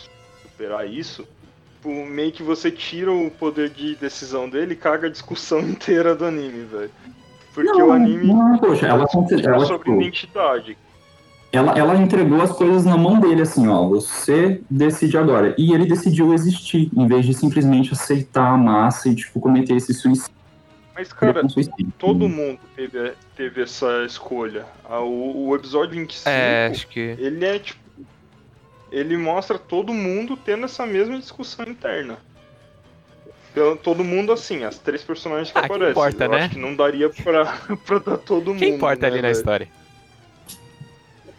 [0.42, 1.28] superar isso,
[1.76, 6.16] tipo, meio que você tira o poder de decisão dele e caga a discussão inteira
[6.16, 6.92] do anime, velho.
[7.54, 10.78] Porque não, o anime Não, poxa, ela, discute ela sobre tipo, identidade.
[11.52, 15.56] Ela, ela entregou as coisas na mão dele, assim, ó, você decide agora.
[15.58, 19.94] E ele decidiu existir, em vez de simplesmente aceitar a massa e, tipo, cometer esse
[19.94, 20.36] suicídio.
[20.94, 21.94] Mas, cara, com suicídio.
[21.98, 24.66] todo mundo teve, teve essa escolha.
[24.84, 27.00] Ah, O, o episódio 25, É, acho que.
[27.00, 27.80] ele é tipo.
[28.92, 32.18] Ele mostra todo mundo tendo essa mesma discussão interna.
[33.52, 35.92] Então, Todo mundo assim, as três personagens que Ah, que aparecem.
[35.92, 36.38] importa, Eu né?
[36.42, 37.46] acho que não daria pra,
[37.86, 38.60] pra dar todo mundo.
[38.60, 39.32] Quem importa né, ali na velho?
[39.38, 39.68] história?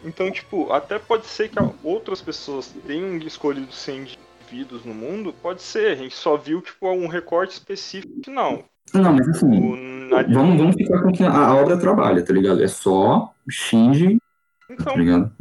[0.03, 5.33] Então, tipo, até pode ser que outras pessoas tenham escolhido ser indivíduos no mundo.
[5.33, 8.63] Pode ser, a gente só viu, tipo, um recorte específico final.
[8.93, 12.63] Não, mas assim, O, na- vamos, vamos ficar com que a, obra trabalha, tá ligado?
[12.63, 14.17] É só Shinji,
[14.69, 15.31] Então, tá ligado?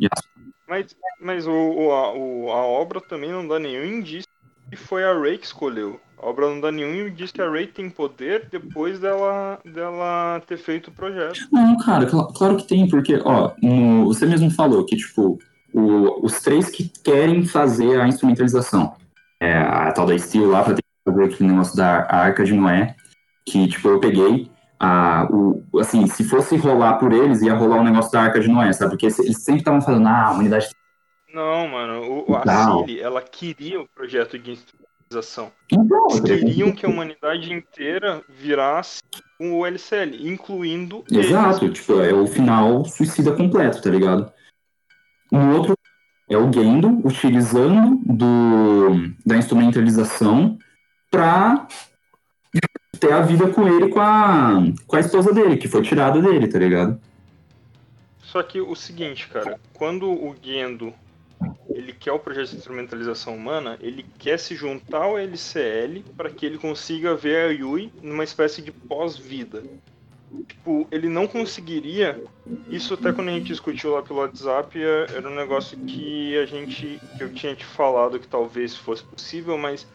[0.69, 4.29] Mas, mas o, o- a, o- a obra também não dá nenhum indício
[4.69, 5.99] que foi a Rey que escolheu.
[6.21, 10.57] A obra não dá nenhum indício que a Rey tem poder depois dela, dela ter
[10.57, 11.49] feito o projeto.
[11.53, 15.39] Não, cara, cla- claro que tem, porque, ó, no- você mesmo falou que, tipo,
[15.73, 18.97] o- os três que querem fazer a instrumentalização.
[19.41, 22.53] É, a tal da Steel lá, pra ter que fazer aquele negócio da Arca de
[22.53, 22.97] Noé,
[23.47, 24.51] que, tipo, eu peguei,
[24.81, 28.49] a, o, assim, se fosse rolar por eles, ia rolar o negócio da Arca de
[28.49, 28.91] Noé, sabe?
[28.91, 30.69] Porque eles sempre estavam falando, ah, a humanidade...
[31.33, 32.65] Não, mano, o, a.
[32.65, 34.59] Cilly, ela queria o projeto de
[35.09, 35.51] instrumentalização.
[35.73, 39.01] Então, Eles queriam que a humanidade inteira virasse
[39.41, 41.27] o LCL, incluindo eles.
[41.27, 44.31] Exato, tipo, é o final suicida completo, tá ligado?
[45.33, 45.75] No outro
[46.29, 50.59] é o Gendo utilizando do, da instrumentalização
[51.11, 51.67] pra
[53.01, 56.49] ter a vida com ele com a, com a esposa dele, que foi tirada dele,
[56.49, 57.01] tá ligado?
[58.21, 60.93] Só que o seguinte, cara, quando o Gendo
[61.79, 66.45] ele quer o projeto de instrumentalização humana, ele quer se juntar ao LCL para que
[66.45, 69.63] ele consiga ver a Yui numa espécie de pós-vida.
[70.49, 72.21] Tipo, ele não conseguiria.
[72.69, 76.45] Isso até quando a gente discutiu lá pelo WhatsApp é- era um negócio que a
[76.45, 77.01] gente.
[77.17, 79.87] que eu tinha te falado que talvez fosse possível, mas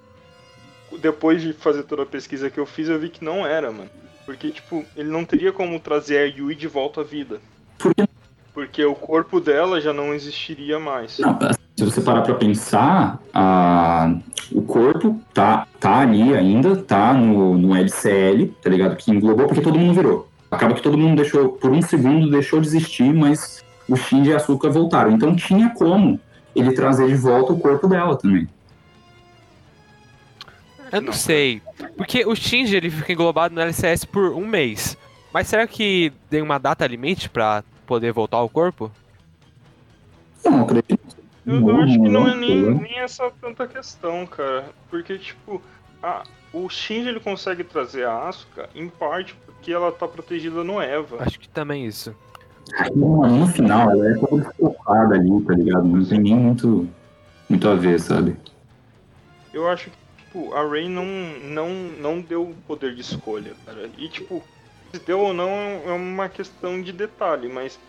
[0.99, 3.89] depois de fazer toda a pesquisa que eu fiz, eu vi que não era, mano.
[4.25, 7.41] Porque, tipo, ele não teria como trazer a Yui de volta à vida.
[7.77, 8.07] Por que
[8.53, 11.19] Porque o corpo dela já não existiria mais.
[11.19, 11.37] Não,
[11.75, 14.15] se você parar pra pensar, a,
[14.51, 18.95] o corpo tá, tá ali ainda, tá no, no LCL, tá ligado?
[18.95, 20.27] Que englobou porque todo mundo virou.
[20.51, 24.33] Acaba que todo mundo deixou, por um segundo, deixou de existir, mas o Shinji e
[24.33, 25.11] a Asuka voltaram.
[25.11, 26.19] Então tinha como
[26.55, 28.47] ele trazer de volta o corpo dela também.
[30.91, 31.59] Eu não sei.
[31.97, 34.95] Porque o Shinji ele fica englobado no LCS por um mês.
[35.33, 38.91] Mas será que tem uma data limite pra poder voltar ao corpo?
[40.45, 40.92] Não, acredito.
[41.45, 42.81] Eu, eu acho que não é nem, não.
[42.81, 44.65] nem essa tanta questão, cara.
[44.89, 45.61] Porque, tipo,
[46.01, 50.81] a, o Shinji ele consegue trazer a Asuka em parte porque ela tá protegida no
[50.81, 51.17] Eva.
[51.19, 52.15] Acho que também isso.
[52.95, 55.85] No, no final, ela é toda desfocada ali, tá ligado?
[55.85, 56.87] Não tem nem muito,
[57.49, 58.37] muito a ver, sabe?
[59.53, 61.05] Eu acho que, tipo, a Rey não,
[61.43, 63.89] não, não deu o poder de escolha, cara.
[63.97, 64.41] E, tipo,
[64.91, 67.79] se deu ou não é uma questão de detalhe, mas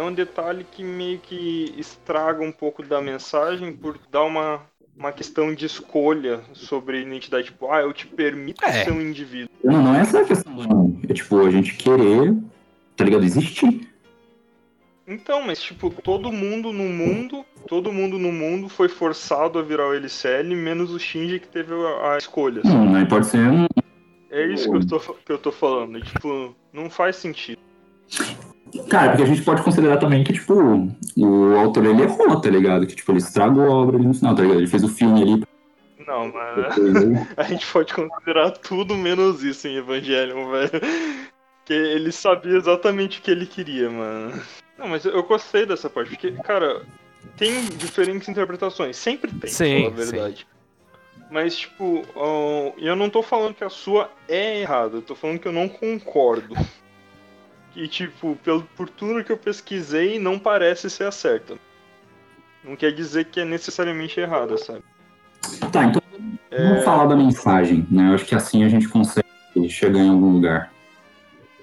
[0.00, 4.60] é um detalhe que meio que estraga um pouco da mensagem por dar uma,
[4.96, 7.46] uma questão de escolha sobre identidade.
[7.46, 8.84] Tipo, ah, eu te permito É.
[8.84, 9.50] ser um indivíduo.
[9.62, 10.98] Não, não é essa a questão, não.
[11.08, 12.34] É tipo, a gente querer,
[12.96, 13.24] tá ligado?
[13.24, 13.88] Existir.
[15.06, 19.88] Então, mas tipo, todo mundo no mundo, todo mundo no mundo foi forçado a virar
[19.88, 22.62] o LCL, menos o Shinji que teve a, a escolha.
[22.64, 23.66] Hum, aí pode ser um,
[24.30, 26.00] É isso que eu, tô, que eu tô falando.
[26.00, 27.58] Tipo, não faz sentido.
[28.88, 30.54] Cara, porque a gente pode considerar também que, tipo,
[31.16, 32.86] o autor ele errou, tá ligado?
[32.86, 34.58] Que, tipo, ele estragou a obra ali no final, tá ligado?
[34.58, 35.44] Ele fez o filme ali.
[36.06, 36.76] Não, mas
[37.36, 40.70] a gente pode considerar tudo menos isso em Evangelion, velho.
[41.64, 44.40] Que ele sabia exatamente o que ele queria, mano.
[44.78, 46.82] Não, mas eu gostei dessa parte, porque, cara,
[47.36, 48.96] tem diferentes interpretações.
[48.96, 50.46] Sempre tem, Sim, pra falar a verdade.
[51.30, 52.02] Mas, tipo,
[52.76, 55.68] eu não tô falando que a sua é errada, eu tô falando que eu não
[55.68, 56.56] concordo.
[57.72, 61.56] Que, tipo, pelo, por tudo que eu pesquisei, não parece ser a certa.
[62.64, 64.82] Não quer dizer que é necessariamente errada, sabe?
[65.72, 66.02] Tá, então
[66.50, 68.10] vamos falar da mensagem, né?
[68.10, 69.26] Eu acho que assim a gente consegue
[69.68, 70.72] chegar em algum lugar.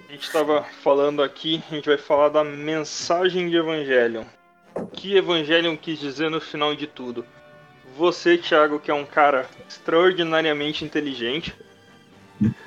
[0.07, 4.23] A gente estava falando aqui, a gente vai falar da mensagem de Evangelion.
[4.75, 7.25] O que Evangelion quis dizer no final de tudo?
[7.97, 11.53] Você, Thiago, que é um cara extraordinariamente inteligente.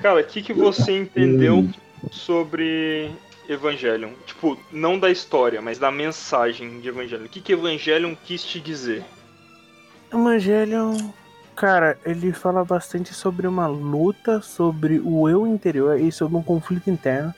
[0.03, 1.69] Cara, o que, que você entendeu
[2.11, 3.11] sobre
[3.53, 4.13] Evangelion?
[4.27, 7.27] Tipo, não da história, mas da mensagem de Evangelion.
[7.27, 9.05] O que, que Evangelion quis te dizer?
[10.13, 10.97] Evangelion,
[11.57, 16.91] cara, ele fala bastante sobre uma luta, sobre o eu interior e sobre um conflito
[16.91, 17.35] interno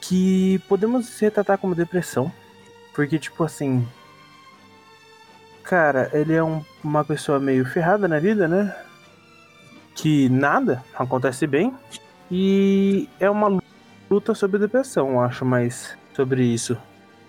[0.00, 2.30] que podemos retratar como depressão.
[2.94, 3.86] Porque, tipo assim.
[5.62, 8.76] Cara, ele é um- uma pessoa meio ferrada na vida, né?
[9.94, 11.74] Que nada acontece bem.
[12.30, 13.62] E é uma
[14.14, 16.76] luta sobre depressão, eu acho, mais sobre isso.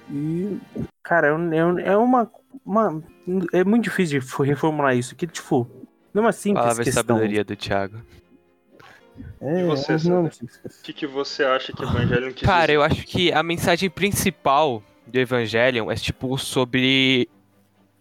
[0.09, 0.57] E,
[1.03, 2.31] cara, é, um- é um- é uma,
[2.65, 3.03] uma.
[3.51, 5.15] É muito difícil de reformular isso.
[5.15, 5.67] Que, tipo,
[6.13, 7.03] não é uma simples Palavra de questão.
[7.15, 7.97] sabedoria do Thiago.
[9.41, 12.63] É, E você, não é simples O que, que você acha que Evangelion quis Cara,
[12.67, 12.75] dizer?
[12.75, 17.29] eu acho que a mensagem principal do Evangelion é tipo sobre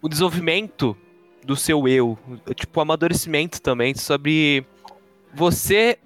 [0.03, 0.97] o desenvolvimento
[1.45, 2.19] do seu eu,
[2.57, 4.67] tipo o amadurecimento também, sobre
[5.33, 5.99] você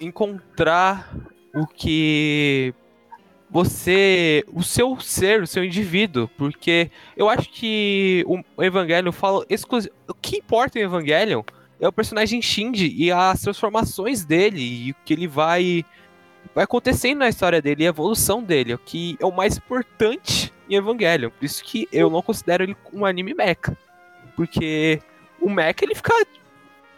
[0.00, 1.10] encontrar
[1.54, 2.74] o que
[3.50, 9.90] você, o seu ser, o seu indivíduo, porque eu acho que o Evangelion fala exclusi-
[10.06, 11.42] o que importa em Evangelion
[11.80, 15.84] é o personagem Shinji e as transformações dele e o que ele vai
[16.54, 20.52] vai acontecendo na história dele e a evolução dele, o que é o mais importante
[20.68, 21.30] em Evangelion.
[21.30, 23.76] Por isso que eu não considero ele um anime mecha.
[24.36, 25.00] Porque
[25.40, 26.14] o mecha ele fica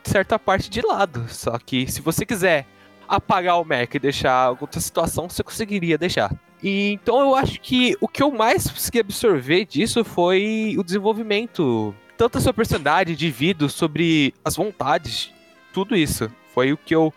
[0.02, 1.26] certa parte de lado.
[1.28, 2.66] Só que se você quiser
[3.10, 6.32] apagar o mecha e deixar outra situação, você conseguiria deixar.
[6.62, 11.92] E, então eu acho que o que eu mais consegui absorver disso foi o desenvolvimento,
[12.16, 15.32] tanto da sua personalidade, de vida, sobre as vontades,
[15.72, 16.30] tudo isso.
[16.54, 17.12] Foi o que eu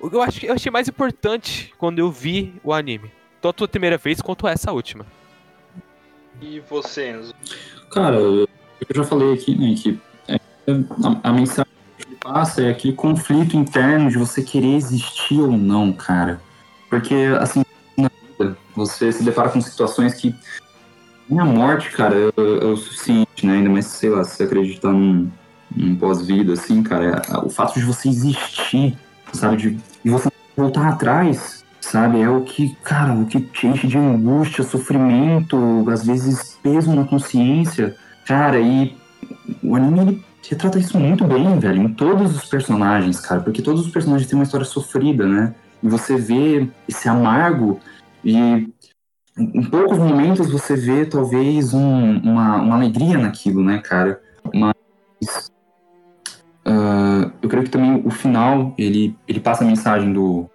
[0.00, 3.10] o que eu acho que eu achei mais importante quando eu vi o anime.
[3.40, 5.06] Tanto a primeira vez quanto essa última.
[6.40, 7.34] E você, Enzo?
[7.92, 8.48] Cara, eu
[8.92, 11.72] já falei aqui, né, que é, a, a mensagem
[12.22, 16.40] passa é aquele conflito interno de você querer existir ou não, cara.
[16.88, 17.64] Porque, assim,
[17.96, 20.34] na vida, você se depara com situações que.
[21.28, 23.54] Minha morte, cara, é, é o suficiente, né?
[23.54, 25.30] Ainda mais, sei lá, se você acreditar num,
[25.74, 28.98] num pós-vida, assim, cara, é- o fato de você existir,
[29.32, 29.70] sabe, de,
[30.04, 34.62] de você voltar atrás, sabe, é o que, cara, o que te enche de angústia,
[34.64, 35.56] sofrimento,
[35.88, 37.96] às vezes peso na consciência.
[38.26, 38.94] Cara, e
[39.62, 43.92] o anime retrata isso muito bem, velho, em todos os personagens, cara, porque todos os
[43.92, 45.54] personagens têm uma história sofrida, né?
[45.82, 47.80] E você vê esse amargo
[48.24, 48.36] e
[49.36, 54.20] em poucos momentos você vê talvez um- uma, uma alegria naquilo, né, cara?
[54.54, 55.50] Mas
[56.64, 60.48] ah, eu creio que também o final ele, ele passa a mensagem do,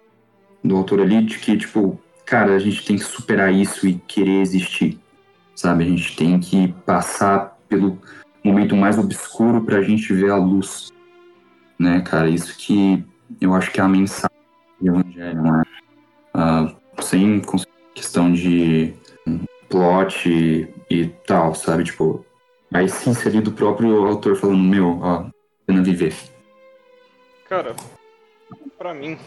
[0.62, 4.40] do autor ali de que, tipo, cara, a gente tem que superar isso e querer
[4.40, 4.98] existir
[5.58, 5.82] sabe?
[5.84, 7.98] A gente tem que passar pelo
[8.44, 10.92] momento mais obscuro pra gente ver a luz,
[11.78, 12.28] né, cara?
[12.28, 13.04] Isso que
[13.40, 14.36] eu acho que é a mensagem
[14.80, 15.62] do Evangelho, né?
[16.34, 17.42] Ah, sem
[17.94, 18.94] questão de
[19.26, 21.84] hum, plot e, e tal, sabe?
[21.84, 22.24] Tipo,
[22.72, 25.26] a essência ali do próprio autor falando, meu, ó,
[25.66, 26.14] pena viver.
[27.48, 27.74] Cara,
[28.76, 29.18] pra mim,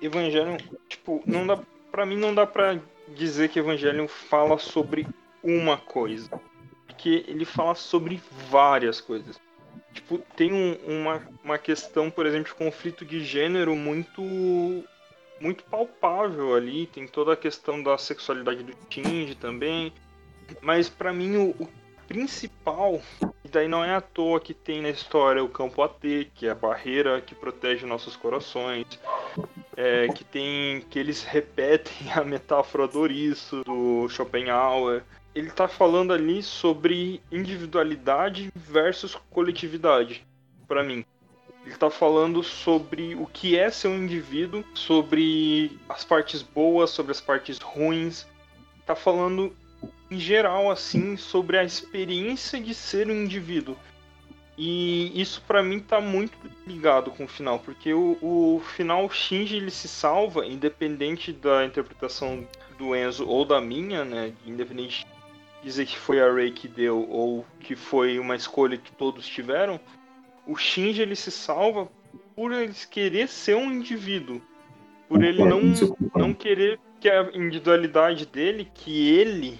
[0.00, 0.56] Evangelion,
[0.88, 1.58] tipo, não dá,
[1.90, 2.78] pra mim não dá pra
[3.14, 5.06] dizer que Evangelion fala sobre
[5.42, 6.40] uma coisa,
[6.96, 8.20] porque ele fala sobre
[8.50, 9.38] várias coisas.
[9.92, 14.22] Tipo, tem um- uma, uma questão, por exemplo, de conflito de gênero muito
[15.38, 19.92] muito palpável ali, tem toda a questão da sexualidade do Shinji também,
[20.62, 21.68] mas pra mim o, o
[22.08, 23.02] principal
[23.44, 26.50] e daí não é à toa que tem na história o campo AT, que é
[26.50, 28.86] a barreira que protege nossos corações.
[29.76, 30.80] É, que tem.
[30.88, 35.04] que eles repetem a metáfora do ouriço, do Schopenhauer.
[35.36, 40.26] Ele tá falando ali sobre individualidade versus coletividade,
[40.66, 41.04] pra mim.
[41.62, 47.12] Ele tá falando sobre o que é ser um indivíduo, sobre as partes boas, sobre
[47.12, 48.26] as partes ruins.
[48.86, 49.54] Tá falando
[50.10, 53.76] em geral, assim, sobre a experiência de ser um indivíduo.
[54.56, 59.56] E isso pra mim tá muito ligado com o final, porque o, o final Shinji
[59.56, 62.48] ele se salva, independente da interpretação
[62.78, 64.32] do Enzo ou da minha, né?
[64.46, 65.15] Independente de
[65.66, 69.80] dizer que foi a Rei que deu ou que foi uma escolha que todos tiveram,
[70.46, 71.88] o Shinji ele se salva
[72.36, 74.40] por ele querer ser um indivíduo,
[75.08, 75.60] por ele não
[76.14, 79.58] não querer que a individualidade dele, que ele,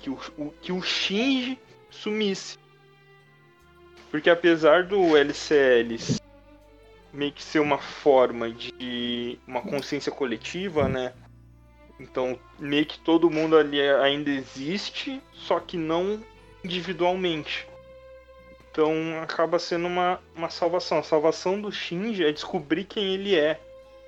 [0.00, 1.56] que o, o- que o Shinji
[1.88, 2.58] sumisse.
[4.10, 5.96] Porque apesar do LCL
[7.12, 11.12] meio que ser uma forma de uma consciência coletiva, né?
[12.04, 16.22] Então, meio que todo mundo ali ainda existe, só que não
[16.62, 17.66] individualmente.
[18.70, 20.98] Então, acaba sendo uma, uma salvação.
[20.98, 23.58] A salvação do Shinji é descobrir quem ele é.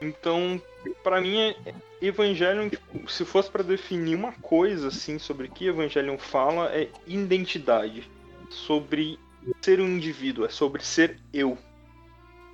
[0.01, 0.61] Então,
[1.03, 1.57] pra mim, é-
[2.03, 6.89] Evangelion, tipo, se fosse pra definir uma coisa assim sobre o que Evangelion fala, é
[7.07, 8.09] identidade.
[8.51, 9.19] Sobre
[9.63, 11.57] ser um indivíduo, é sobre ser eu.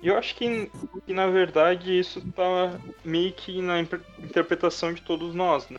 [0.03, 0.69] E eu acho que,
[1.07, 5.77] que, na verdade isso tá meio que na interpretação de todos nós, né?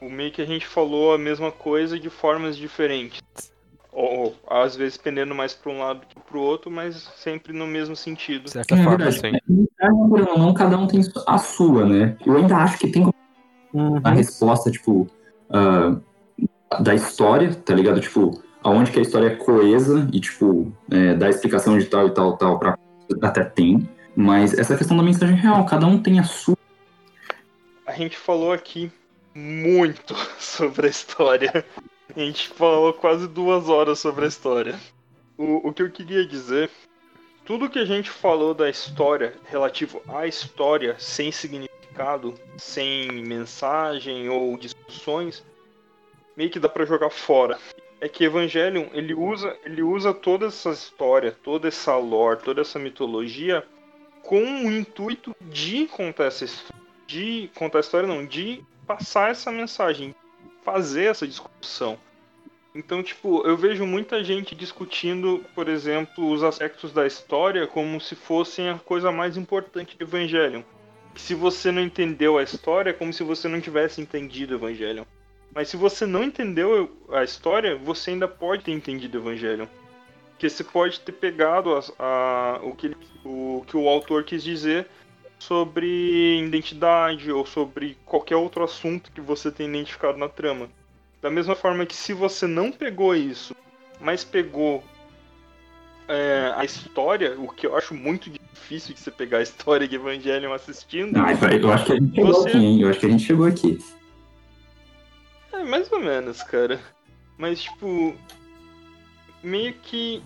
[0.00, 3.22] O meio que a gente falou a mesma coisa de formas diferentes.
[3.92, 7.52] Ou, ou, às vezes pendendo mais para um lado que para o outro, mas sempre
[7.52, 8.44] no mesmo sentido.
[8.44, 9.40] De certa É forma, verdade.
[9.48, 9.66] sim.
[10.10, 12.16] Ou não, cada um tem a sua, né?
[12.26, 13.08] Eu ainda acho que tem
[13.72, 14.00] Uhum.
[14.02, 15.06] a resposta, tipo,
[15.48, 15.96] ah,
[16.80, 18.00] da história, tá ligado?
[18.00, 22.10] Tipo, aonde que a história é coesa e, tipo, é, dá explicação de tal e
[22.10, 22.76] tal, tal, pra...
[23.22, 23.88] até tem.
[24.14, 26.56] Mas essa questão da mensagem real, cada um tem a sua.
[27.86, 28.90] A gente falou aqui
[29.34, 31.64] muito sobre a história.
[32.14, 34.78] A gente falou quase duas horas sobre a história.
[35.38, 36.70] O, o que eu queria dizer,
[37.44, 44.56] tudo que a gente falou da história, relativo à história, sem significado, sem mensagem ou
[44.56, 45.44] discussões,
[46.36, 47.58] meio que dá pra jogar fora.
[48.00, 52.78] É que Evangelion, ele usa, ele usa toda essa história, toda essa lore, toda essa
[52.78, 53.64] mitologia
[54.22, 56.46] com o intuito de contar essa
[57.06, 60.14] de contar a história, não, de passar essa mensagem,
[60.62, 61.98] fazer essa discussão.
[62.72, 68.14] Então, tipo, eu vejo muita gente discutindo, por exemplo, os aspectos da história como se
[68.14, 70.62] fossem a coisa mais importante do Evangelion.
[71.12, 74.58] Que se você não entendeu a história, é como se você não tivesse entendido o
[74.58, 75.04] Evangelion.
[75.54, 79.66] Mas se você não entendeu a história, você ainda pode ter entendido o Evangelion.
[80.30, 84.42] Porque você pode ter pegado a- a- o, que, ele- o que o autor quis
[84.42, 84.86] dizer
[85.38, 90.68] sobre identidade ou sobre qualquer outro assunto que você tenha identificado na trama.
[91.20, 93.54] Da mesma forma que se você não pegou isso,
[94.00, 94.82] mas pegou
[96.08, 99.94] é, a história, o que eu acho muito difícil de você pegar a história de
[99.94, 102.80] Evangelion assistindo, Ah, eu acho que a gente chegou Você- aqui, hein?
[102.82, 103.78] Eu acho que a gente chegou aqui.
[105.52, 106.80] É mais ou menos, cara.
[107.38, 108.14] Mas tipo,
[109.42, 110.22] meio que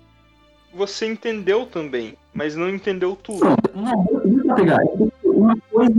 [0.75, 3.45] você entendeu também, mas não entendeu tudo.
[3.75, 4.07] Não,
[4.47, 4.79] eu pegar.
[5.25, 5.93] Uma coisa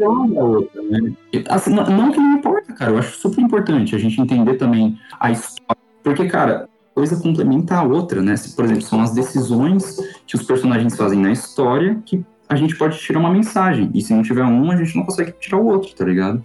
[0.00, 1.12] é à outra, né?
[1.48, 2.92] Assim, não, não que não importa, cara.
[2.92, 5.82] Eu acho super importante a gente entender também a história.
[6.02, 8.34] Porque, cara, coisa complementa a outra, né?
[8.54, 9.96] Por exemplo, são as decisões
[10.26, 13.90] que os personagens fazem na história que a gente pode tirar uma mensagem.
[13.94, 16.44] E se não tiver um, a gente não consegue tirar o outro, tá ligado?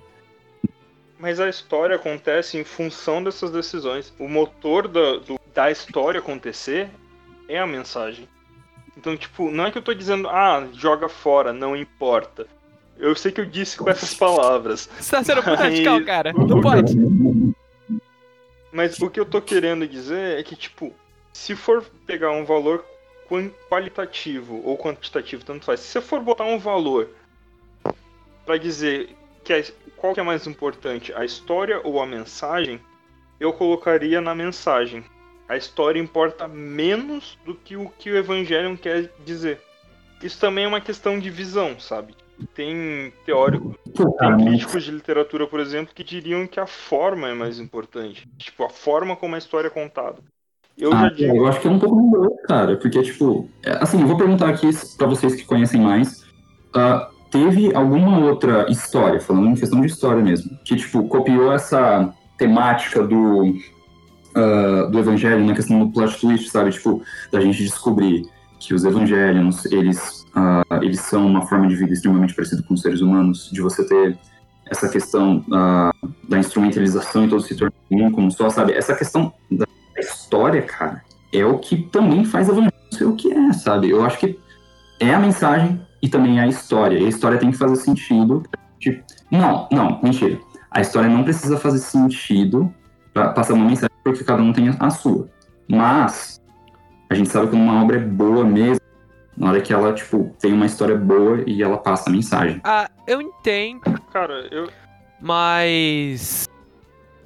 [1.20, 4.14] Mas a história acontece em função dessas decisões.
[4.20, 6.90] O motor da, do- da história acontecer
[7.48, 8.28] é a mensagem.
[8.96, 12.46] Então, tipo, não é que eu tô dizendo, ah, joga fora, não importa.
[12.98, 14.90] Eu sei que eu disse com essas palavras.
[15.00, 16.34] Você tá sendo Aí- radical, cara.
[16.34, 16.94] Não pode.
[18.72, 20.94] Mas o que eu tô querendo dizer é que, tipo,
[21.34, 22.84] se for pegar um valor
[23.70, 25.80] qualitativo ou quantitativo, tanto faz.
[25.80, 27.10] Se você for botar um valor
[28.46, 29.10] pra dizer
[29.44, 29.64] que a-
[29.98, 32.80] qual que é mais importante, a história ou a mensagem,
[33.40, 35.04] eu colocaria na mensagem.
[35.48, 39.62] A história importa menos do que o que o Evangelion quer dizer.
[40.22, 42.16] Isso também é uma questão de visão, sabe?
[42.54, 43.76] Tem teórico,
[44.20, 48.28] tem críticos de literatura, por exemplo, que diriam que a forma é mais importante.
[48.38, 50.18] Tipo, a forma como a história é contada.
[50.78, 51.38] Eu Ah, já digo.
[51.38, 54.50] Eu acho que é um pouco melhor, cara, porque, tipo, é, assim, eu vou perguntar
[54.50, 54.68] aqui
[54.98, 56.26] pra vocês que conhecem mais.
[56.76, 62.14] ah, teve alguma outra história, falando em questão de história mesmo, que, tipo, copiou essa
[62.38, 63.56] temática do,
[64.36, 66.72] ah, do evangelho na questão do plot twist, sabe?
[66.72, 67.02] Tipo,
[67.32, 68.26] da gente descobrir
[68.60, 72.82] que os evangelions, eles, ah, eles são uma forma de vida extremamente parecida com os
[72.82, 74.18] seres humanos, de você ter
[74.70, 75.92] essa questão ah,
[76.28, 78.74] da instrumentalização e todo se tornar um como só, sabe?
[78.74, 79.66] Essa questão da
[79.98, 81.02] história, cara,
[81.34, 83.90] é o que também faz Evangelho ser o que é, sabe?
[83.90, 84.40] Eu acho que
[85.00, 86.98] é a mensagem e também a história.
[87.00, 88.44] E a história tem que fazer sentido.
[88.80, 90.40] Tipo, não, não, mentira.
[90.70, 92.74] A história não precisa fazer sentido
[93.14, 95.28] pra passar uma mensagem, porque cada um tem a- sua.
[95.68, 96.40] Mas
[97.10, 98.80] a gente sabe quando uma obra é boa mesmo,
[99.36, 102.60] na hora que ela, tipo, tem uma história boa e ela passa a mensagem.
[102.64, 104.70] Ah, eu entendo, Cara, eu.
[105.20, 106.48] mas.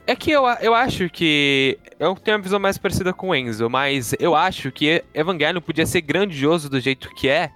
[0.07, 1.77] É que eu, eu acho que.
[1.99, 5.85] Eu tenho uma visão mais parecida com o Enzo, mas eu acho que Evangelion podia
[5.85, 7.51] ser grandioso do jeito que é.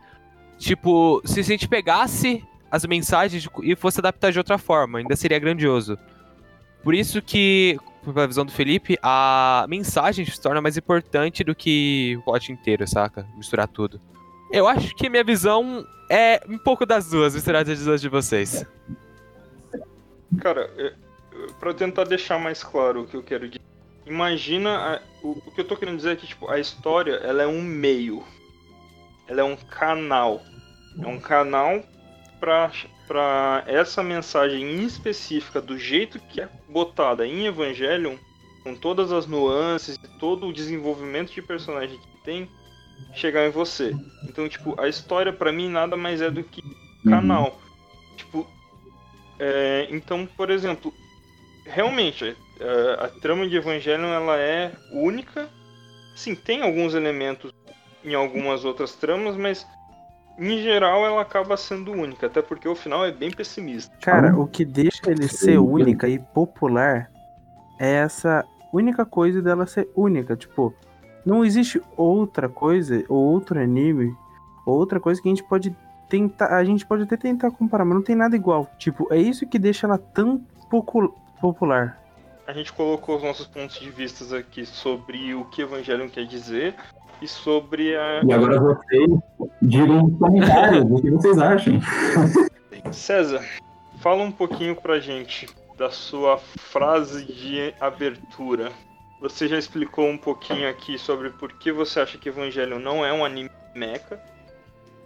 [0.58, 5.38] Tipo, se a gente pegasse as mensagens e fosse adaptar de outra forma, ainda seria
[5.40, 5.98] grandioso.
[6.84, 12.16] Por isso que, pela visão do Felipe, a mensagem se torna mais importante do que
[12.20, 13.26] o plot inteiro, saca?
[13.36, 14.00] Misturar tudo.
[14.52, 18.66] Eu acho que minha visão é um pouco das duas, misturar as duas de vocês.
[20.40, 20.70] Cara,
[21.60, 23.62] pra tentar deixar mais claro o que eu quero dizer.
[24.06, 24.78] Imagina.
[24.96, 27.48] a- o, o que eu tô querendo dizer é que, tipo, a história ela é
[27.48, 28.24] um meio.
[29.28, 30.44] Ela é um canal.
[31.02, 31.84] É um canal
[32.40, 32.72] pra,
[33.08, 38.16] pra essa mensagem em específica, do jeito que é botada em Evangelion,
[38.64, 42.50] com todas as nuances e todo o desenvolvimento de personagem que tem,
[43.14, 43.94] chegar em você.
[44.24, 46.62] Então, tipo, a história pra mim nada mais é do que
[47.04, 47.60] canal.
[48.18, 48.48] Tipo,
[49.40, 50.94] é, então, por exemplo,
[51.66, 55.50] realmente, é, a trama de Evangelion ela é única.
[56.16, 57.52] Sim, tem alguns elementos
[58.06, 59.66] em algumas outras tramas, mas
[60.38, 63.96] em geral ela acaba sendo única, até porque o final é bem pessimista.
[64.02, 67.10] Cara, o que deixa ele ser única e popular
[67.80, 70.36] é essa única coisa dela ser única.
[70.36, 70.74] Tipo,
[71.26, 74.14] não existe outra coisa, ou outro anime,
[74.66, 75.76] ou outra coisa que a gente pode
[76.10, 76.56] tentar.
[76.56, 78.70] A gente pode até tentar comparar, mas não tem nada igual.
[78.78, 82.00] Tipo, é isso que deixa ela tão pocu- popular.
[82.48, 86.76] A gente colocou os nossos pontos de vista aqui sobre o que Evangelion quer dizer
[87.22, 88.22] e sobre a.
[88.24, 89.10] E agora vocês
[89.62, 91.80] digam comentários o que vocês acham.
[92.92, 93.44] César,
[94.00, 98.72] fala um pouquinho pra gente da sua frase de abertura.
[99.22, 103.12] Você já explicou um pouquinho aqui sobre por que você acha que Evangelion não é
[103.12, 104.20] um anime mecha,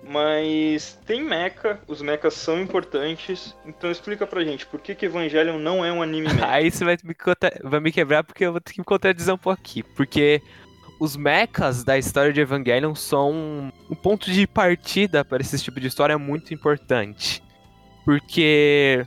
[0.04, 5.60] mas tem mecha, os mechas são importantes, então explica pra gente por que, que Evangelion
[5.60, 6.46] não é um anime mecha.
[6.50, 9.34] Aí você vai me, contra- vai me quebrar porque eu vou ter que me contradizer
[9.34, 9.84] um pouco aqui.
[9.84, 10.42] Porque
[11.00, 15.88] os mechas da história de Evangelion são um ponto de partida para esse tipo de
[15.88, 17.44] história muito importante.
[18.06, 19.06] Porque.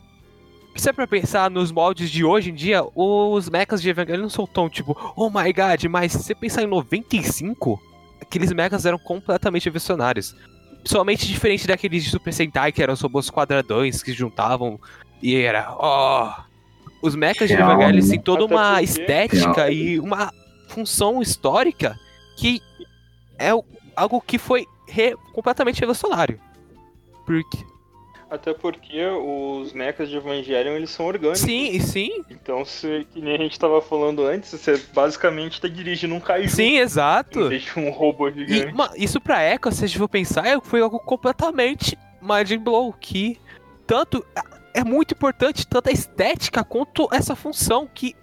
[0.74, 4.30] Se é pra pensar nos moldes de hoje em dia, os mechas de Evangelion não
[4.30, 7.78] são tão tipo, oh my god, mas se você pensar em 95,
[8.22, 10.34] aqueles mechas eram completamente revolucionários.
[10.84, 14.80] Somente diferente daqueles de Super Sentai, que eram os robôs quadradões que juntavam
[15.22, 16.34] e era, ó.
[17.00, 18.08] Os mechas de Evangelion né?
[18.10, 19.72] têm toda uma porque- estética Real.
[19.72, 20.32] e uma
[20.68, 21.98] função histórica
[22.36, 22.60] que
[23.38, 23.50] é
[23.96, 26.40] algo que foi re- completamente revolucionário.
[27.26, 27.58] Porque.
[28.32, 31.40] Até porque os mechas de Evangelion eles são orgânicos.
[31.40, 36.14] Sim, sim, Então, se, que nem a gente tava falando antes, você basicamente tá dirigindo
[36.14, 36.48] um kaiju.
[36.48, 37.50] sim, exato.
[37.50, 38.74] vez de um robô E gigante.
[38.74, 42.90] ma- isso pra Echo, se a gente for pensar, é- foi algo completamente mind blow,
[42.98, 43.38] que
[43.86, 44.24] tanto
[44.72, 48.16] é muito importante, tanto a estética quanto essa função que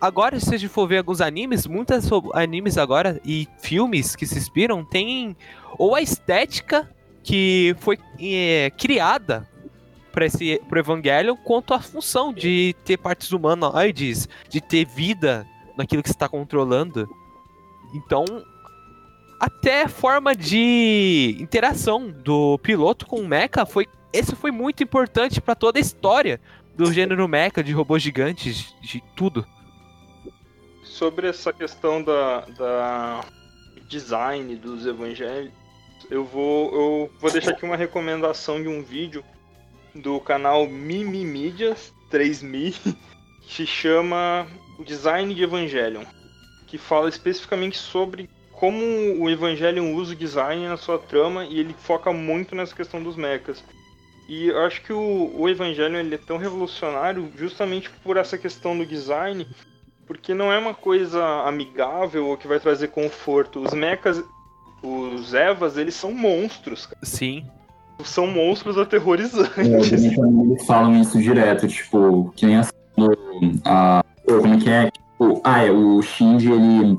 [0.00, 4.38] agora se a gente for ver alguns animes, muitos animes agora e filmes que se
[4.38, 5.36] inspiram têm
[5.76, 6.88] ou a estética
[7.22, 9.48] que foi é, criada
[10.12, 15.46] para esse pro Evangelion, quanto a função de ter partes humanoides, de ter vida
[15.76, 17.08] naquilo que está controlando.
[17.94, 18.24] Então,
[19.40, 25.54] até forma de interação do piloto com o mecha foi esse foi muito importante para
[25.54, 26.38] toda a história
[26.76, 29.46] do gênero mecha, de robôs gigantes, de tudo.
[30.84, 33.24] Sobre essa questão da, da
[33.88, 35.52] design dos evangelhos,
[36.12, 39.24] eu vou, eu vou deixar aqui uma recomendação de um vídeo
[39.94, 42.74] do canal Mimimídias 3000
[43.40, 44.46] que se chama
[44.84, 46.04] Design de Evangelion,
[46.66, 48.84] que fala especificamente sobre como
[49.18, 53.16] o Evangelion usa o design na sua trama e ele foca muito nessa questão dos
[53.16, 53.64] mechas.
[54.28, 58.76] E eu acho que o, o Evangelion ele é tão revolucionário justamente por essa questão
[58.76, 59.48] do design,
[60.06, 63.60] porque não é uma coisa amigável ou que vai trazer conforto.
[63.60, 64.22] Os mechas,
[64.82, 66.98] os Evas, eles são monstros, cara.
[67.02, 67.44] Sim.
[68.04, 69.92] São monstros É, aterrorizantes.
[69.92, 72.72] eles falam isso direto, tipo, que nem assim,
[73.64, 74.90] a, pô, como é que é?
[74.90, 76.96] Tipo, ah, é, o Shinji, ele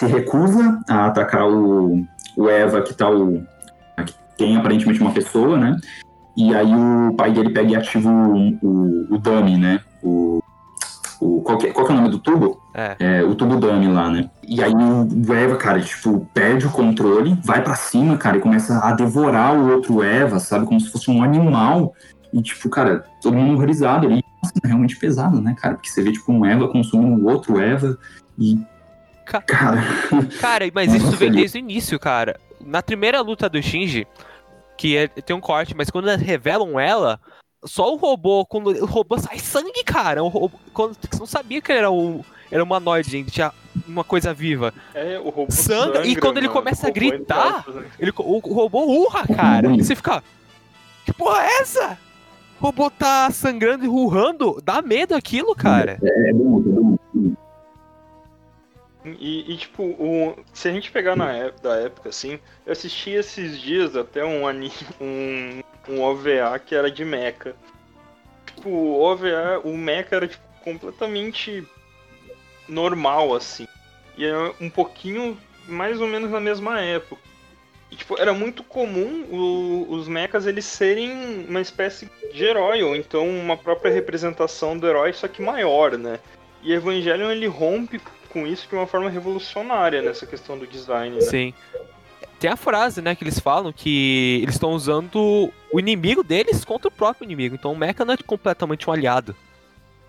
[0.00, 2.04] se recusa a atacar o,
[2.36, 3.42] o Eva, que tá o.
[4.06, 5.76] que tem aparentemente uma pessoa, né?
[6.36, 9.80] E aí o pai dele pega e ativa o, o, o dummy, né?
[10.02, 10.40] O,
[11.20, 12.60] o, qual, que, é- qual que é o nome do tubo?
[12.74, 12.96] É.
[12.98, 14.28] É, o tubo dummy lá, né?
[14.46, 18.78] E aí o Eva, cara, tipo, perde o controle, vai pra cima, cara, e começa
[18.80, 20.66] a devorar o outro Eva, sabe?
[20.66, 21.94] Como se fosse um animal.
[22.32, 24.22] E, tipo, cara, todo mundo horrorizado ali.
[24.42, 25.74] Nossa, é realmente pesado, né, cara?
[25.74, 27.96] Porque você vê, tipo, um Eva consumindo o outro Eva
[28.38, 28.58] e.
[29.24, 29.80] Ca- Cara,
[30.40, 32.38] Cara, mas isso Nossa, vem ele- desde o início, cara.
[32.60, 34.06] Na primeira luta do Shinji,
[34.76, 37.18] que é- tem um corte, mas quando eles revelam ela,
[37.64, 40.22] só o robô, quando o robô sai sangue, cara.
[40.22, 43.52] O robô, quando você não sabia que ele era um era humanoide, gente, tinha
[43.88, 44.72] uma coisa viva.
[44.94, 46.58] É, o robô Sangra, e quando ele mano.
[46.60, 47.84] começa a gritar, né?
[47.98, 49.72] Ele, o, o robô urra, cara.
[49.74, 50.22] E você fica.
[51.04, 51.98] Que porra é essa?
[52.60, 54.60] O robô tá sangrando e urrando.
[54.64, 55.98] Dá medo aquilo, cara.
[56.02, 56.96] é é bom.
[59.04, 63.10] E, e, tipo, o- se a gente pegar na época, da época, assim, eu assisti
[63.10, 67.54] esses dias até um anime, um, um OVA que era de mecha.
[68.46, 71.66] Tipo, o OVA, o mecha era tipo, completamente
[72.68, 73.66] normal, assim.
[74.16, 75.36] E era um pouquinho
[75.68, 77.22] mais ou menos na mesma época.
[77.90, 82.96] E, tipo, era muito comum o- os mechas eles serem uma espécie de herói, ou
[82.96, 86.18] então uma própria representação do herói, só que maior, né?
[86.62, 88.00] E Evangelion ele rompe
[88.30, 91.20] com isso de uma forma revolucionária nessa questão do design, né?
[91.22, 91.54] Sim.
[92.44, 96.88] Tem a frase, né, que eles falam que eles estão usando o inimigo deles contra
[96.88, 97.54] o próprio inimigo.
[97.54, 99.34] Então o Mecha não é completamente um aliado.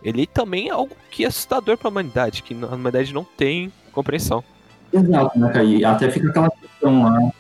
[0.04, 4.44] ele também é algo que é assustador pra humanidade, que a humanidade não tem compreensão.
[4.92, 5.66] Exato, né?
[5.66, 7.32] E até fica aquela questão lá,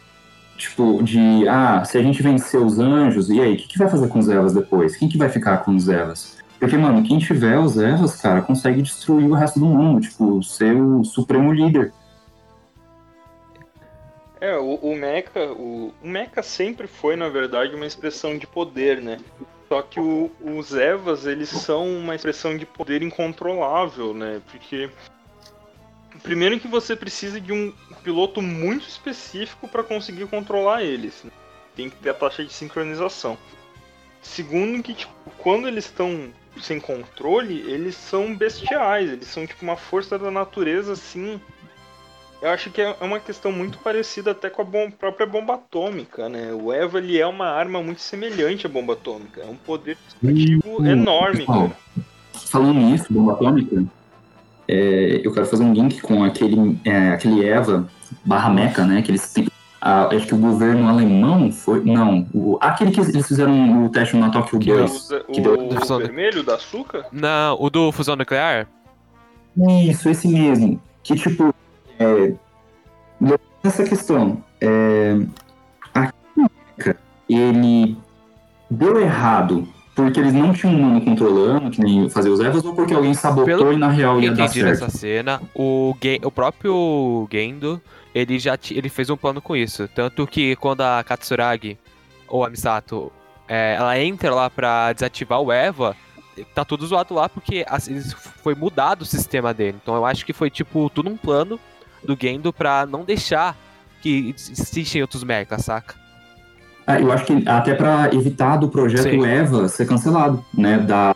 [0.58, 3.90] tipo, de, ah, se a gente vencer os anjos, e aí, o que, que vai
[3.90, 4.96] fazer com os Evas depois?
[4.96, 6.38] Quem que vai ficar com os Evas?
[6.58, 10.74] Porque, mano, quem tiver os Evas, cara, consegue destruir o resto do mundo, tipo, ser
[10.74, 11.92] o supremo líder.
[14.42, 19.02] É, o, o mecha, o, o mecha sempre foi, na verdade, uma expressão de poder,
[19.02, 19.18] né?
[19.70, 24.42] Só que o- os Evas, eles são uma expressão de poder incontrolável, né?
[24.52, 24.90] Porque
[26.22, 31.24] primeiro que você precisa de um piloto muito específico para conseguir controlar eles.
[31.24, 31.32] né?
[31.76, 33.38] Tem que ter a taxa de sincronização.
[34.22, 36.30] Segundo que tipo, quando eles estão
[36.62, 41.40] sem controle, eles são bestiais, eles são tipo uma força da natureza assim
[42.46, 46.30] eu acho que é uma questão muito parecida até com a bom- própria bomba atômica,
[46.30, 46.52] né?
[46.54, 49.42] O Eva ele é uma arma muito semelhante à bomba atômica.
[49.42, 52.06] É um poder destrutivo Hum, enorme, pessoal, cara.
[52.48, 53.84] Falando nisso, bomba atômica,
[54.68, 57.88] é, eu quero fazer um link com aquele, é, aquele Eva
[58.24, 59.02] barra Meca, né?
[59.02, 59.48] Que eles têm.
[59.82, 61.84] ah, acho que o governo alemão foi.
[61.84, 65.12] Não, o, aquele que eles fizeram o teste na Tóquio Que 2.
[65.12, 67.06] O, que deu- o, o vermelho da açúcar?
[67.12, 68.68] Não, o do fusão nuclear?
[69.88, 70.82] Isso, esse mesmo.
[71.04, 71.54] Que tipo.
[72.00, 72.34] É,
[73.64, 74.44] essa questão.
[74.62, 75.18] É,
[75.94, 76.98] a química,
[77.30, 77.98] ele
[78.70, 82.76] deu errado porque eles não tinham um humano controlando, que nem fazer os Evas, ou
[82.76, 84.66] porque alguém sabotou Pelo e na real ia dar certo.
[84.66, 85.42] nessa cena.
[85.56, 87.82] O, Gen- o próprio Gendo,
[88.14, 89.88] ele já ele fez um plano com isso.
[89.96, 91.78] Tanto que quando a Katsuragi,
[92.28, 93.10] ou a Misato,
[93.48, 95.96] é, ela entra lá pra desativar o Eva,
[96.54, 97.98] tá tudo zoado lá porque assim,
[98.44, 99.78] foi mudado o sistema dele.
[99.82, 101.58] Então eu acho que foi tipo tudo um plano
[102.06, 103.58] do Gendo pra não deixar
[104.02, 105.96] que existissem outros mechas, saca?
[106.88, 109.26] Ah, eu acho que até pra evitar do projeto Sim.
[109.26, 110.78] EVA ser cancelado, né?
[110.78, 111.16] Da,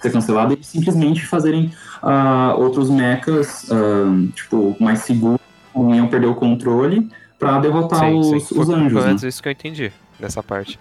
[0.00, 1.72] ser cancelado e simplesmente fazerem
[2.02, 5.40] ah, outros mechas, ah, tipo, mais seguros,
[5.74, 9.06] não iam perder o controle pra derrotar os, Foi os anjos, pelo né?
[9.08, 10.78] menos isso que eu entendi dessa parte.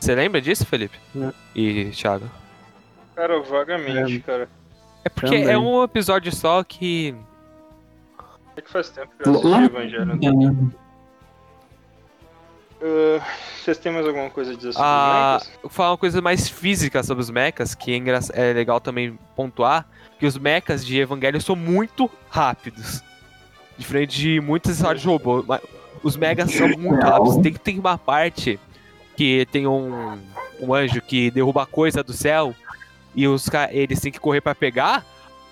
[0.00, 0.98] Você lembra disso, Felipe?
[1.14, 1.32] Não.
[1.54, 2.24] E Thiago?
[3.14, 4.48] Cara, vagamente, cara.
[5.04, 5.54] É porque Também.
[5.54, 7.14] é um episódio só que.
[8.56, 10.20] É que faz tempo que eu assisti Lá- Evangelho.
[12.82, 13.26] É, Ah,
[13.62, 15.58] vocês têm mais alguma coisa a dizer sobre Ah, mechas?
[15.62, 19.18] vou falar uma coisa mais física sobre os mechas, que é, engra- é legal também
[19.36, 19.86] pontuar,
[20.18, 23.02] que os mechas de Evangelho são muito rápidos.
[23.76, 25.44] Diferente de muitas histórias de robô.
[25.46, 25.60] mas
[26.02, 27.36] Os megas são muito rápidos.
[27.38, 28.58] Tem que ter uma parte
[29.16, 30.18] que tem um,
[30.58, 32.54] um anjo que derruba coisa do céu
[33.14, 35.04] e os eles têm que correr pra pegar.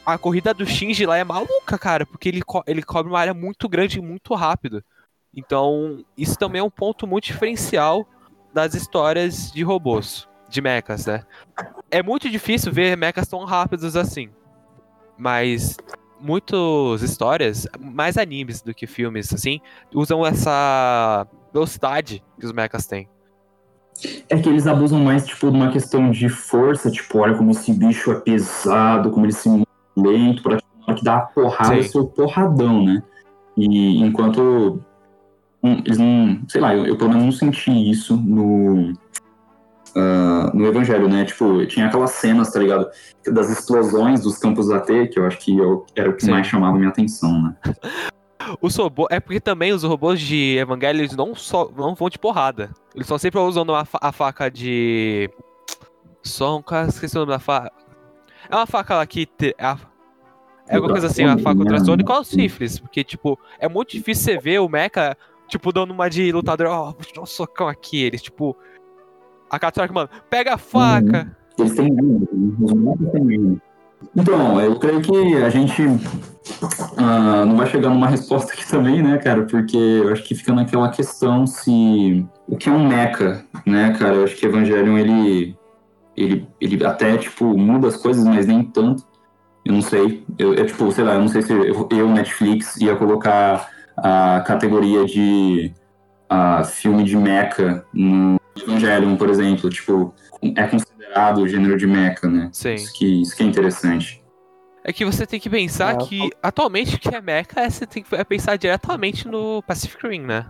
[0.08, 3.34] A corrida do Shinji lá é maluca, cara, porque ele, co- ele cobre uma área
[3.34, 4.82] muito grande e muito rápido.
[5.36, 8.08] Então, isso também é um ponto muito diferencial
[8.54, 11.24] das histórias de robôs, de mechas, né?
[11.90, 14.30] É muito difícil ver mechas tão rápidos assim.
[15.18, 15.76] Mas
[16.18, 19.60] muitas histórias, mais animes do que filmes, assim,
[19.94, 23.10] usam essa velocidade que os mechas têm.
[24.30, 27.74] É que eles abusam mais, tipo, de uma questão de força, tipo, olha como esse
[27.74, 29.50] bicho é pesado, como ele se
[30.02, 30.58] lento, pra
[30.94, 31.88] que dá a porrada, Sim.
[31.88, 33.02] seu porradão, né?
[33.56, 34.80] E enquanto
[35.62, 38.92] hum, eles não, sei lá, eu, eu pelo menos não senti isso no
[39.94, 41.24] ah, no Evangelho, né?
[41.24, 42.88] Tipo, tinha aquelas cenas, tá ligado?
[43.26, 46.30] Das explosões dos campos AT, que eu acho que eu- era o que Sim.
[46.30, 47.56] mais chamava minha atenção, né?
[48.62, 49.08] Os robôs.
[49.10, 52.70] É porque também os robôs de Evangelho eles não, só, não vão de porrada.
[52.94, 55.28] Eles estão sempre usando uma fa- a faca de.
[56.22, 57.70] Só um cara, esqueci o nome da faca.
[58.50, 59.26] É uma faca lá que.
[59.26, 59.78] te- é a-
[60.70, 62.78] É alguma coisa assim, uma faca ultrassônica ou os rifles.
[62.78, 65.16] Porque, tipo, é muito difícil você ver o Mecha,
[65.48, 66.66] tipo, dando uma de lutador.
[66.68, 68.02] Ó, vou te dar um socão aqui.
[68.02, 68.54] Eles, tipo.
[69.50, 71.34] A Katsuki, mano, pega a faca.
[71.58, 72.54] Eles têm medo, né?
[72.60, 73.62] os humanos têm medo.
[74.14, 75.82] Então, eu creio que a gente
[76.96, 79.42] ah, não vai chegar numa resposta aqui também, né, cara?
[79.44, 84.16] Porque eu acho que fica naquela questão se o que é um mecha, né, cara?
[84.16, 85.56] Eu acho que Evangelion ele
[86.18, 89.06] ele, ele até tipo muda as coisas, mas nem tanto.
[89.64, 90.24] Eu não sei.
[90.38, 94.40] Eu, eu, tipo, sei lá, eu não sei se eu, eu, Netflix ia colocar a
[94.46, 95.72] categoria de
[96.28, 100.14] ah, filme de mecha no Evangelion, por exemplo, tipo,
[100.56, 102.48] é considerado o gênero de mecha, né?
[102.52, 102.74] Sim.
[102.74, 104.22] Isso que, isso que é interessante.
[104.84, 107.86] É que você tem que pensar Ah, que atualmente o que é mecha é você
[107.86, 110.46] tem que é pensar diretamente no Pacific Rim, né?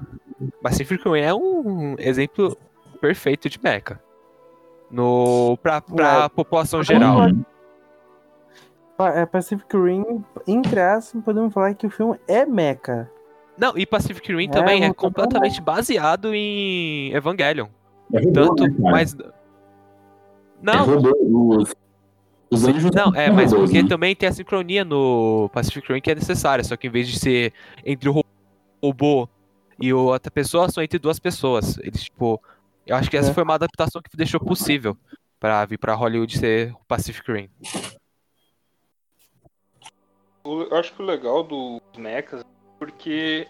[0.62, 2.56] Pacific Rim é um exemplo
[3.00, 3.98] perfeito de mecha.
[4.90, 6.28] No, pra, pra É.
[6.28, 7.18] população geral.
[8.96, 13.08] Pa- É Pacific Rim, entre aspas, podemos falar que o filme é mecha.
[13.56, 17.66] Não, e Pacific Rim É, também é bom, completamente baseado em Evangelion.
[18.12, 19.14] É robô, Tanto, né, mas.
[19.14, 19.24] É
[20.62, 21.56] Não, robô.
[21.60, 21.74] Os,
[22.50, 23.88] Os anjos Não, é, mas robôs, porque né?
[23.88, 27.18] também tem a sincronia no Pacific Rim que é necessária, só que em vez de
[27.18, 27.52] ser
[27.84, 28.24] entre o ro-
[28.82, 29.28] robô
[29.78, 31.76] e outra pessoa, são entre duas pessoas.
[31.78, 32.40] Eles, tipo,
[32.88, 33.34] eu acho que essa É.
[33.34, 34.96] foi uma adaptação que deixou possível
[35.38, 37.50] pra vir pra Hollywood ser o Pacific Rim.
[40.44, 42.42] O- Eu acho que o legal dos mechas,
[42.78, 43.46] porque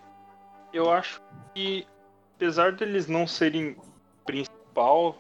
[0.73, 1.20] eu acho
[1.55, 1.86] que,
[2.35, 3.77] apesar deles não serem
[4.27, 5.16] principal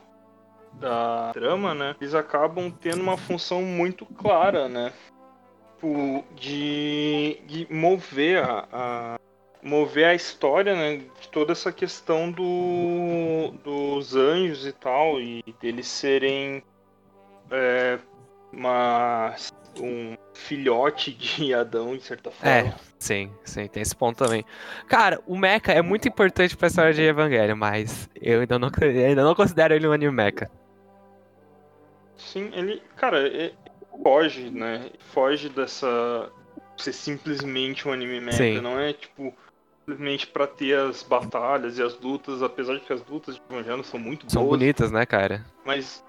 [0.74, 4.92] da trama, né, eles acabam tendo uma função muito clara, né,
[5.74, 9.18] tipo, de, de mover a, a-
[9.62, 15.86] mover a história, né, de toda essa questão do, dos anjos e tal, e deles
[15.86, 16.62] serem
[17.50, 17.98] é,
[18.52, 19.34] uma
[19.80, 22.50] um filhote de Adão, de certa forma.
[22.50, 22.74] É.
[22.98, 24.44] Sim, sim, tem esse ponto também.
[24.88, 29.06] Cara, o Mecha é muito importante pra história de Evangelho, mas eu ainda não, eu
[29.06, 30.50] ainda não considero ele um anime Mecha.
[32.16, 33.52] Sim, ele, cara, é-
[34.02, 34.90] foge, né?
[35.12, 36.30] Foge dessa
[36.76, 38.60] ser simplesmente um anime mecha, Sim.
[38.60, 39.34] não é tipo
[39.88, 43.82] simplesmente pra ter as batalhas e as lutas, apesar de que as lutas de Evangelho
[43.82, 45.44] são muito São boas, bonitas, né, cara?
[45.64, 46.04] mas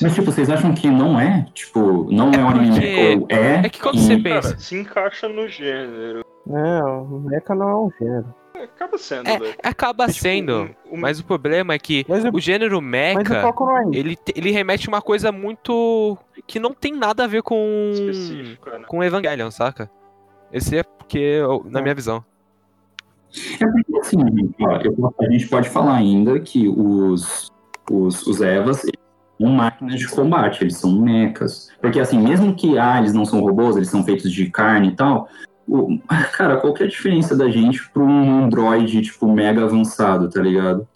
[0.00, 1.46] Mas, tipo, vocês acham que não é?
[1.52, 2.70] Tipo, não é, um anime
[3.18, 3.54] porque- é?
[3.66, 6.24] é que quando e- você cara, pensa- se encaixa no gênero.
[6.46, 8.34] Não, o mecha não é um gênero.
[8.54, 9.54] Acaba sendo, É, né?
[9.62, 13.34] acaba Tipo, sendo, um- um- mas o problema é que Mas o, o gênero Mecha,
[13.34, 16.16] é ele, ele remete uma coisa muito.
[16.46, 17.90] que não tem nada a ver com.
[17.92, 18.84] específico, né?
[18.86, 19.90] com Evangelion, saca?
[20.52, 22.24] Esse é porque, eu- na minha visão.
[23.60, 24.16] É porque, assim,
[24.84, 27.48] eu- a gente pode falar ainda que os,
[27.90, 28.82] os, os Evas
[29.40, 31.68] são máquinas de combate, eles são mechas.
[31.80, 34.96] Porque, assim, mesmo que ah, eles não são robôs, eles são feitos de carne e
[34.96, 35.28] tal,
[35.68, 35.98] o-
[36.36, 40.40] cara, qual que é a diferença da gente pra um androide, tipo, mega avançado, tá
[40.42, 40.86] ligado?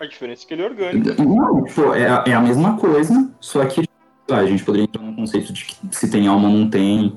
[0.00, 1.22] A diferença é que ele é orgânico.
[1.22, 3.84] Não, tipo, é, a- é a mesma coisa, só que
[4.30, 7.16] ah, a gente poderia entrar no conceito de que se tem alma ou não tem,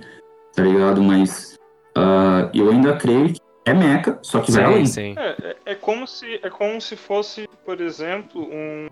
[0.55, 1.01] tá ligado?
[1.03, 1.57] Mas
[1.95, 3.39] ah, eu ainda creio que
[3.69, 4.85] é mecha, só que vai Sim, além.
[4.85, 5.15] sim.
[5.17, 8.87] É, é, é como se é como se fosse, por exemplo, um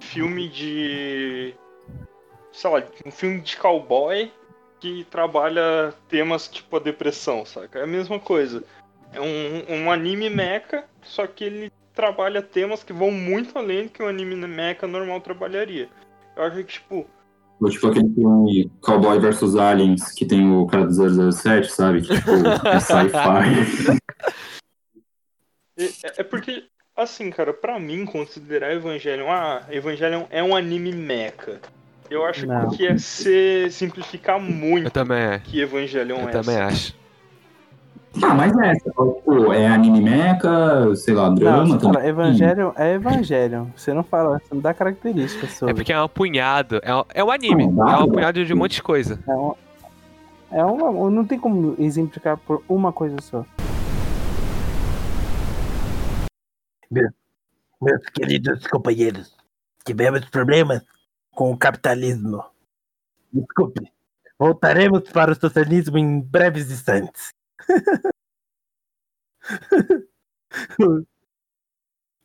[0.00, 1.54] filme de
[2.52, 4.32] sei lá, um filme de cowboy
[4.80, 7.80] que trabalha temas tipo a depressão, saca?
[7.80, 8.64] É a mesma coisa.
[9.12, 13.90] É um, um anime mecha, só que ele trabalha temas que vão muito além do
[13.90, 15.88] que um anime mecha normal trabalharia.
[16.36, 17.06] Eu acho que, tipo,
[17.60, 22.02] Ou tipo aquele filme Cowboy vs Aliens, que tem o cara do 007, sabe?
[22.02, 22.30] Que, tipo,
[22.66, 23.98] é sci-fi.
[25.80, 26.64] É, é porque,
[26.96, 31.60] assim, cara, pra mim, considerar Evangelion, ah, Evangelion é um anime mecha.
[32.10, 32.70] Eu acho Não.
[32.70, 36.32] que é ser simplificar Eu muito também, que Evangelion eu é.
[36.32, 36.97] também acho.
[38.22, 42.08] Ah, mas é, tipo, é anime mecha, sei lá, Não, drama você fala, também.
[42.08, 43.66] Evangelion é Evangelion.
[43.76, 45.72] Você não fala, você não dá características sobre.
[45.72, 46.80] É porque é um punhado.
[46.82, 47.66] É um, é um anime.
[47.68, 49.22] Não, É um punhado de um monte de coisa.
[49.26, 49.54] É, um,
[50.50, 53.44] é uma, não tem como exemplificar por uma coisa só.
[56.90, 59.36] Meus queridos companheiros,
[59.84, 60.82] tivemos problemas
[61.30, 62.42] com o capitalismo.
[63.32, 63.92] Desculpe.
[64.38, 67.37] Voltaremos para o socialismo em breves instantes.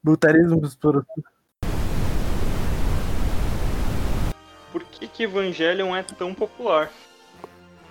[0.03, 0.21] Para
[0.97, 1.03] o
[4.71, 6.91] Por que, que Evangelion é tão popular?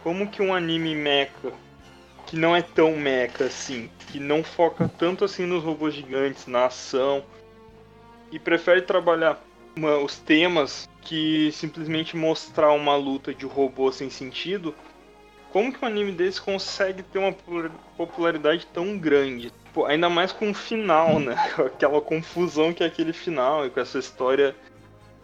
[0.02, 1.52] Como que um anime mecha,
[2.26, 6.66] que não é tão mecha assim, que não foca tanto assim nos robôs gigantes, na
[6.66, 7.24] ação,
[8.30, 9.40] e prefere trabalhar
[9.76, 14.74] uma- os temas que simplesmente mostrar uma luta de robô sem sentido,
[15.52, 17.34] como que um anime desse consegue ter uma
[17.96, 19.52] popularidade tão grande?
[19.74, 21.34] Pô, ainda mais com o final, né?
[21.58, 24.54] Aquela confusão que é aquele final, e com essa história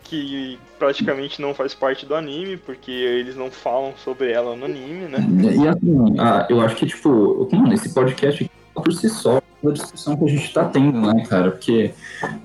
[0.05, 5.07] que praticamente não faz parte do anime, porque eles não falam sobre ela no anime,
[5.07, 5.19] né?
[5.43, 9.71] E assim, ah, eu acho que, tipo, mano, esse podcast aqui por si só, a
[9.71, 11.51] discussão que a gente tá tendo, né, cara?
[11.51, 11.93] Porque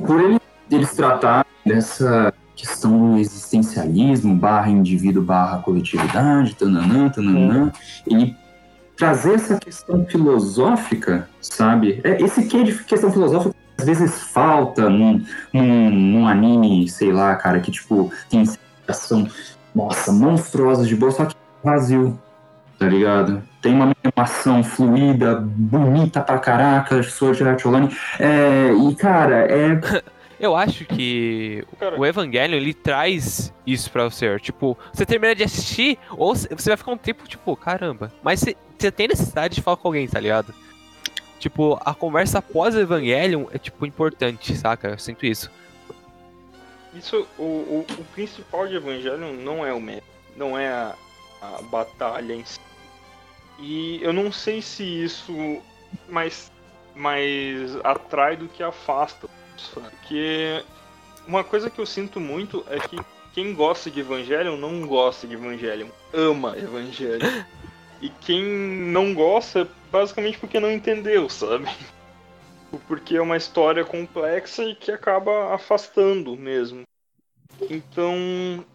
[0.06, 0.40] por ele,
[0.70, 7.72] eles tratarem dessa questão do existencialismo, barra indivíduo, barra coletividade, tananã, tananã,
[8.06, 8.36] ele
[8.96, 12.00] trazer essa questão filosófica, sabe?
[12.04, 17.36] É, esse que de questão filosófica às vezes falta num, num, num anime, sei lá,
[17.36, 18.44] cara, que, tipo, tem
[18.88, 19.28] ação,
[19.74, 22.18] nossa, monstruosa de boa, só que vazio,
[22.78, 23.42] tá ligado?
[23.62, 27.96] Tem uma animação fluida, bonita pra caraca, Sword Art Online.
[28.20, 29.80] É, e, cara, é.
[30.40, 34.40] Eu acho que Cara, o Evangelion, ele traz isso pra você.
[34.40, 38.12] Tipo, você termina de assistir, ou você vai ficar um tempo, tipo, caramba.
[38.22, 40.54] Mas você, você tem necessidade de falar com alguém, tá ligado?
[41.40, 44.90] Tipo, a conversa após o Evangelion é, tipo, importante, saca?
[44.90, 45.52] Eu sinto isso.
[46.94, 50.04] isso, o, o, o principal de Evangelion não é o meme,
[50.38, 50.96] não é a,
[51.42, 52.60] a batalha em si.
[53.60, 55.62] E eu não sei se isso
[56.10, 56.52] mais,
[56.96, 59.30] mais atrai do que afasta.
[59.74, 60.64] Porque
[61.28, 62.98] uma coisa que eu sinto muito é que
[63.34, 67.44] quem gosta de Evangelion não gosta de Evangelion, ama Evangelion.
[68.02, 71.66] E quem não gosta, basicamente porque não entendeu, sabe?
[72.88, 76.84] Porque é uma história complexa e que acaba afastando mesmo.
[77.70, 78.66] Então.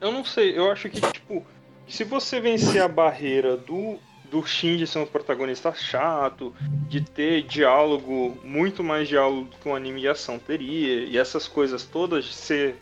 [0.00, 1.44] Eu não sei, eu acho que, tipo,
[1.88, 3.98] se você vencer a barreira do,
[4.30, 6.54] do Shinji ser um protagonista chato,
[6.88, 11.84] de ter diálogo, muito mais diálogo que um anime de ação teria, e essas coisas
[11.84, 12.74] todas, se,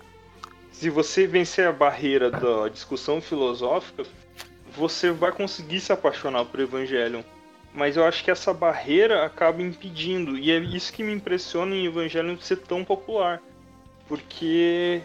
[0.72, 4.04] se você vencer a barreira da discussão filosófica,
[4.76, 7.22] você vai conseguir se apaixonar por Evangelion.
[7.72, 11.86] Mas eu acho que essa barreira acaba impedindo, e é isso que me impressiona em
[11.86, 13.42] Evangelion ser tão popular.
[14.08, 15.02] Porque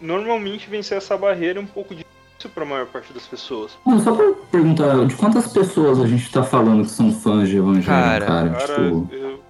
[0.00, 3.72] normalmente vencer essa barreira é um pouco difícil para a maior parte das pessoas.
[3.86, 7.56] Não, só pra perguntar, de quantas pessoas a gente tá falando que são fãs de
[7.56, 8.50] Evangelho, Cara, cara?
[8.50, 9.48] Cara, Tipo, eu-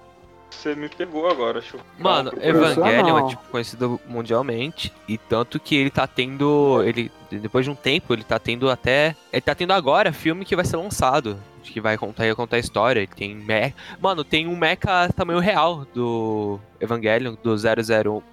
[0.49, 2.31] você me pegou agora, eu Mano.
[2.41, 7.75] Evangelion é tipo conhecido mundialmente e tanto que ele tá tendo, ele depois de um
[7.75, 11.79] tempo ele tá tendo até, ele tá tendo agora filme que vai ser lançado, que
[11.79, 12.99] vai contar, contar a história.
[12.99, 13.73] Ele tem me...
[14.01, 18.23] mano, tem um mecha tamanho real do Evangelion do 00 00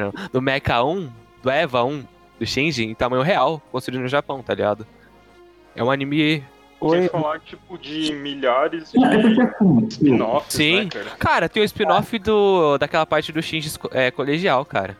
[0.00, 1.10] não, do mecha 1,
[1.42, 2.04] do Eva 1,
[2.42, 4.84] do Shinji em tamanho real, construído no Japão, tá ligado?
[5.76, 6.44] É um anime
[6.80, 10.84] Sem Oi, falar, tipo, de milhares de não, é assim, spin-offs, Sim.
[10.84, 11.10] né, cara?
[11.16, 14.96] Cara, tem o spin-off do daquela parte do Shinji é, colegial, cara.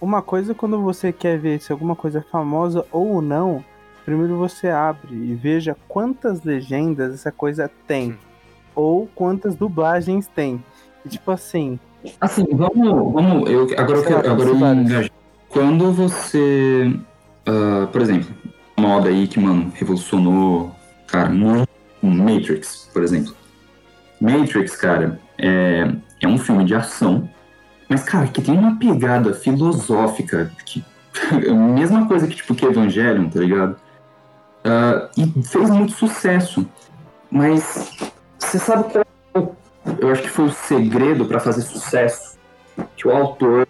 [0.00, 3.62] uma coisa quando você quer ver se alguma coisa é famosa ou não,
[4.06, 8.12] primeiro você abre e veja quantas legendas essa coisa tem.
[8.12, 8.18] Hum.
[8.74, 10.64] Ou quantas dublagens tem.
[11.04, 11.78] E, tipo assim,
[12.20, 13.12] Assim, vamos.
[13.12, 14.30] vamos eu, agora eu quero.
[14.30, 15.10] Agora eu vários.
[15.48, 16.92] Quando você.
[17.46, 18.34] ah, por exemplo,
[18.76, 20.74] moda aí que, mano, revolucionou,
[21.06, 21.68] cara, muito.
[22.00, 23.34] Matrix, por exemplo.
[24.20, 27.28] Matrix, cara, é, é um filme de ação,
[27.88, 30.84] mas, cara, que tem uma pegada filosófica, que.
[31.74, 33.76] mesma coisa que, tipo, que Evangelion, tá ligado?
[34.64, 36.68] Ah, e fez muito sucesso.
[37.30, 38.04] Mas
[38.38, 39.08] você sabe qual é
[40.00, 42.36] eu acho que foi o segredo pra fazer sucesso
[42.96, 43.66] que o autor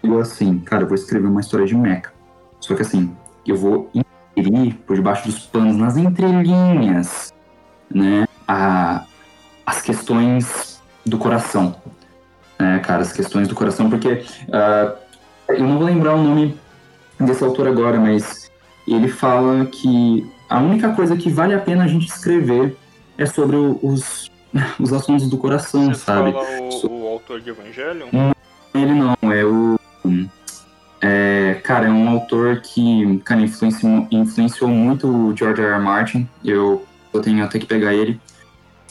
[0.00, 2.12] falou assim, cara, eu vou escrever uma história de mecha.
[2.60, 3.14] Só que assim,
[3.46, 7.32] eu vou inserir por debaixo dos panos, nas entrelinhas,
[7.90, 9.04] né, a,
[9.64, 11.76] as questões do coração.
[12.58, 14.94] Né, cara, as questões do coração, porque ah,
[15.48, 16.58] eu não vou lembrar o nome
[17.18, 18.50] desse autor agora, mas
[18.86, 22.76] ele fala que a única coisa que vale a pena a gente escrever
[23.16, 24.30] é sobre os,
[24.78, 26.32] os assuntos do coração, Você sabe?
[26.32, 28.08] fala o, o autor de Evangelion?
[28.74, 29.16] Ele não,
[31.00, 35.72] é cara, é um autor que, cara, influenciou, influenciou muito o George R.
[35.72, 35.82] R.
[35.82, 36.28] Martin.
[36.44, 38.20] Eu, eu tenho até que pegar ele.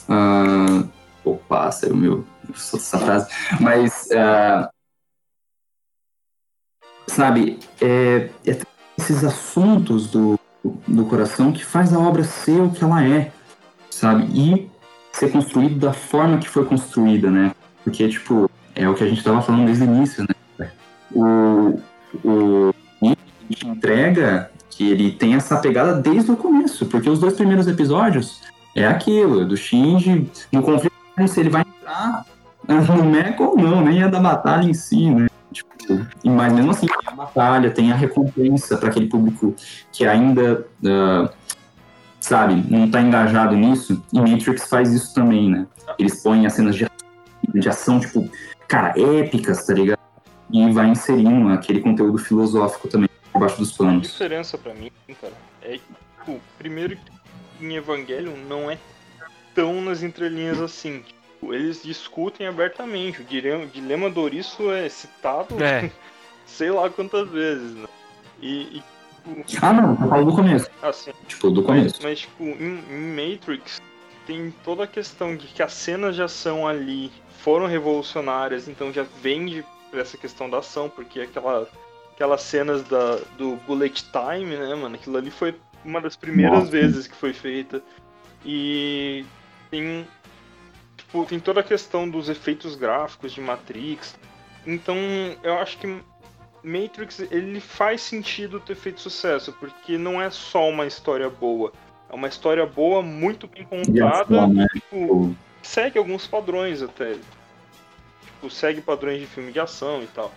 [0.07, 0.83] Ah,
[1.23, 2.25] o pássaro, meu.
[2.47, 3.27] dessa frase.
[3.59, 4.09] Mas.
[4.11, 4.69] ah,
[7.07, 8.59] sabe, é, é
[8.97, 10.37] esses assuntos do,
[10.87, 13.31] do coração que faz a obra ser o que ela é,
[13.89, 14.23] sabe?
[14.33, 14.69] E
[15.13, 17.53] ser construído da forma que foi construída, né?
[17.83, 20.35] Porque, tipo, é o que a gente tava falando desde o início, né?
[21.13, 21.79] O,
[22.23, 22.73] o
[23.65, 28.41] entrega que ele tem essa pegada desde o começo, porque os dois primeiros episódios
[28.75, 30.93] é aquilo, é do Shinji no conflito
[31.27, 32.25] se ele vai entrar
[32.67, 35.27] no mecha ou não, nem é da batalha em si, né?
[35.51, 39.53] Tipo, mas mesmo assim, tem a batalha, tem a recompensa para aquele público
[39.91, 41.29] que ainda, ah,
[42.19, 45.65] sabe, não tá engajado nisso, e Matrix faz isso também, né?
[45.97, 46.87] Eles põem as cenas de,
[47.53, 48.29] de ação, tipo,
[48.67, 49.98] cara, épicas, tá ligado?
[50.51, 54.07] E vai inserindo aquele conteúdo filosófico também, debaixo dos A panos.
[54.11, 55.81] diferença pra mim, cara, é que,
[56.19, 58.77] tipo, primeiro que em Evangelion não é
[59.53, 61.03] tão nas entrelinhas assim.
[61.03, 63.21] Tipo, eles discutem abertamente.
[63.21, 65.91] O dilema, dilema do Ouriço é citado É.
[66.47, 67.87] sei lá quantas vezes, né?
[68.41, 68.83] E, e,
[69.61, 70.67] Ah, não, eu falo do começo.
[70.81, 71.99] assim, Tipo, do mas, começo.
[72.01, 73.79] mas, tipo, em, em Matrix
[74.25, 77.11] tem toda a questão de que as cenas de ação ali
[77.43, 79.63] foram revolucionárias, então já vende
[79.93, 81.67] essa questão da ação, porque aquela,
[82.13, 84.95] aquelas cenas da, do bullet time, né, mano?
[84.95, 86.71] Aquilo ali foi uma das primeiras Nossa.
[86.71, 87.81] vezes que foi feita.
[88.45, 89.25] E
[89.69, 90.07] tem,
[90.97, 94.17] tipo, tem toda a questão dos efeitos gráficos de Matrix.
[94.65, 94.95] Então,
[95.43, 95.87] eu acho que
[96.63, 101.71] Matrix ele faz sentido ter feito sucesso, porque não é só uma história boa.
[102.09, 104.67] É uma história boa, muito bem E contada, ação, né?
[104.73, 107.15] tipo, segue alguns padrões até.
[108.39, 110.31] Tipo, segue padrões de filme de ação e tal.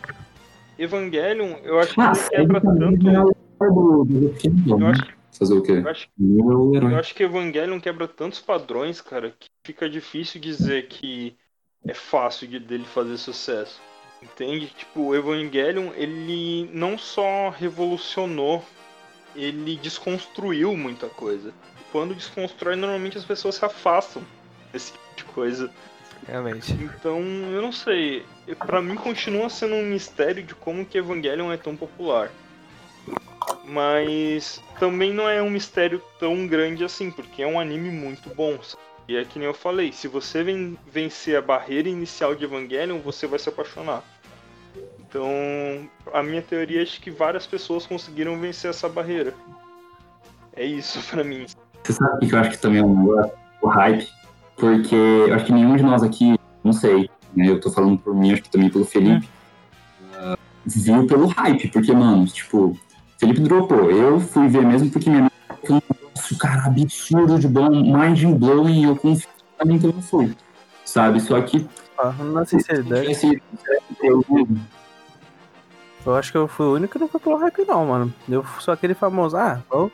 [0.79, 2.97] Evangelion, eu acho que Ah, ele quebra tanto.
[2.99, 4.91] do, do filme, Eu né?
[4.91, 5.83] acho, que- Fazer o quê?
[5.87, 6.09] acho,
[6.75, 11.37] eu acho que Evangelion quebra tantos padrões, cara, que fica difícil dizer que
[11.87, 13.81] é fácil de, dele fazer sucesso.
[14.23, 14.67] Entende?
[14.77, 18.65] Tipo, o Evangelion, ele não só revolucionou,
[19.35, 21.53] ele desconstruiu muita coisa.
[21.91, 24.23] Quando desconstrói, normalmente as pessoas se afastam
[24.73, 25.71] desse tipo de coisa.
[26.27, 26.73] Realmente.
[26.75, 28.25] Então, eu não sei.
[28.67, 32.31] Pra mim continua sendo um mistério de como que Evangelion é tão popular.
[33.65, 38.59] Mas também não é um mistério tão grande assim, porque é um anime muito bom.
[39.09, 42.99] E é que nem eu falei, se você ven- vencer a barreira inicial de Evangelion,
[43.01, 44.03] você vai se apaixonar.
[45.01, 49.35] Então, a minha teoria é de que várias pessoas conseguiram vencer essa barreira.
[50.55, 51.47] É isso pra mim.
[51.83, 53.33] Você sabe o que eu acho que também é um negócio?
[53.61, 54.09] O hype.
[54.57, 57.49] Porque eu acho que nenhum de nós aqui, não sei, né?
[57.49, 59.29] Eu tô falando por mim, acho que também pelo Felipe,
[60.15, 61.69] ah, viu pelo hype.
[61.69, 62.79] Porque, mano, tipo,
[63.19, 63.91] Felipe dropou.
[63.91, 65.33] Eu fui ver mesmo porque minha mãe
[66.15, 69.29] nossa, cara, absurdo de bom, mind blowing, eu confio,
[69.65, 70.35] então eu fui.
[70.85, 71.21] Sabe?
[71.21, 71.67] Só que
[71.99, 73.43] Ah, Na sinceridade, esse
[74.03, 74.25] eu,
[76.05, 78.15] eu acho que eu fui o único que não foi pelo hype, não, mano.
[78.29, 79.37] Eu sou aquele famoso.
[79.37, 79.91] Ah, eu,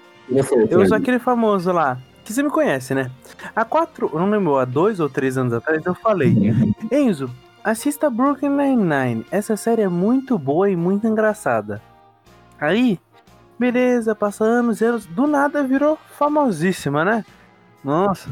[0.70, 1.98] eu sou aquele famoso lá.
[2.28, 3.10] Que você me conhece, né?
[3.56, 6.36] Há quatro, não lembro, há dois ou três anos atrás eu falei:
[6.92, 7.34] Enzo,
[7.64, 9.24] assista Brooklyn Nine-Nine.
[9.30, 11.80] Essa série é muito boa e muito engraçada.
[12.60, 13.00] Aí,
[13.58, 15.06] beleza, passa anos e anos.
[15.06, 17.24] Do nada virou famosíssima, né?
[17.82, 18.28] Nossa.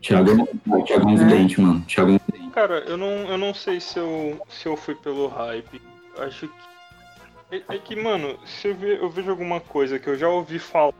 [0.00, 0.46] Thiago,
[0.86, 1.80] Thiago é um vidente, mano.
[1.88, 2.54] Thiago é um vidente.
[2.54, 5.82] Cara, eu não, eu não sei se eu, se eu fui pelo hype.
[6.18, 7.56] Acho que.
[7.56, 10.60] É, é que, mano, se eu, ver, eu vejo alguma coisa que eu já ouvi
[10.60, 10.94] falar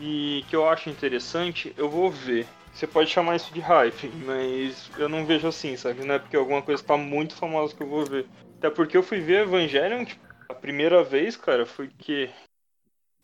[0.00, 2.46] e que eu acho interessante, eu vou ver.
[2.72, 6.04] Você pode chamar isso de hype, mas eu não vejo assim, sabe?
[6.04, 8.26] Não é porque alguma coisa tá muito famosa que eu vou ver.
[8.58, 12.28] Até porque eu fui ver Evangelion, tipo, a primeira vez, cara, foi que.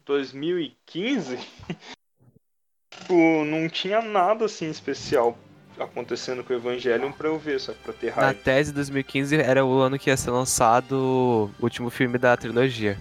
[0.04, 1.38] 2015?
[2.90, 5.36] tipo, não tinha nada assim especial
[5.78, 8.42] acontecendo com o Evangelion pra eu ver, só pra ter Na hype.
[8.42, 12.98] tese, 2015 era o ano que ia ser lançado o último filme da trilogia.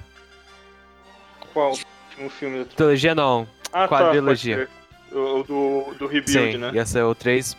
[1.54, 1.74] Qual
[2.20, 4.58] último filme da Trilogia não, Ah, Quadrilogia.
[4.58, 4.70] Tá, pode
[5.12, 5.20] crer.
[5.20, 6.72] o, o do, do Rebuild, sim, né?
[6.74, 7.56] ia ser o 3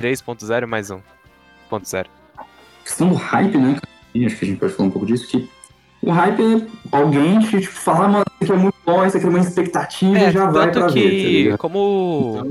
[0.00, 2.06] 3.0 mais 1.0.
[2.84, 3.76] questão do hype, né?
[4.14, 5.48] E acho que a gente pode falar um pouco disso, que
[6.02, 6.66] o hype é
[6.96, 10.18] alguém que, tipo, fala, mano, isso aqui é muito bom, isso aqui é uma expectativa
[10.18, 12.42] É, e já vai pra tanto ver, tá que, como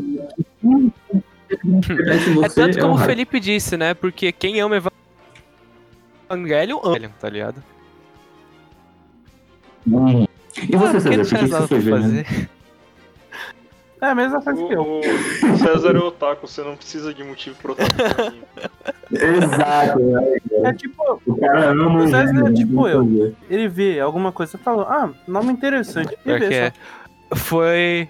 [1.64, 3.08] Internet, É tanto como um o hype.
[3.10, 3.94] Felipe disse, né?
[3.96, 4.82] Porque quem ama
[6.30, 7.64] Evangelion ama, tá ligado?
[9.88, 10.26] Hum.
[10.62, 12.26] E você, Ah, César, por que que você foi ver, né?
[14.02, 15.02] É a mesma coisa que eu.
[15.02, 18.38] O, César é otaku, você não precisa de motivo pro otaku.
[19.12, 20.38] Exato, né?
[20.64, 22.54] É tipo, O cara ama O César é né?
[22.54, 23.36] tipo eu.
[23.50, 26.14] Ele vê alguma coisa e fala, ah, nome interessante.
[26.14, 26.74] E Porque vê
[27.30, 27.36] só.
[27.36, 28.08] foi.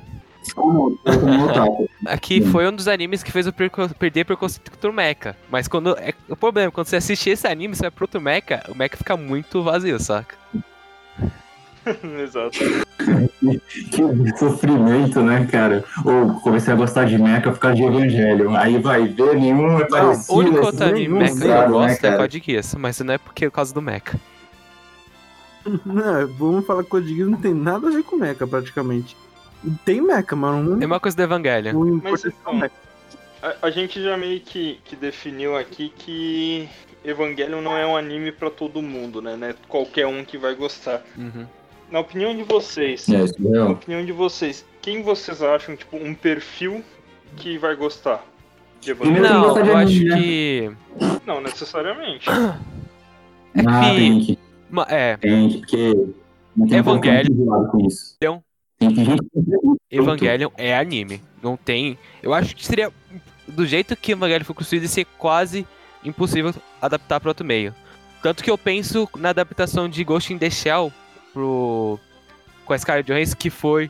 [0.53, 1.89] Como como otaku.
[2.05, 5.35] Aqui foi um dos animes que fez eu perder preconceito contra o Mecha.
[5.49, 5.97] Mas quando.
[5.97, 8.95] É, o problema, quando você assiste esse anime, você vai pro outro Mecha, o Mecha
[8.95, 10.35] fica muito vazio, saca?
[12.21, 12.59] Exato.
[13.91, 15.83] Que sofrimento, né, cara?
[16.03, 18.55] Ou comecei a gostar de Mecha por causa de Evangelho.
[18.55, 20.33] Aí vai ver, nenhum é parecido.
[20.33, 22.17] o único outro anime Mecha que eu né, gosto é cara?
[22.17, 24.19] Code Geass, mas não é porque por causa do Mecha.
[25.85, 29.15] Não, vamos falar que o Code Geass não tem nada a ver com Mecha, praticamente.
[29.85, 30.81] Tem Mecha, mas não.
[30.81, 31.73] É uma coisa do Evangelion.
[31.73, 32.73] não Mas então, Mecha.
[33.41, 36.67] A, a gente já meio que, que definiu aqui que
[37.03, 39.35] Evangelion não é um anime pra todo mundo, né?
[39.37, 41.01] Não é qualquer um que vai gostar.
[41.17, 41.45] Uhum.
[41.91, 46.83] Na opinião de vocês, É, na opinião de vocês, quem vocês acham, tipo, um perfil
[47.35, 48.23] que vai gostar
[48.79, 49.23] de Evangelion?
[49.23, 50.15] que Não, eu acho né?
[50.21, 50.71] que.
[51.25, 52.29] Não necessariamente.
[52.29, 52.33] É
[53.67, 53.95] Ah, que.
[53.95, 54.39] tem que,
[54.69, 56.13] ma- É, tem que,
[56.55, 57.35] porque Evangelho.
[57.71, 58.15] com isso.
[58.17, 58.43] Então-
[59.91, 61.21] Evangelion é anime.
[61.41, 61.97] Não tem.
[62.21, 62.91] Eu acho que seria.
[63.47, 65.65] Do jeito que Evangelion foi construído, ia ser quase
[66.05, 67.73] impossível adaptar para outro meio.
[68.21, 70.93] Tanto que eu penso na adaptação de Ghost in the Shell
[71.39, 71.99] pro.
[72.65, 73.89] com a Scarlett Johansson, que foi.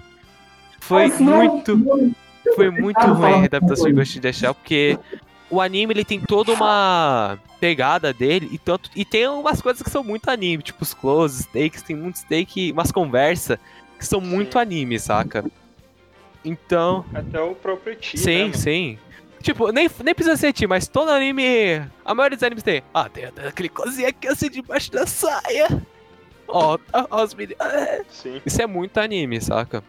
[0.80, 1.38] Foi Nossa, não.
[1.38, 2.16] muito.
[2.56, 3.46] Foi muito Fala, ruim a fala.
[3.46, 4.98] adaptação de Ghost in the Shell, porque
[5.50, 9.90] o anime ele tem toda uma pegada dele e tanto e tem umas coisas que
[9.90, 13.58] são muito anime, tipo os closes, takes, tem muitos take, umas conversas
[14.00, 15.44] que são muito anime, saca?
[16.44, 18.54] Então, Até o próprio Ti, né, sim, mano?
[18.56, 19.00] sim.
[19.42, 21.82] Tipo, nem, nem precisa ser ti, mas todo anime.
[22.04, 22.82] A maioria dos animes tem.
[22.94, 25.68] Ah, tem aquele cozinha aqui assim debaixo da saia.
[26.50, 27.60] Ó, ó, os meninos.
[27.62, 28.02] é.
[28.10, 28.42] Sim.
[28.46, 29.84] Isso é muito anime, saca?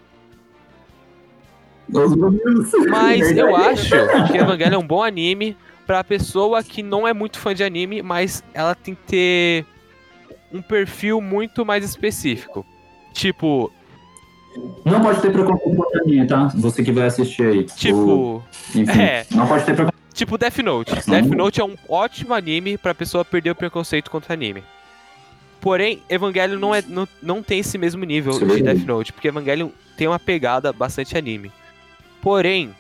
[2.89, 3.95] Mas eu acho
[4.31, 5.57] que Evangelho é um bom anime
[5.87, 9.67] pra pessoa que não é muito fã de anime, mas ela tem que ter
[10.53, 12.65] um perfil muito mais específico.
[13.13, 13.73] Tipo,
[14.85, 16.47] Não pode ter preconceito contra mim, tá?
[16.55, 17.65] Você que vai assistir aí.
[17.65, 18.43] Tipo,
[18.75, 19.27] enfim, é.
[19.33, 20.15] Não pode ter preconceito.
[20.15, 20.95] tipo Death Note.
[21.11, 24.63] Death Note é um ótimo anime pra pessoa perder o preconceito contra anime.
[25.61, 28.63] Porém, Evangelion não, é, não, não tem esse mesmo nível é de.
[28.63, 31.53] Death Note, porque Evangelion tem uma pegada bastante anime.
[32.23, 32.75] Porém,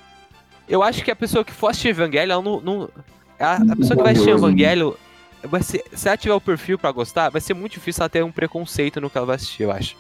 [0.68, 2.60] eu acho que a pessoa que for assistir Evangelion, ela não.
[2.60, 2.88] não-
[3.38, 4.30] a, a pessoa que vai assistir.
[4.30, 4.92] Evangelion,
[5.42, 8.24] vai ser, se ela tiver o perfil pra gostar, vai ser muito difícil ela ter
[8.24, 9.96] um preconceito no que ela vai assistir, eu acho.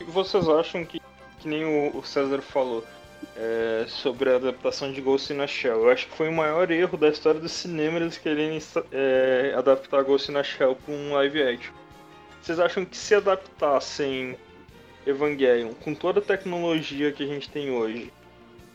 [0.00, 1.00] O que vocês acham que,
[1.40, 2.84] que nem o, o César falou
[3.36, 5.84] é, sobre a adaptação de Ghost in a Shell?
[5.84, 8.60] Eu acho que foi o maior erro da história do cinema eles quererem
[8.92, 11.72] é, adaptar Ghost in a Shell para um live action.
[12.40, 14.36] Vocês acham que se adaptassem
[15.06, 18.12] Evangelion com toda a tecnologia que a gente tem hoje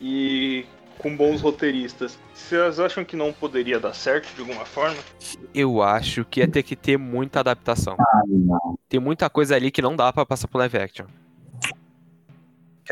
[0.00, 0.64] e
[0.98, 4.96] com bons roteiristas, vocês acham que não poderia dar certo de alguma forma?
[5.54, 7.96] Eu acho que ia ter que ter muita adaptação.
[8.28, 8.78] não.
[8.88, 11.06] Tem muita coisa ali que não dá pra passar pro live action.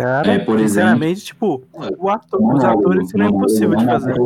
[0.03, 1.63] Cara, É, por sinceramente, tipo,
[1.99, 4.17] o ator- os Não, atores seriam não, impossível de fazer.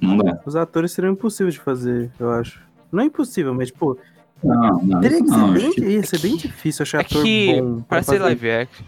[0.00, 0.40] Não dá.
[0.44, 2.60] Os atores seriam impossíveis de fazer, eu acho.
[2.90, 3.96] Não é impossível, mas, tipo,
[4.42, 5.00] Não, não.
[5.00, 7.80] teria que ser não, bem, que- ia ser bem difícil achar É ator que, bom
[7.82, 8.24] pra ser fazer.
[8.24, 8.84] live action,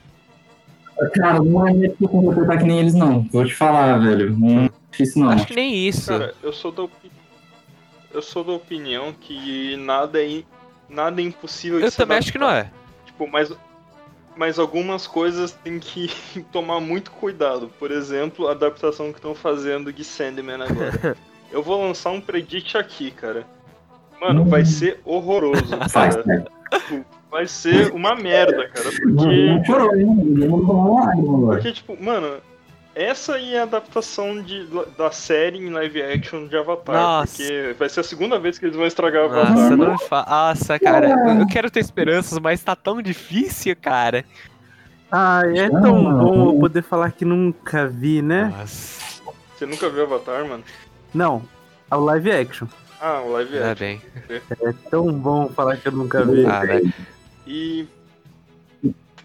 [1.14, 3.22] Cara, não é como interpretar que nem eles, não.
[3.32, 4.36] Vou te falar, velho.
[4.38, 5.30] Não é difícil, não.
[5.30, 6.06] acho que nem isso.
[6.08, 7.10] Cara, eu sou da opi-
[8.12, 10.42] eu sou da opinião que nada é
[10.88, 12.70] nada é impossível de Eu também acho que não é.
[13.06, 13.52] Tipo, mas
[14.36, 16.10] mas algumas coisas tem que
[16.52, 17.70] tomar muito cuidado.
[17.78, 21.16] Por exemplo, a adaptação que estão fazendo de Sandman agora.
[21.50, 23.46] eu vou lançar um predict aqui, cara.
[24.20, 26.22] Mano, vai ser horroroso, cara.
[26.70, 29.60] Tipo, vai ser uma merda, cara, porque
[31.46, 32.38] porque, tipo, mano,
[32.94, 34.66] essa aí é a adaptação de,
[34.96, 36.94] da série em live action de Avatar.
[36.94, 37.36] Nossa.
[37.36, 39.50] Porque vai ser a segunda vez que eles vão estragar Avatar.
[39.54, 40.26] Nossa, não me fa...
[40.28, 44.24] Nossa, cara, eu- eu quero ter esperanças, mas tá tão difícil, cara.
[45.10, 48.52] Ah, é tão não, bom eu poder falar que nunca vi, né?
[48.56, 49.22] Nossa,
[49.56, 50.64] Você nunca viu Avatar, mano?
[51.12, 51.42] Não,
[51.90, 52.66] é o live action.
[53.00, 53.74] Ah, o live action.
[53.78, 54.02] bem.
[54.30, 56.44] É tão bom falar que eu nunca vi.
[56.46, 56.92] Ah, velho.
[57.46, 57.86] E.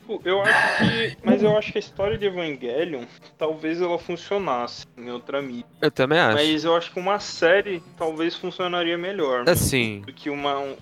[0.10, 1.18] Tipo, eu acho que.
[1.24, 3.04] Mas eu acho que a história de Evangelion,
[3.38, 5.66] talvez ela funcionasse em outra mídia.
[5.82, 6.36] Eu também acho.
[6.38, 10.76] Mas eu acho que uma série talvez funcionaria melhor né, Assim, do que uma, um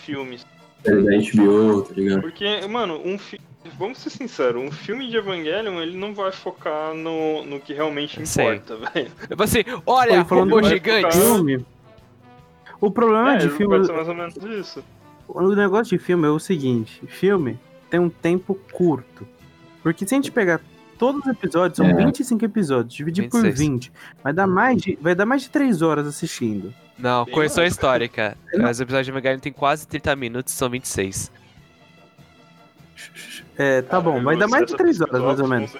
[0.00, 0.38] filme.
[0.82, 2.20] Série da HBO, tá ligado?
[2.22, 3.38] Porque, mano, um fi...
[3.76, 8.18] vamos ser sinceros, um filme de Evangelion ele não vai focar no, no que realmente
[8.22, 9.10] importa, velho.
[9.28, 11.02] eu assim, olha, robô vai gigante.
[11.14, 11.66] focar- Filme.
[12.80, 13.76] O problema de É, filme.
[13.76, 14.84] vai ser mais ou menos isso.
[15.26, 17.58] O negócio de filme é o seguinte: filme
[17.90, 19.26] tem um tempo curto.
[19.82, 20.60] Porque se a gente pegar
[20.98, 21.94] todos os episódios, são É.
[21.94, 23.58] 25 episódios, dividir por 26.
[23.70, 23.92] 20,
[24.22, 26.74] vai dar mais de, vai dar mais de 3 horas assistindo.
[26.98, 28.36] Não, correção histórica.
[28.52, 31.30] Os episódios de Evangelion tem quase 30 minutos, são 26.
[33.56, 35.76] É, tá bom, vai dar mais de 3 horas, mais ou menos.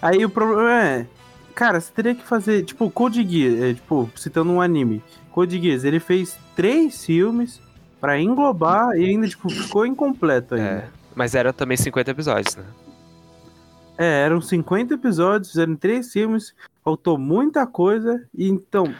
[0.00, 1.06] Aí o problema é.
[1.54, 2.62] Cara, você teria que fazer.
[2.64, 5.02] Tipo, Code Geass, é, tipo, citando um anime.
[5.30, 7.60] Code Geass, ele fez três filmes
[7.98, 10.68] pra englobar e ainda, tipo, ficou incompleto ainda.
[10.68, 10.88] É.
[11.16, 12.64] Mas eram também 50 episódios, né?
[13.96, 18.94] É, eram 50 episódios, fizeram três filmes, faltou muita coisa, e então.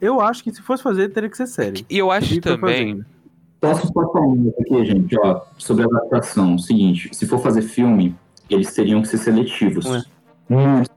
[0.00, 1.86] Eu acho que se fosse fazer, teria que ser série.
[1.88, 3.04] E eu acho E também.
[3.60, 6.58] Posso passar um aqui, gente, ó, sobre a adaptação.
[6.58, 8.16] Seguinte, se for fazer filme,
[8.50, 9.84] eles teriam que ser seletivos.
[10.48, 10.90] Muito.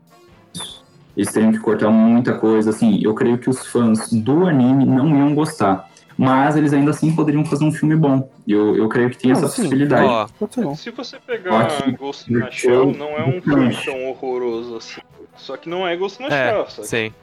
[1.15, 5.15] Eles teriam que cortar muita coisa, assim, eu creio que os fãs do anime não
[5.15, 5.87] iam gostar.
[6.17, 8.29] Mas eles ainda assim poderiam fazer um filme bom.
[8.47, 9.63] Eu, eu creio que tem Não, essa sim.
[9.63, 10.05] possibilidade.
[10.05, 10.75] Ó.
[10.75, 11.67] Se você pegar.
[11.97, 15.01] Ghost in a Eu- Shell, não é um filme tão horroroso assim.
[15.35, 16.87] Só que não é Ghost in a É, Shell, sabe?
[16.87, 17.13] sim.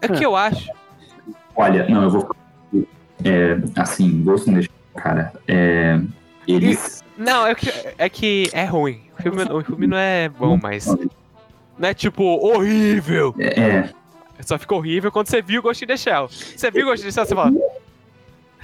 [0.00, 0.70] É que eu acho.
[1.54, 2.36] Olha, não, eu vou.
[3.24, 6.00] É, assim, Ghost in the Shell, cara, é,
[6.48, 7.04] eles.
[7.18, 9.00] Não, é que é, que é ruim.
[9.18, 10.86] O filme, o filme não é bom, mas.
[11.78, 13.34] Não é tipo horrível.
[13.38, 13.90] É, é,
[14.42, 16.28] Só fica horrível quando você viu Ghost in the Shell.
[16.28, 17.52] Você viu Ghost in the Shell, você fala.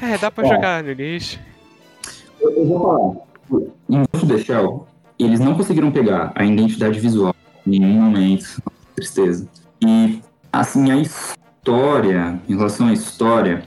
[0.02, 0.48] É, dá pra É.
[0.48, 1.38] jogar no lixo.
[2.40, 3.62] Eu, eu vou falar.
[3.88, 4.86] Em Ghost in the Shell,
[5.18, 7.34] eles não conseguiram pegar a identidade visual
[7.66, 8.60] em nenhum momento.
[8.96, 9.48] Tristeza.
[9.80, 10.20] E,
[10.52, 13.62] assim, a história, em relação à história.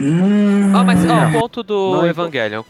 [0.00, 2.62] Hum, Ah, mas ó, o ponto do Não, Evangelion.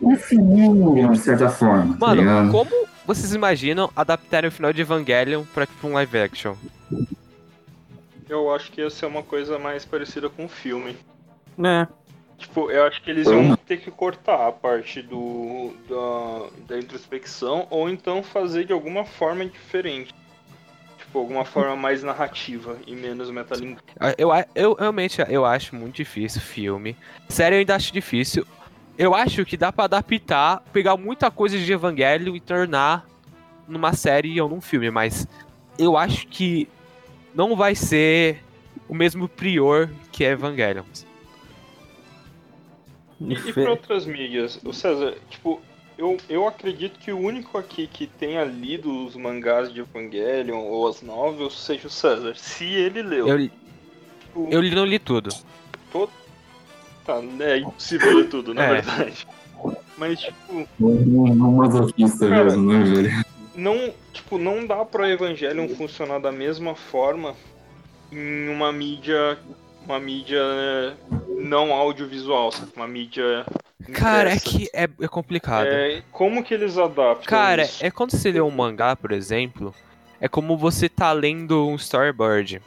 [0.00, 1.96] definiram de certa forma.
[1.98, 2.50] tá Mano, ligado?
[2.50, 2.70] como
[3.06, 6.54] vocês imaginam adaptarem o final de Evangelion pra tipo um live action?
[8.28, 10.96] Eu acho que ia ser uma coisa mais parecida com o filme.
[11.58, 11.86] É.
[12.38, 17.66] Tipo, eu acho que eles iam ter que cortar a parte do da, da introspecção
[17.70, 20.14] ou então fazer de alguma forma diferente.
[20.98, 23.82] Tipo, alguma forma mais narrativa e menos metalinguagem.
[24.18, 26.94] Eu, eu, eu realmente eu acho muito difícil filme.
[27.28, 28.46] Sério, eu ainda acho difícil.
[28.98, 33.06] Eu acho que dá pra adaptar, pegar muita coisa de Evangelho e tornar
[33.66, 35.26] numa série ou num filme, mas
[35.78, 36.68] eu acho que
[37.34, 38.42] não vai ser
[38.88, 40.84] o mesmo prior que é Evangelion.
[43.20, 44.58] E, e pra outras mídias?
[44.64, 45.60] O César, tipo,
[45.96, 50.88] eu, eu acredito que o único aqui que tenha lido os mangás de Evangelion ou
[50.88, 52.36] as novels seja o César.
[52.36, 53.26] Se ele leu.
[53.28, 55.30] Eu, tipo, eu não li tudo.
[55.90, 56.10] todo-
[57.04, 58.72] Tá, é impossível ler tudo, na É.
[58.74, 59.26] verdade.
[59.96, 63.24] Mas, tipo, masoquista Cara, mesmo, né, velho?
[63.54, 67.34] não, tipo, não dá pra Evangelion funcionar da mesma forma
[68.12, 69.38] em uma mídia.
[69.86, 70.96] Uma mídia né,
[71.38, 72.72] não audiovisual, sabe?
[72.74, 73.46] Uma mídia.
[73.92, 75.68] Cara, é que é, é complicado.
[75.68, 77.84] É, como que eles adaptam Cara, isso?
[77.84, 79.72] é quando você lê um mangá, por exemplo,
[80.20, 82.60] é como você tá lendo um storyboard.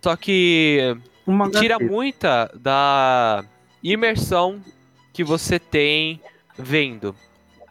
[0.00, 0.96] Só que
[1.26, 3.44] Uma tira muita da
[3.82, 4.62] imersão
[5.12, 6.20] que você tem
[6.56, 7.14] vendo.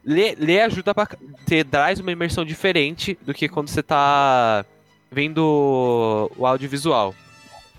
[0.03, 1.07] Ler, ler ajuda pra.
[1.45, 4.65] Te traz uma imersão diferente do que quando você tá
[5.11, 7.15] vendo o audiovisual.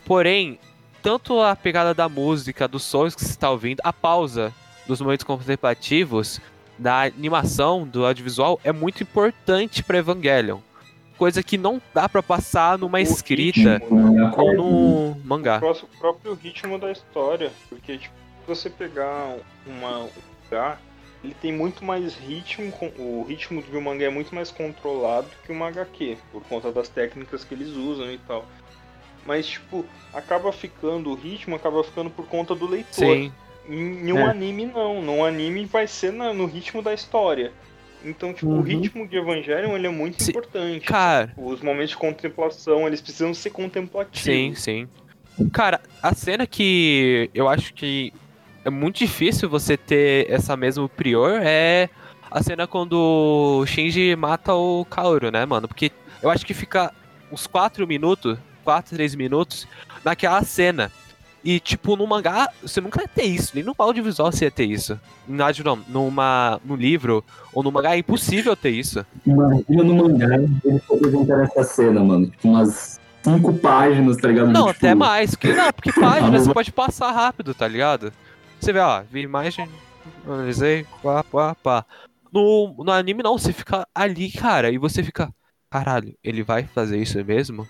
[0.04, 0.58] Porém,
[1.06, 4.52] tanto a pegada da música, dos sons que você está ouvindo, a pausa
[4.88, 6.40] dos momentos contemplativos,
[6.76, 10.58] da animação, do audiovisual, é muito importante pra Evangelion.
[11.16, 13.80] Coisa que não dá pra passar numa escrita
[14.36, 15.58] ou num mangá.
[15.58, 17.52] O próprio ritmo da história.
[17.68, 20.10] Porque, tipo, se você pegar uma, um
[20.50, 20.78] mangá,
[21.22, 22.72] ele tem muito mais ritmo.
[22.72, 26.88] com- O ritmo um mangá é muito mais controlado que uma HQ, por conta das
[26.88, 28.44] técnicas que eles usam e tal.
[29.26, 29.84] Mas, tipo,
[30.14, 32.92] acaba ficando, o ritmo acaba ficando por conta do leitor.
[33.16, 33.32] Sim,
[33.68, 34.30] Em, em um É.
[34.30, 35.02] anime, não.
[35.02, 37.52] Num anime vai ser na- no ritmo da história.
[38.04, 38.58] Então, tipo, Uhum.
[38.60, 40.30] o ritmo de Evangelion ele é muito Sim.
[40.30, 40.86] importante.
[40.86, 41.34] cara.
[41.36, 44.20] Os momentos de contemplação, eles precisam ser contemplativos.
[44.22, 44.88] Sim, sim.
[45.52, 48.12] Cara, a cena que eu acho que
[48.64, 51.90] é muito difícil você ter essa mesma prior é
[52.30, 52.92] a cena quando
[53.60, 55.66] o Shinji mata o Kaoru, né, mano?
[55.66, 55.90] Porque
[56.22, 56.92] eu acho que fica
[57.32, 59.66] uns 4 minutos, 4, 3 minutos
[60.04, 60.90] naquela cena.
[61.44, 63.52] E, tipo, no mangá, você nunca ia ter isso.
[63.54, 64.98] Nem no audiovisual você ia ter isso.
[65.38, 65.76] Áudio, não.
[65.88, 67.24] Numa, no livro
[67.54, 69.06] ou no mangá é impossível ter isso.
[69.24, 70.26] Imagina no mangá
[70.64, 72.26] eles apresentaram essa cena, mano.
[72.26, 74.48] Tipo, umas cinco páginas, tá ligado?
[74.50, 75.30] Não, Tipo, até mais.
[75.36, 78.12] Porque, não, porque página mas- você pode passar rápido, tá ligado?
[78.58, 79.68] Você vê, ó, vi imagem,
[80.26, 81.84] analisei, pá, pá, pá.
[82.32, 85.32] No, no anime não, você fica ali, cara, e você fica,
[85.70, 87.68] caralho, ele vai fazer isso mesmo?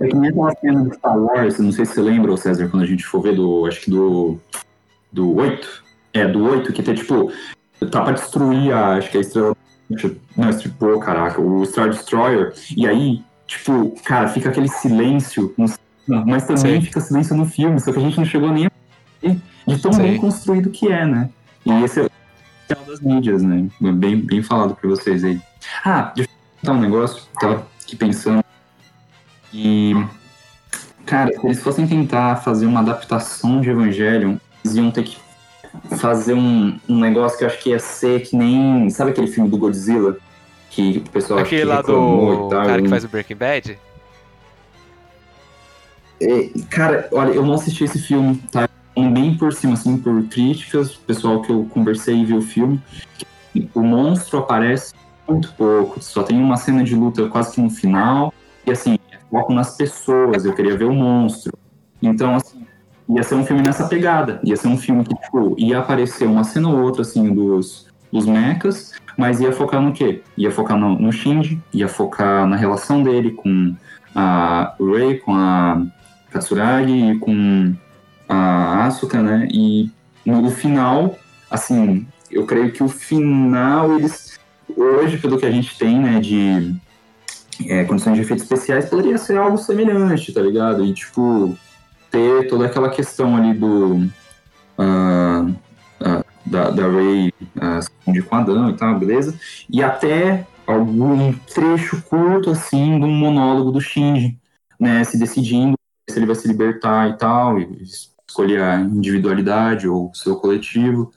[0.00, 2.82] É que nem aquela cena do Star Wars, não sei se você lembra, César, quando
[2.82, 3.66] a gente for ver do.
[3.66, 4.38] Acho que do.
[5.10, 5.84] Do 8.
[6.12, 7.32] É, do 8, que tem, tipo.
[7.90, 8.96] Tá pra destruir a.
[8.96, 9.56] Acho que é a estrela.
[10.36, 12.52] Não, estripou, caraca, o Star Destroyer.
[12.76, 15.54] E aí, tipo, cara, fica aquele silêncio
[16.08, 16.80] mas também Sim.
[16.80, 18.70] fica silêncio no filme, só que a gente não chegou nem a
[19.66, 20.02] de tão Sim.
[20.02, 21.28] bem construído que é, né?
[21.66, 22.10] E esse é o
[22.86, 23.68] das mídias, né?
[23.78, 25.38] Bem, bem falado pra vocês aí.
[25.84, 28.42] Ah, deixa eu contar um negócio, tava aqui pensando.
[29.52, 29.94] E,
[31.06, 35.16] cara, se eles fossem tentar fazer uma adaptação de Evangelion, eles iam ter que
[35.96, 38.88] fazer um, um negócio que eu acho que ia ser que nem.
[38.90, 40.16] Sabe aquele filme do Godzilla?
[40.70, 42.66] Que o pessoal Aquele que lá do tal.
[42.66, 43.78] cara que faz o Breaking Bad?
[46.20, 48.68] É, cara, olha, eu não assisti esse filme, tá?
[48.96, 52.82] Bem por cima, assim, por críticas, o pessoal que eu conversei e viu o filme.
[53.72, 54.92] O monstro aparece
[55.28, 58.34] muito pouco, só tem uma cena de luta quase que no final.
[58.66, 58.98] E assim,
[59.30, 61.52] foco nas pessoas, eu queria ver o monstro.
[62.00, 62.66] Então, assim,
[63.08, 64.40] ia ser um filme nessa pegada.
[64.44, 68.26] Ia ser um filme que, tipo, ia aparecer uma cena ou outra, assim, dos, dos
[68.26, 70.22] mechas, mas ia focar no quê?
[70.36, 73.74] Ia focar no, no Shinji, ia focar na relação dele com
[74.14, 75.82] a Rei, com a
[76.30, 77.74] Katsuragi e com
[78.28, 79.48] a Asuka, né?
[79.50, 79.90] E
[80.24, 81.18] no final,
[81.50, 84.38] assim, eu creio que o final, eles.
[84.76, 86.76] Hoje, pelo que a gente tem, né, de
[87.66, 90.84] é, condições de efeitos especiais, poderia ser algo semelhante, tá ligado?
[90.84, 91.56] E, tipo,
[92.10, 94.08] ter toda aquela questão ali do.
[94.78, 95.46] ah,
[96.00, 97.32] ah, da, da Ray
[98.04, 99.38] fundir com Adão e tal, beleza?
[99.68, 104.38] E até algum trecho curto, assim, de um monólogo do Shinji,
[104.78, 105.04] né?
[105.04, 105.76] Se decidindo
[106.08, 107.82] se ele vai se libertar e tal, e
[108.26, 111.12] escolher a individualidade ou o seu coletivo.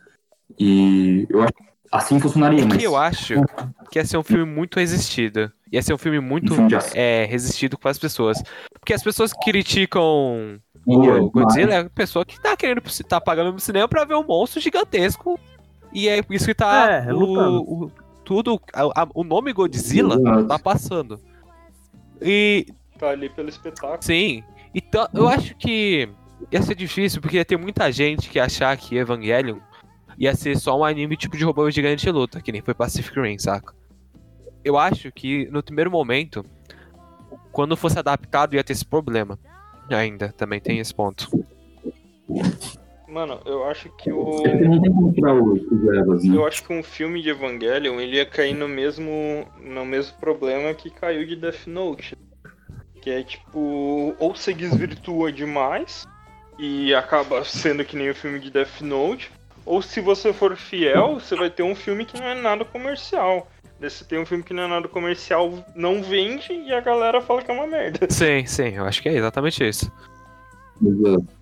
[0.60, 3.36] E eu acho que assim funcionaria, É mas que eu acho
[3.92, 5.52] que ia ser um filme muito resistido.
[5.72, 6.54] Ia ser um filme muito
[6.94, 8.42] é, resistido com as pessoas.
[8.80, 13.54] Porque as pessoas que criticam o Godzilla é a pessoa que tá querendo tá pagando
[13.54, 15.40] no cinema pra ver um monstro gigantesco.
[15.94, 16.90] E é isso que tá.
[17.08, 17.24] É, o,
[17.86, 17.92] o-
[18.24, 18.60] tudo.
[18.74, 21.20] a- a- o nome Godzilla tá passando.
[22.22, 22.66] E
[22.98, 23.98] Tá ali pelo espetáculo.
[24.02, 24.44] sim,
[24.76, 26.08] então eu acho que
[26.52, 29.58] ia ser difícil porque ia ter muita gente que ia achar que Evangelion
[30.22, 33.20] ia ser só um anime tipo de robô gigante de luta, que nem foi Pacific
[33.20, 33.74] Rim, saca?
[34.64, 36.46] Eu acho que no primeiro momento,
[37.52, 39.40] quando fosse adaptado, ia ter esse problema.
[39.90, 41.28] Ainda, também tem esse ponto.
[43.08, 44.46] Mano, eu acho que o.
[44.46, 44.78] É né?
[46.36, 50.72] Eu acho que um filme de Evangelion ele ia cair no mesmo, no mesmo problema
[50.76, 52.16] que caiu de Death Note.
[53.02, 56.08] Que é tipo, ou você desvirtua demais
[56.60, 59.32] e acaba sendo que nem o filme de Death Note,
[59.66, 63.48] ou se você for fiel, você vai ter um filme que não é nada comercial.
[63.80, 67.20] Daí Você tem um filme que não é nada comercial, não vende e a galera
[67.20, 68.06] fala que é uma merda.
[68.12, 69.92] Sim, sim, eu acho que é exatamente isso.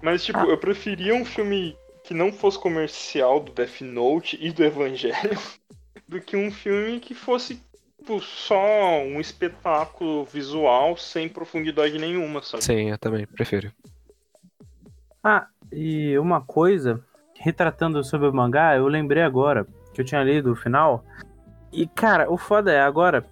[0.02, 4.64] Mas, tipo, eu preferia um filme que não fosse comercial do Death Note e do
[4.64, 5.38] Evangelho
[6.08, 7.62] do que um filme que fosse
[8.10, 12.64] tipo, só um espetáculo visual sem profundidade nenhuma, sabe?
[12.64, 13.72] Sim, eu também prefiro.
[15.24, 17.04] Ah, e uma coisa,
[17.40, 21.04] retratando sobre o mangá, eu lembrei agora que eu tinha lido o final.
[21.72, 23.26] E, cara, o foda é agora.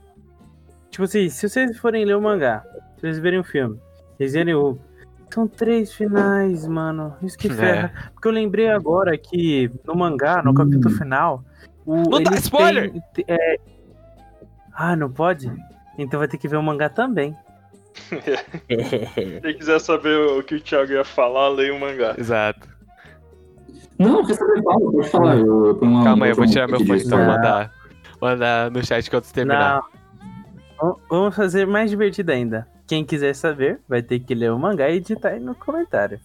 [0.89, 2.63] Tipo assim, se vocês forem ler o mangá,
[2.95, 3.79] se vocês verem o filme,
[4.17, 4.77] vocês verem o.
[5.29, 7.13] São três finais, mano.
[7.21, 7.53] Isso que É.
[7.53, 8.11] ferra.
[8.13, 11.43] Porque eu lembrei agora que no mangá, no capítulo final.
[11.85, 12.91] O, Não dá spoiler!
[13.27, 13.57] é...
[14.73, 15.51] Ah, não pode?
[15.97, 17.35] Então vai ter que ver o mangá também.
[19.41, 22.15] Se quiser saber o que o Thiago ia falar, leia o mangá.
[22.17, 22.76] Exato.
[23.99, 24.64] Não, quer saber?
[24.64, 25.38] Fala, pode falar.
[25.38, 27.74] Eu, eu uma, Calma aí, eu vou tirar meu fone então mandar,
[28.22, 29.82] mandar no chat quando você terminar.
[30.82, 30.99] Não.
[31.10, 32.68] Vamos fazer mais divertido ainda.
[32.86, 36.19] Quem quiser saber, vai ter que ler o mangá e editar aí no comentário.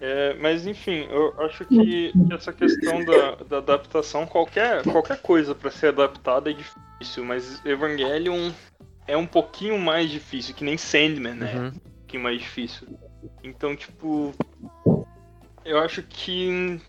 [0.00, 5.70] É, mas enfim, eu acho que essa questão da, da adaptação, qualquer, qualquer coisa pra
[5.70, 8.50] ser adaptada é difícil, mas Evangelion
[9.06, 11.54] é um pouquinho mais difícil, que nem Sandman, né?
[11.54, 11.66] Uhum.
[11.68, 12.86] um pouquinho mais difícil.
[13.42, 14.34] Então, tipo,
[15.66, 16.80] eu acho que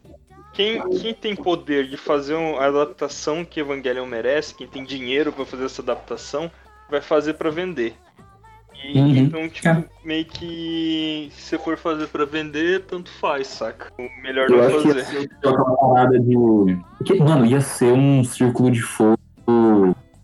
[0.53, 5.45] quem, quem tem poder de fazer a adaptação que Evangelion merece, quem tem dinheiro pra
[5.45, 6.49] fazer essa adaptação,
[6.89, 7.93] vai fazer pra vender.
[8.83, 9.15] E, Uhum.
[9.17, 9.83] Então, tipo, É.
[10.05, 13.91] meio que se você for fazer pra vender, tanto faz, saca?
[13.97, 15.05] O melhor Eu não acho que ia fazer.
[15.21, 16.35] ser aquela parada de.
[17.19, 19.17] Mano, ia ser um círculo de fogo.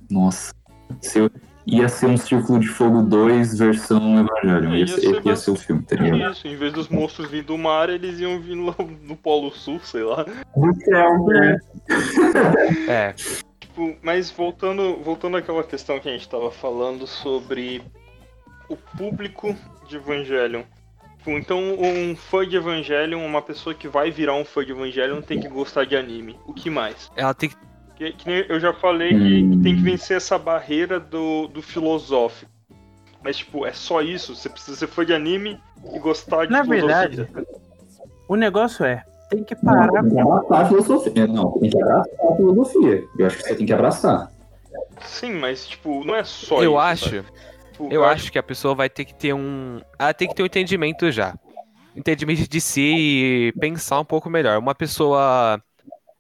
[0.10, 0.54] Nossa.
[1.02, 1.32] Se-
[1.66, 4.74] Ia ser um círculo de fogo 2 versão Evangelion.
[4.74, 6.34] Ia, Ia ser, ia ser o filme, tá ligado?
[6.34, 9.80] Isso, em vez dos monstros vindo do mar, eles iam vir lá no Polo Sul,
[9.84, 10.24] sei lá.
[10.24, 11.60] Do céu, né?
[12.88, 13.14] É,
[13.74, 17.82] Tipo, mas voltando, voltando àquela questão que a gente tava falando sobre
[18.70, 19.56] o público
[19.88, 20.62] de Evangelion.
[21.18, 25.22] Tipo, então, um fã de Evangelion, uma pessoa que vai virar um fã de Evangelion,
[25.22, 26.38] tem que gostar de anime.
[26.46, 27.12] O que mais?
[27.16, 27.56] ela tem que.
[28.04, 31.62] Que, que nem eu já falei que, que tem que vencer essa barreira do, do
[31.62, 32.52] filosófico.
[33.24, 34.36] Mas, tipo, é só isso?
[34.36, 35.58] Você precisa ser fã de anime
[35.94, 37.08] e gostar de Na filosofia.
[37.08, 37.30] verdade,
[38.28, 40.02] o negócio é, tem que Não, parar.
[40.02, 41.28] tem que abraçar a filosofia.
[41.28, 43.04] Não, tem que abraçar a filosofia.
[43.18, 44.30] Eu acho que você tem que abraçar.
[45.06, 46.64] Sim, mas, tipo, não é só isso.
[46.66, 46.92] Eu sabe?
[46.92, 47.26] acho.
[47.72, 49.80] Tipo, Eu acho que a pessoa vai ter que ter um.
[49.98, 51.34] Ela tem que ter um entendimento já.
[51.96, 54.58] Entendimento de si e pensar um pouco melhor.
[54.60, 55.62] Uma pessoa,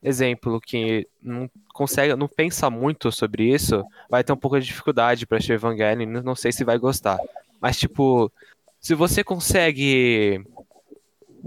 [0.04, 5.26] exemplo, que não consegue, não pensa muito sobre isso, vai ter um pouco de dificuldade
[5.26, 6.08] pra assistir Evangelion.
[6.10, 7.18] não- Não sei se vai gostar.
[7.62, 8.32] Mas, tipo,
[8.80, 10.44] se você consegue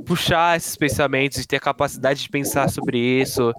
[0.06, 3.52] puxar esses pensamentos e ter a capacidade de pensar sobre isso,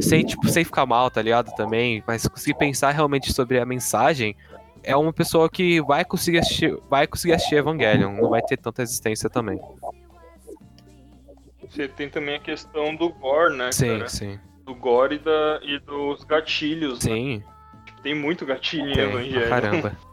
[0.00, 1.52] sem, tipo, sem ficar mal, tá ligado?
[1.56, 4.36] Também, mas conseguir pensar realmente sobre a mensagem,
[4.84, 8.82] é uma pessoa que vai conseguir assistir, vai conseguir assistir Evangelion, não vai ter tanta
[8.82, 9.60] resistência também.
[11.72, 14.08] Você tem também a questão do gore, né, Sim, cara?
[14.08, 14.38] sim.
[14.64, 17.02] Do gore e, da, e dos gatilhos.
[17.04, 17.14] né?
[17.14, 17.42] Sim,
[18.02, 18.98] Tem muito gatilho em.
[18.98, 19.48] Evangelho.
[19.48, 19.96] Caramba.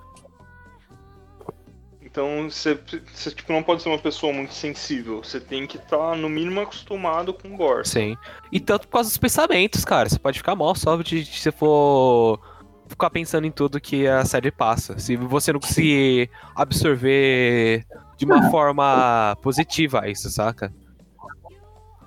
[2.01, 2.77] Então você,
[3.13, 5.23] você tipo, não pode ser uma pessoa muito sensível.
[5.23, 7.87] Você tem que estar, no mínimo, acostumado com gore.
[7.87, 8.17] Sim.
[8.51, 10.09] E tanto por causa dos pensamentos, cara.
[10.09, 12.39] Você pode ficar mal só de, de se for
[12.87, 14.97] ficar pensando em tudo que a série passa.
[14.97, 17.85] Se você não conseguir absorver
[18.17, 20.73] de uma forma positiva isso, saca?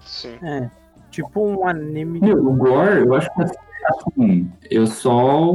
[0.05, 0.39] Sim.
[0.43, 0.71] É,
[1.11, 2.21] tipo um anime.
[2.21, 5.53] Meu, o Gore, eu acho que assim, eu só.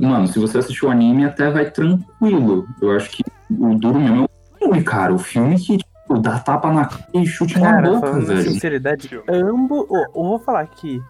[0.00, 2.66] Mano, se você assistiu o anime, até vai tranquilo.
[2.80, 5.14] Eu acho que o duro mesmo é o filme, cara.
[5.14, 8.42] O filme que, tipo, dá tapa na cara e chute na Cara, boca, falando velho.
[8.42, 9.86] sinceridade, ambos.
[9.90, 11.02] Ó, eu vou falar aqui.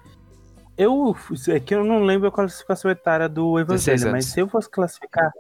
[0.77, 1.15] Eu.
[1.49, 4.69] É que eu não lembro a classificação etária do 16 Evangelho, mas se eu fosse
[4.69, 5.31] classificar.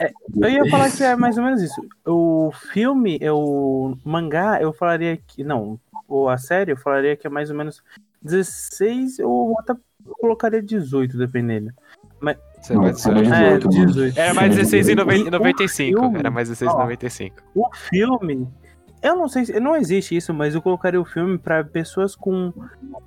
[0.00, 1.80] é, eu ia falar que é mais ou menos isso.
[2.04, 5.44] O filme, é o mangá, eu falaria que.
[5.44, 5.78] Não,
[6.08, 7.82] ou a série, eu falaria que é mais ou menos
[8.22, 9.74] 16 ou até
[10.20, 11.70] colocaria 18, dependendo.
[12.60, 13.14] Você Não, vai era dizer.
[13.14, 13.86] 18, É, mano.
[13.86, 14.18] 18.
[14.18, 16.00] Era mais 16 e E 90 o 95.
[16.00, 16.18] filme?
[16.18, 16.78] Era mais 16 e Ó.
[16.78, 17.36] 95.
[17.54, 18.48] O filme.
[19.02, 19.60] Eu não sei se.
[19.60, 22.52] Não existe isso, mas eu colocaria o filme pra pessoas com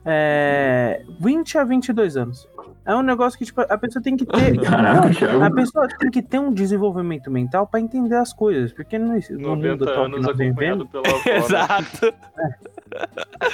[0.05, 2.47] é, 20 a 22 anos.
[2.85, 4.57] É um negócio que, tipo, a pessoa tem que ter.
[4.61, 8.71] Caraca, a pessoa tem que ter um desenvolvimento mental pra entender as coisas.
[8.71, 10.89] Porque no, no mundo 90 atual que anos nós acompanhado vivemos.
[10.89, 11.07] pela
[11.77, 12.13] avó.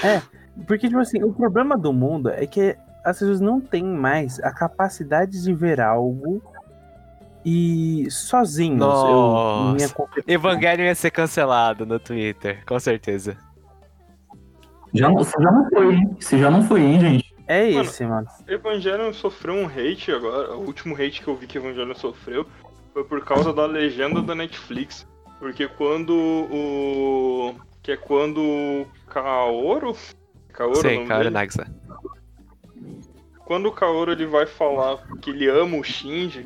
[0.03, 0.27] Exato.
[0.67, 4.51] Porque, tipo assim, o problema do mundo é que as pessoas não têm mais a
[4.51, 6.41] capacidade de ver algo
[7.45, 8.81] e sozinhos.
[8.81, 9.73] Eu, Nossa.
[9.75, 10.23] minha concepção.
[10.33, 13.37] Evangelion ia ser cancelado no Twitter, com certeza.
[14.93, 16.17] Já, não- você já não foi, hein?
[16.19, 17.35] Você já não foi, hein, gente?
[17.47, 18.27] É Mano, esse, mano.
[18.47, 20.55] Evangelion sofreu um hate agora.
[20.55, 22.47] O último hate que eu vi que Evangelion sofreu
[22.91, 25.05] foi por causa da legenda da Netflix.
[25.37, 27.53] Porque quando o.
[27.85, 29.95] Que é quando Kaoru.
[30.51, 31.35] Kaoru, é Sim, cara, dele?
[31.35, 31.67] Nagisa.
[33.45, 36.43] Quando o Kaoru ele vai falar que ele ama o Shinji,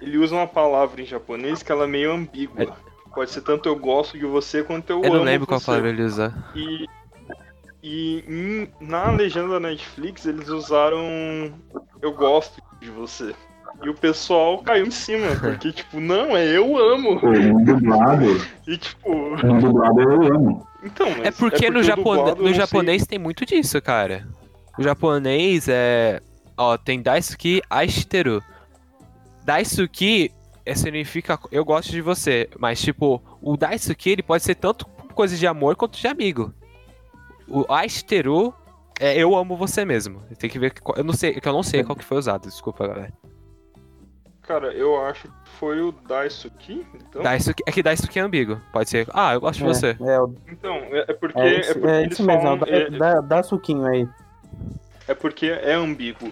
[0.00, 2.74] ele usa uma palavra em japonês que ela é meio ambígua.
[3.14, 5.66] Pode ser tanto eu gosto de você quanto eu, Eu amo não lembro qual você.
[5.66, 6.34] palavra ele usa.
[6.54, 6.86] E,
[7.82, 11.52] e na legenda da Netflix eles usaram
[12.00, 13.34] Eu gosto de você.
[13.84, 17.20] E o pessoal caiu em cima, porque, tipo, não, é eu amo.
[17.22, 18.24] No dublado,
[18.66, 20.66] E, tipo, no dublado eu amo.
[20.82, 24.26] então, É porque, no, o japone- dublado no não sei- japonês tem muito disso, cara.
[24.78, 26.20] O japonês é.
[26.56, 28.42] Ó, tem Daisuki Aishiteru.
[29.44, 30.30] Daisuki
[30.64, 32.48] é, significa eu gosto de você.
[32.58, 36.52] Mas, tipo, o Daisuki ele pode ser tanto coisa de amor quanto de amigo.
[37.46, 38.54] O Aishiteru
[38.98, 40.22] é eu amo você mesmo.
[40.38, 40.72] Tem que ver.
[40.72, 43.12] que- Eu não sei, que eu não sei qual que foi usado, desculpa, galera.
[44.46, 47.22] Cara, eu acho que foi o Daisuke, então.
[47.22, 48.60] Daisuki, é que Daisuki é ambíguo.
[48.72, 49.96] Pode ser, ah, eu gosto de você.
[50.00, 52.42] É, é, o- Então, é, é porque, é, é, porque é eles isso mesmo.
[52.42, 52.58] falam.
[52.58, 54.06] Dá, é- dá, dá suquinho aí.
[55.08, 56.30] É porque é ambíguo.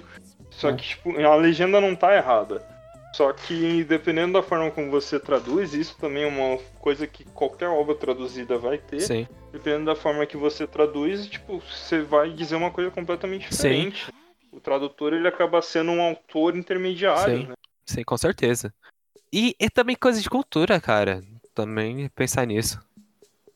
[0.50, 0.74] Só É.
[0.74, 2.62] que, tipo, a legenda não tá errada.
[3.14, 7.68] Só que, dependendo da forma como você traduz, isso também é uma coisa que qualquer
[7.68, 9.00] obra traduzida vai ter.
[9.00, 9.26] Sim.
[9.52, 14.10] Dependendo da forma que você traduz, tipo, você vai dizer uma coisa completamente diferente.
[14.50, 17.46] O tradutor, ele acaba sendo um autor intermediário, Sim.
[17.48, 17.54] né?
[17.86, 18.72] Sim, com certeza.
[19.32, 21.22] E é também coisa de cultura, cara.
[21.54, 22.80] Também pensar nisso.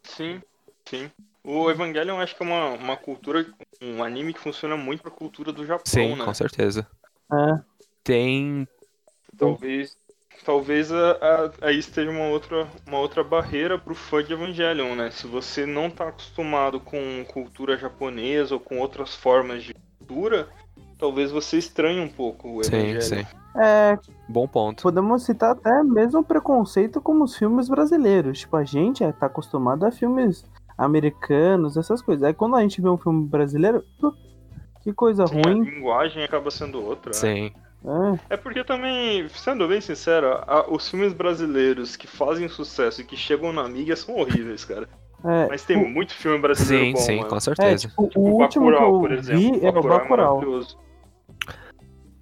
[0.03, 0.41] Sim,
[0.89, 1.11] sim.
[1.45, 3.47] O Evangelion acho que é uma, uma cultura,
[3.81, 6.25] um anime que funciona muito pra cultura do Japão, Sim, né?
[6.25, 6.87] com certeza.
[7.33, 7.61] É.
[8.03, 8.67] Tem.
[9.37, 9.97] Talvez,
[10.45, 15.11] talvez a, a- aí esteja uma outra, uma outra barreira pro fã de Evangelion, né?
[15.11, 20.49] Se você não tá acostumado com cultura japonesa ou com outras formas de cultura,
[20.99, 23.25] talvez você estranhe um pouco o Sim, Evangelion.
[23.25, 23.37] sim.
[23.59, 24.83] É, Bom ponto.
[24.83, 28.41] podemos citar até mesmo preconceito como os filmes brasileiros.
[28.41, 30.45] Tipo, a gente é, tá acostumado a filmes
[30.77, 32.23] americanos, essas coisas.
[32.23, 33.83] Aí quando a gente vê um filme brasileiro,
[34.83, 35.63] que coisa Sim, a ruim.
[35.63, 37.11] linguagem acaba sendo outra.
[37.11, 37.17] né?
[37.17, 37.51] Sim.
[38.29, 43.05] É, É porque também, sendo bem sincero, a- os filmes brasileiros que fazem sucesso e
[43.05, 44.89] que chegam na mídia são horríveis, cara.
[45.25, 47.29] é, Mas tem muito filme brasileiro Sim, bom, sim, mano.
[47.31, 47.89] com é, certeza.
[47.89, 49.41] tipo, Tipo, o último que Bacurau, eu por exemplo.
[49.41, 50.41] vi é o Bacurau Bacurau.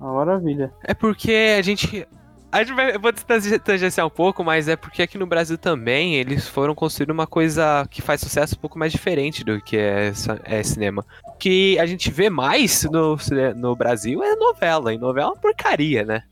[0.04, 0.70] Uma maravilha.
[0.82, 2.06] É porque a gente.
[2.52, 2.94] A gente vai.
[2.94, 6.74] Eu vou tange- tangenciar um pouco, mas é porque aqui no Brasil também eles foram
[6.74, 10.12] construir uma coisa que faz sucesso um pouco mais diferente do que é,
[10.44, 11.04] é cinema.
[11.38, 13.16] Que a gente vê mais no,
[13.56, 14.92] no Brasil é novela.
[14.92, 16.22] E novela é uma porcaria, né?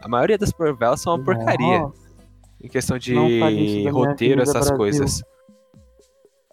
[0.00, 1.78] A maioria das novelas são uma porcaria.
[1.80, 1.96] Nossa,
[2.62, 3.14] Em questão de
[3.88, 4.76] roteiro, essas Brasil.
[4.76, 5.22] coisas.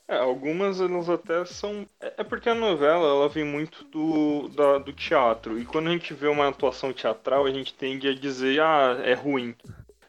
[0.09, 1.85] É, algumas elas até são.
[2.01, 5.59] É é porque a novela ela vem muito do, da- do teatro.
[5.59, 9.13] E quando a gente vê uma atuação teatral, a gente tende a dizer, ah, é
[9.13, 9.55] ruim.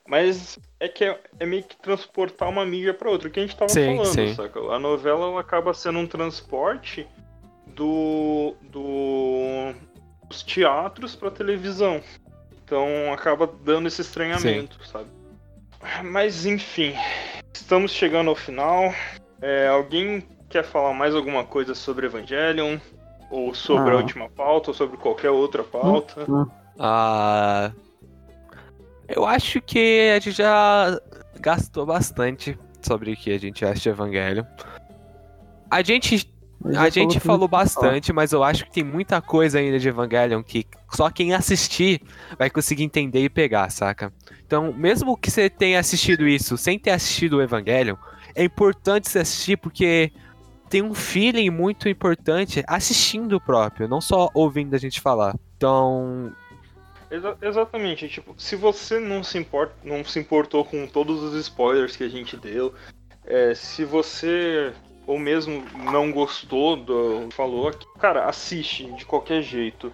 [0.08, 3.42] Mas é que é, é meio que transportar uma mídia pra outra, o que a
[3.42, 4.34] gente tava Sim, falando, sim.
[4.34, 4.58] saca?
[4.58, 7.06] A novela ela acaba sendo um transporte
[7.66, 8.54] do.
[8.62, 9.72] do
[10.26, 12.00] dos teatros pra televisão.
[12.64, 15.10] Então acaba dando esse estranhamento, sabe?
[16.04, 16.94] Mas enfim,
[17.52, 18.94] estamos chegando ao final.
[19.42, 22.78] É, alguém quer falar mais alguma coisa sobre Evangelion?
[23.30, 23.96] Ou sobre a Ah.
[23.98, 26.26] última pauta, ou sobre qualquer outra pauta?
[26.78, 27.70] Ah,
[29.08, 31.00] eu acho que a gente já
[31.38, 34.44] gastou bastante sobre o que a gente acha de Evangelho.
[35.70, 36.28] A gente,
[36.76, 40.66] a gente falou bastante, mas eu acho que tem muita coisa ainda de Evangelion que
[40.90, 42.02] só quem assistir
[42.36, 44.12] vai conseguir entender e pegar, saca?
[44.44, 47.94] Então, mesmo que você tenha assistido isso sem ter assistido o Evangelion,
[48.40, 50.12] é importante você assistir porque
[50.68, 55.34] tem um feeling muito importante assistindo o próprio, não só ouvindo a gente falar.
[55.56, 56.32] Então,
[57.10, 61.96] Exa- exatamente, tipo, se você não se, importa, não se importou com todos os spoilers
[61.96, 62.72] que a gente deu,
[63.26, 64.72] é, se você
[65.06, 69.92] ou mesmo não gostou do falou aqui, cara, assiste de qualquer jeito.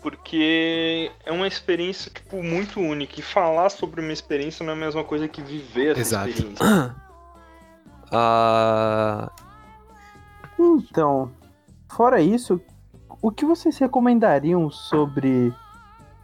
[0.00, 4.78] porque é uma experiência tipo muito única e falar sobre uma experiência não é a
[4.78, 6.30] mesma coisa que viver essa Exato.
[6.30, 6.64] experiência.
[8.12, 9.32] Ah,
[10.58, 11.32] Então,
[11.90, 12.60] fora isso,
[13.22, 15.52] o que vocês recomendariam sobre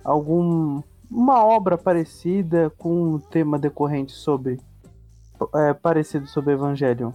[0.04, 4.60] algum uma obra parecida com um tema decorrente sobre
[5.54, 7.12] é, parecido sobre Evangelion?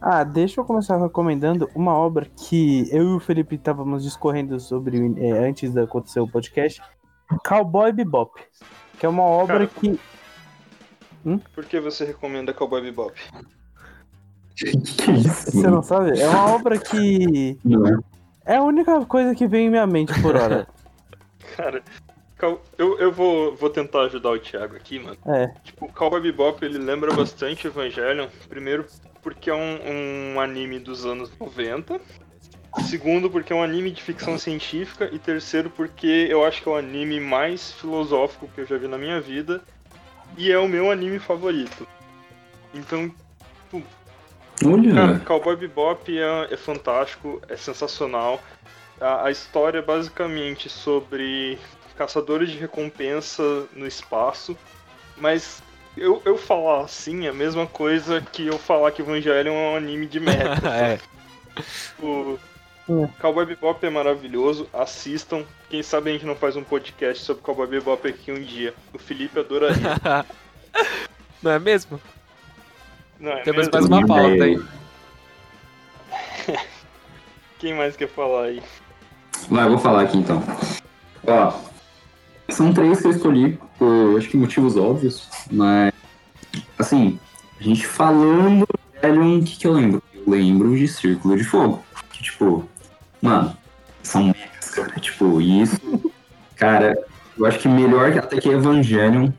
[0.00, 4.98] Ah, deixa eu começar recomendando uma obra que eu e o Felipe estávamos discorrendo sobre
[5.18, 6.80] é, antes de acontecer o podcast,
[7.46, 8.40] Cowboy Bebop,
[8.98, 10.00] que é uma obra Cara, que
[11.54, 13.12] Por que você recomenda Cowboy Bebop?
[14.60, 15.52] Que que isso?
[15.52, 17.98] você não sabe, é uma obra que Não é?
[18.44, 20.68] é a única coisa que vem em minha mente por hora.
[21.56, 21.82] Cara,
[22.78, 25.16] eu, eu vou, vou tentar ajudar o Thiago aqui, mano.
[25.26, 25.48] É.
[25.64, 28.28] Tipo, o Cowboy Bebop, ele lembra bastante Evangelion.
[28.48, 28.86] Primeiro,
[29.22, 32.00] porque é um, um anime dos anos 90.
[32.88, 35.10] Segundo, porque é um anime de ficção científica.
[35.12, 38.88] E terceiro, porque eu acho que é o anime mais filosófico que eu já vi
[38.88, 39.60] na minha vida.
[40.36, 41.86] E é o meu anime favorito.
[42.72, 43.12] Então,
[44.60, 48.40] cara, Olha, Cowboy Bebop é, é fantástico, é sensacional.
[49.00, 51.58] A, a história é basicamente sobre
[51.96, 53.42] caçadores de recompensa
[53.74, 54.56] no espaço,
[55.16, 55.62] mas
[55.96, 59.76] eu, eu falar assim é a mesma coisa que eu falar que Evangelion é um
[59.76, 60.68] anime de merda.
[60.74, 60.98] é.
[61.98, 62.38] o
[62.90, 63.06] Hum.
[63.20, 65.44] Cowboy Bebop é maravilhoso, assistam.
[65.68, 68.74] Quem sabe a gente não faz um podcast sobre Cowboy Bebop aqui um dia.
[68.92, 69.94] O Felipe adoraria.
[71.40, 72.00] Não é mesmo?
[73.20, 73.72] Não é Temos mesmo?
[73.72, 74.60] mais uma pauta aí.
[77.58, 78.62] Quem mais quer falar aí?
[79.50, 80.42] Vai, eu vou falar aqui então.
[81.26, 81.52] Ó,
[82.48, 85.92] são três que eu escolhi por, acho que motivos óbvios, mas,
[86.78, 87.18] assim,
[87.58, 90.02] a gente falando, o que que eu lembro?
[90.14, 91.82] Eu lembro de Círculo de Fogo,
[92.12, 92.68] que, tipo,
[93.20, 93.56] mano,
[94.02, 96.12] são mechas, cara, tipo, e isso,
[96.56, 96.98] cara,
[97.38, 99.30] eu acho que melhor que até que Evangelion,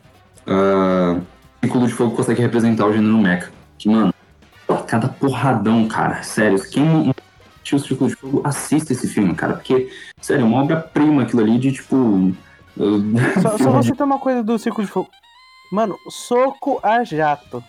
[0.46, 1.20] ah,
[1.60, 3.51] Círculo de Fogo consegue representar o gênero mecha,
[3.82, 4.14] que, mano,
[4.86, 7.14] cada porradão, cara, sério, quem não
[7.56, 9.90] assistiu o Círculo de Fogo, assista esse filme, cara, porque
[10.20, 12.32] Sério, é uma obra-prima aquilo ali de tipo.
[13.42, 15.10] Só, só você ter uma coisa do Círculo de Fogo.
[15.72, 17.62] Mano, soco a jato.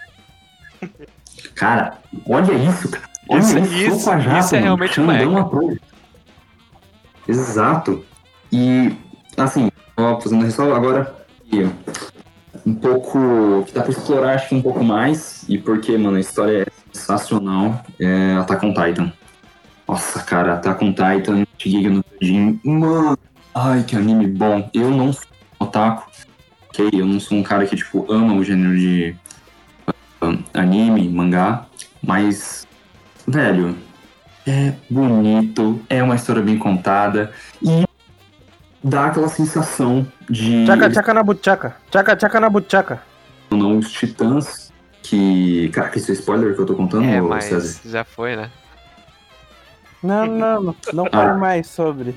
[1.56, 3.06] Cara, olha isso, cara.
[3.30, 5.78] Olha Isso- isso, isso- soco a jato, isso é mano, realmente prova.
[7.28, 8.06] Exato.
[8.52, 8.96] E,
[9.38, 11.16] assim, ó, fazendo ressalva agora,
[11.52, 11.68] e,
[12.66, 13.64] um pouco.
[13.66, 16.66] que dá pra explorar, acho que um pouco mais, e porque, mano, a história é
[16.92, 19.14] sensacional, é Attack on Titan.
[19.88, 23.18] Nossa, cara, Attack on Titan, Shigeki no Kyojin, mano,
[23.54, 24.70] ai, que anime bom.
[24.74, 25.26] Eu não sou
[25.60, 26.10] um otaku,
[26.70, 26.90] ok?
[26.94, 29.16] Eu não sou um cara que, tipo, ama o gênero de
[30.22, 31.66] um, anime, mangá,
[32.02, 32.66] mas,
[33.28, 33.76] velho,
[34.48, 37.32] é bonito, é uma história bem contada
[37.62, 37.86] e
[38.84, 41.76] dá aquela sensação de Tchaca, tchaca na butchaca.
[41.90, 43.02] Tchaca, tchaca na butchaca.
[43.52, 45.70] não os titãs que.
[45.70, 47.82] Cara, que isso é spoiler que eu tô contando, É, mas César?
[47.90, 48.50] já foi, né?
[50.02, 50.76] Não, não, não.
[50.94, 51.10] Não Ah.
[51.12, 52.16] fale mais sobre.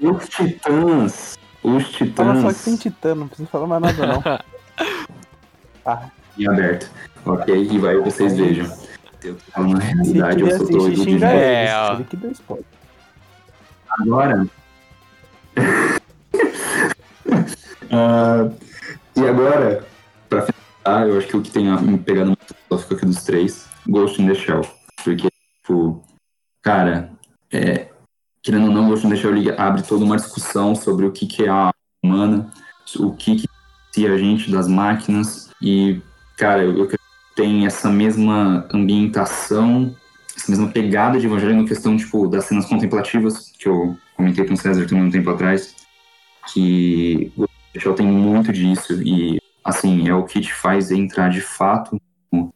[0.00, 1.36] Os titãs.
[1.62, 2.58] Os Fala só titãs.
[2.58, 4.22] que tem titã, não precisa falar mais nada, não.
[5.84, 6.08] Ah,
[6.38, 6.88] Em aberto.
[7.26, 8.64] Ok, e vai vocês vejam.
[9.24, 11.24] Eu tô falando a se realidade, eu sou doido de.
[11.24, 11.98] É, ó.
[14.00, 14.46] Agora.
[17.90, 18.50] Ah,
[19.16, 19.86] e agora,
[20.28, 23.24] pra finalizar, eu acho que o que tem a me pegado muito filosófico aqui dos
[23.24, 24.60] três, Ghost in the Shell.
[25.02, 25.28] Porque,
[25.62, 26.04] tipo,
[26.62, 27.10] cara,
[27.50, 27.88] é,
[28.42, 31.44] querendo ou não, Ghost in the Shell abre toda uma discussão sobre o que, que
[31.44, 31.70] é a
[32.04, 32.52] humana,
[32.98, 33.48] o que, que
[33.96, 35.50] diferencia a gente das máquinas.
[35.62, 36.00] E,
[36.36, 36.98] cara, eu, eu
[37.34, 39.94] tem essa mesma ambientação,
[40.36, 44.54] essa mesma pegada de evangelho na questão, tipo, das cenas contemplativas, que eu comentei com
[44.54, 45.74] o César também um tempo atrás,
[46.52, 47.46] que o
[47.78, 51.96] Shell tem muito disso, e, assim, é o que te faz entrar de fato
[52.32, 52.52] no,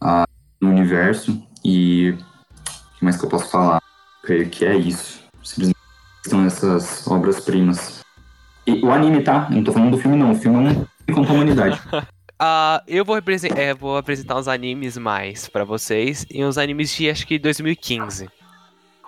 [0.00, 0.26] a-
[0.60, 3.80] no universo, e o que mais que eu posso falar?
[4.22, 5.22] Creio que é isso.
[5.42, 5.78] Simplesmente
[6.26, 8.00] são essas obras-primas.
[8.66, 9.48] E o anime, tá?
[9.50, 10.32] Não tô falando do filme, não.
[10.32, 11.80] O filme um contra a humanidade.
[12.36, 13.16] Ah, eu vou,
[13.56, 18.28] é, vou apresentar uns animes mais pra vocês, e uns animes de acho que 2015.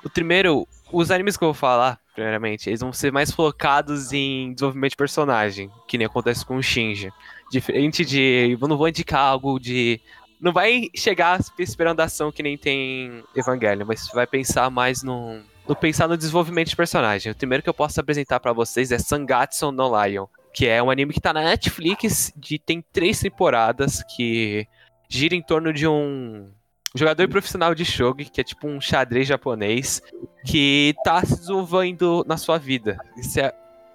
[0.06, 4.52] O primeiro, os animes que eu vou falar, primeiramente, eles vão ser mais focados em
[4.52, 7.10] desenvolvimento de personagem, que nem acontece com o Shinji.
[7.50, 8.56] Diferente de.
[8.60, 10.00] Eu não vou indicar algo de.
[10.40, 15.40] Não vai chegar esperando ação que nem tem Evangelion, mas vai pensar mais no.
[15.66, 17.32] No pensar no desenvolvimento de personagem.
[17.32, 20.90] O primeiro que eu posso apresentar pra vocês é Sangatsu no Lion que é um
[20.90, 24.66] anime que tá na Netflix, de, tem três temporadas, que
[25.06, 26.50] gira em torno de um
[26.96, 30.00] jogador profissional de shogi, que é tipo um xadrez japonês,
[30.44, 32.98] que tá se desenvolvendo na sua vida.
[33.16, 33.52] Isso é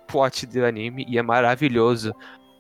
[0.08, 2.14] plot do anime e é maravilhoso.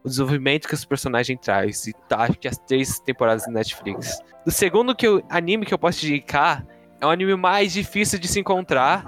[0.03, 4.19] O desenvolvimento que os personagens traz e tá, acho que as três temporadas da Netflix.
[4.45, 6.65] O segundo que eu, anime que eu posso indicar
[6.99, 9.05] é um anime mais difícil de se encontrar,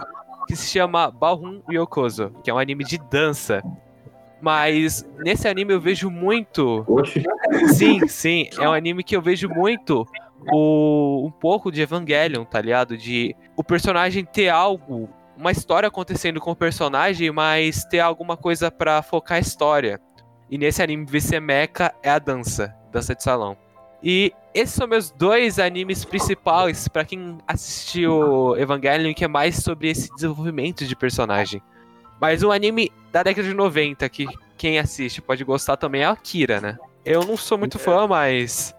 [0.47, 3.64] que se chama Balhun Yokozo, que é um anime de dança.
[4.41, 7.23] Mas nesse anime eu vejo muito Oxe,
[7.73, 8.49] Sim, sim.
[8.60, 10.05] É um anime que eu vejo muito
[10.52, 12.98] o, um pouco de Evangelion, tá ligado?
[12.98, 18.72] De o personagem ter algo, uma história acontecendo com o personagem, mas ter alguma coisa
[18.72, 19.99] pra focar a história.
[20.49, 23.57] E nesse anime VC Mecha é a dança, dança de salão.
[24.03, 29.90] E esses são meus dois animes principais pra quem assistiu Evangelion, que é mais sobre
[29.90, 31.61] esse desenvolvimento de personagem.
[32.20, 36.61] Mas um anime da década de 90 que quem assiste pode gostar também é Akira,
[36.61, 36.78] né?
[37.03, 38.74] Eu não sou muito fã, mas.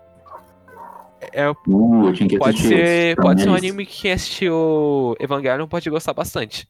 [1.32, 3.70] É, uh, eu tinha que pode ser, pode ser um também.
[3.70, 6.68] anime que quem assistiu Evangelion pode gostar bastante.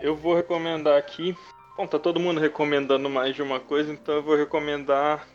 [0.00, 1.36] Eu vou recomendar aqui.
[1.76, 5.26] Bom, tá todo mundo recomendando mais de uma coisa, então eu vou recomendar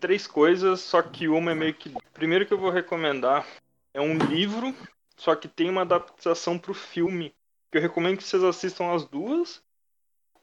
[0.00, 1.92] três coisas, só que uma é meio que.
[2.12, 3.46] Primeiro que eu vou recomendar
[3.94, 4.74] é um livro,
[5.16, 7.34] só que tem uma adaptação pro filme.
[7.70, 9.62] Que eu recomendo que vocês assistam as duas.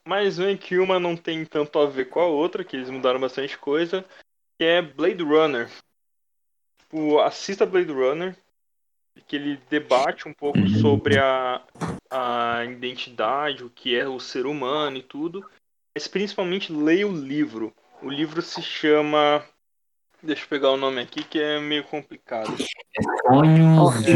[0.06, 3.18] Mas meio que uma não tem tanto a ver com a outra, que eles mudaram
[3.18, 4.04] bastante coisa.
[4.56, 5.68] Que é Blade Runner.
[6.86, 8.36] Tipo, assista Blade Runner.
[9.26, 11.62] Que ele debate um pouco sobre a,
[12.10, 15.44] a identidade, o que é o ser humano e tudo.
[15.94, 17.72] Mas principalmente leia o livro.
[18.02, 19.42] O livro se chama.
[20.22, 22.54] Deixa eu pegar o nome aqui que é meio complicado.
[23.26, 24.12] Sonhos Ó, de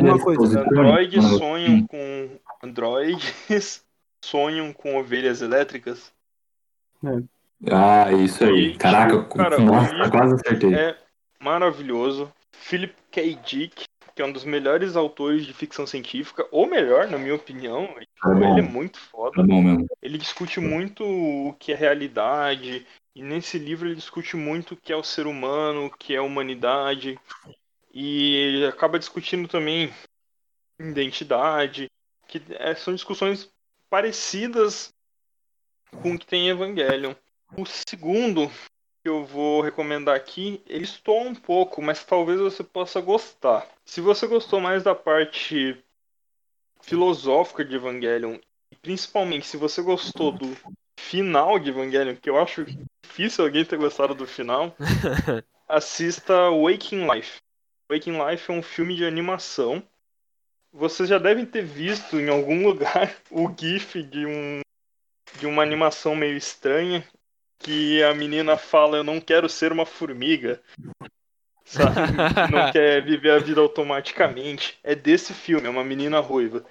[0.00, 0.66] uma coisa, posições.
[0.66, 2.30] androides sonham com.
[2.62, 3.84] Androides
[4.24, 6.12] sonham com ovelhas elétricas.
[7.70, 8.76] Ah, isso aí.
[8.76, 10.74] Caraca, cara, nossa, quase acertei.
[10.74, 11.03] É
[11.44, 12.32] maravilhoso.
[12.52, 13.34] Philip K.
[13.44, 13.84] Dick,
[14.14, 17.94] que é um dos melhores autores de ficção científica, ou melhor, na minha opinião.
[18.22, 18.52] Tá bom.
[18.52, 19.42] Ele é muito foda.
[19.42, 19.86] Mesmo.
[20.00, 24.92] Ele discute muito o que é realidade, e nesse livro ele discute muito o que
[24.92, 27.18] é o ser humano, o que é a humanidade,
[27.92, 29.92] e ele acaba discutindo também
[30.80, 31.90] identidade,
[32.26, 33.48] que é, são discussões
[33.90, 34.92] parecidas
[36.02, 37.14] com o que tem em Evangelion.
[37.56, 38.50] O segundo
[39.04, 43.68] que eu vou recomendar aqui, ele estoura um pouco, mas talvez você possa gostar.
[43.84, 45.76] Se você gostou mais da parte
[46.80, 48.38] filosófica de Evangelion,
[48.72, 50.56] e principalmente se você gostou do
[50.98, 52.64] final de Evangelion, que eu acho
[53.02, 54.74] difícil alguém ter gostado do final,
[55.68, 57.42] assista Waking Life.
[57.92, 59.82] Waking Life é um filme de animação.
[60.72, 64.60] Vocês já devem ter visto em algum lugar o GIF de um
[65.38, 67.04] de uma animação meio estranha
[67.64, 70.62] que a menina fala eu não quero ser uma formiga.
[71.64, 71.94] Sabe?
[72.52, 74.78] não quer viver a vida automaticamente.
[74.84, 76.64] É desse filme, é uma menina ruiva.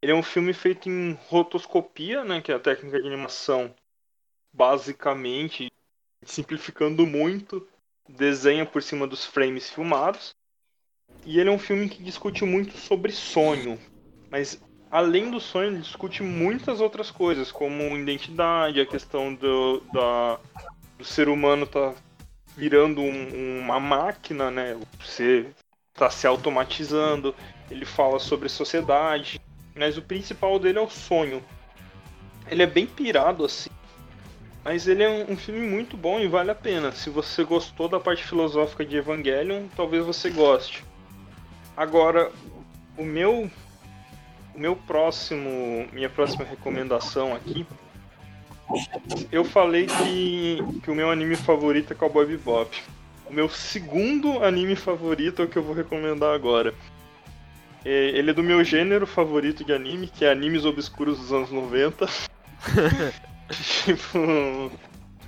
[0.00, 3.74] Ele é um filme feito em rotoscopia, né, que é a técnica de animação
[4.52, 5.70] basicamente,
[6.22, 7.68] simplificando muito,
[8.08, 10.34] desenha por cima dos frames filmados.
[11.24, 13.78] E ele é um filme que discute muito sobre sonho,
[14.30, 20.38] mas além do sonho, ele discute muitas outras coisas, como identidade, a questão do, da,
[20.98, 21.94] do ser humano tá
[22.56, 24.76] virando um- uma máquina, né?
[25.00, 25.46] Você
[25.94, 27.34] tá se automatizando.
[27.70, 29.40] Ele fala sobre sociedade,
[29.74, 31.42] mas o principal dele é o sonho.
[32.48, 33.70] Ele é bem pirado assim,
[34.64, 36.92] mas ele é um, um filme muito bom e vale a pena.
[36.92, 40.84] Se você gostou da parte filosófica de Evangelion, talvez você goste.
[41.76, 42.32] Agora,
[42.96, 43.50] o meu
[44.56, 47.66] meu próximo, minha próxima recomendação aqui,
[49.30, 52.82] eu falei que, que o meu anime favorito é Cowboy Bebop.
[53.28, 56.74] O meu segundo anime favorito é o que eu vou recomendar agora.
[57.84, 61.50] É, ele é do meu gênero favorito de anime, que é animes obscuros dos anos
[61.50, 62.06] 90.
[63.84, 64.72] tipo,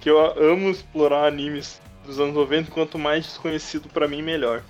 [0.01, 4.63] que eu amo explorar animes dos anos 90, quanto mais desconhecido pra mim, melhor.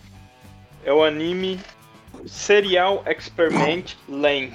[0.84, 1.58] É o anime
[2.26, 4.52] Serial Experiment Lane.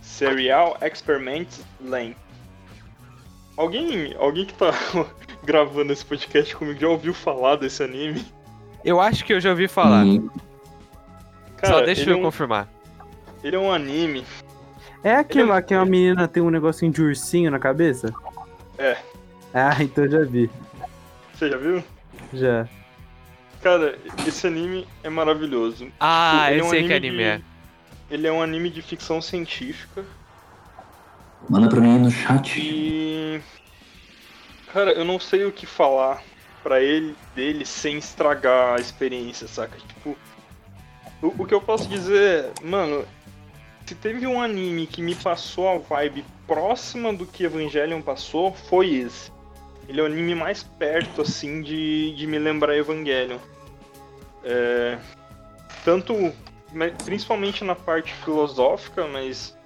[0.00, 1.48] Serial Experiment
[1.80, 2.16] Lane.
[3.56, 4.72] Alguém, alguém que tá
[5.44, 8.24] gravando esse podcast comigo já ouviu falar desse anime?
[8.84, 10.04] Eu acho que eu já ouvi falar.
[10.04, 10.30] Hum,
[11.64, 12.68] Só deixa ele eu é um, confirmar.
[13.42, 14.24] ele é um anime.
[15.02, 18.12] É aquele lá que a menina tem um negocinho de ursinho na cabeça?
[18.78, 18.96] É.
[19.52, 20.50] Ah, então eu já vi.
[21.34, 21.82] Você já viu?
[22.32, 22.68] Já.
[23.62, 25.90] Cara, esse anime é maravilhoso.
[25.98, 27.40] Ah, Ele eu é um sei que anime anime de- é.
[28.10, 30.04] Ele é um anime de ficção científica.
[31.48, 32.58] Manda pra mim aí no chat.
[32.60, 33.40] E.
[34.72, 36.22] Cara, eu não sei o que falar
[36.62, 39.76] pra ele dele sem estragar a experiência, saca?
[39.78, 40.16] Tipo.
[41.20, 43.04] O, o que eu posso dizer, é, mano,
[43.84, 48.88] se teve um anime que me passou a vibe próxima do que Evangelion passou, foi
[48.94, 49.32] esse.
[49.88, 53.38] Ele é o anime mais perto, assim, de, de me lembrar Evangelion.
[54.44, 54.98] É,
[55.84, 56.14] tanto,
[57.04, 59.56] principalmente na parte filosófica, mas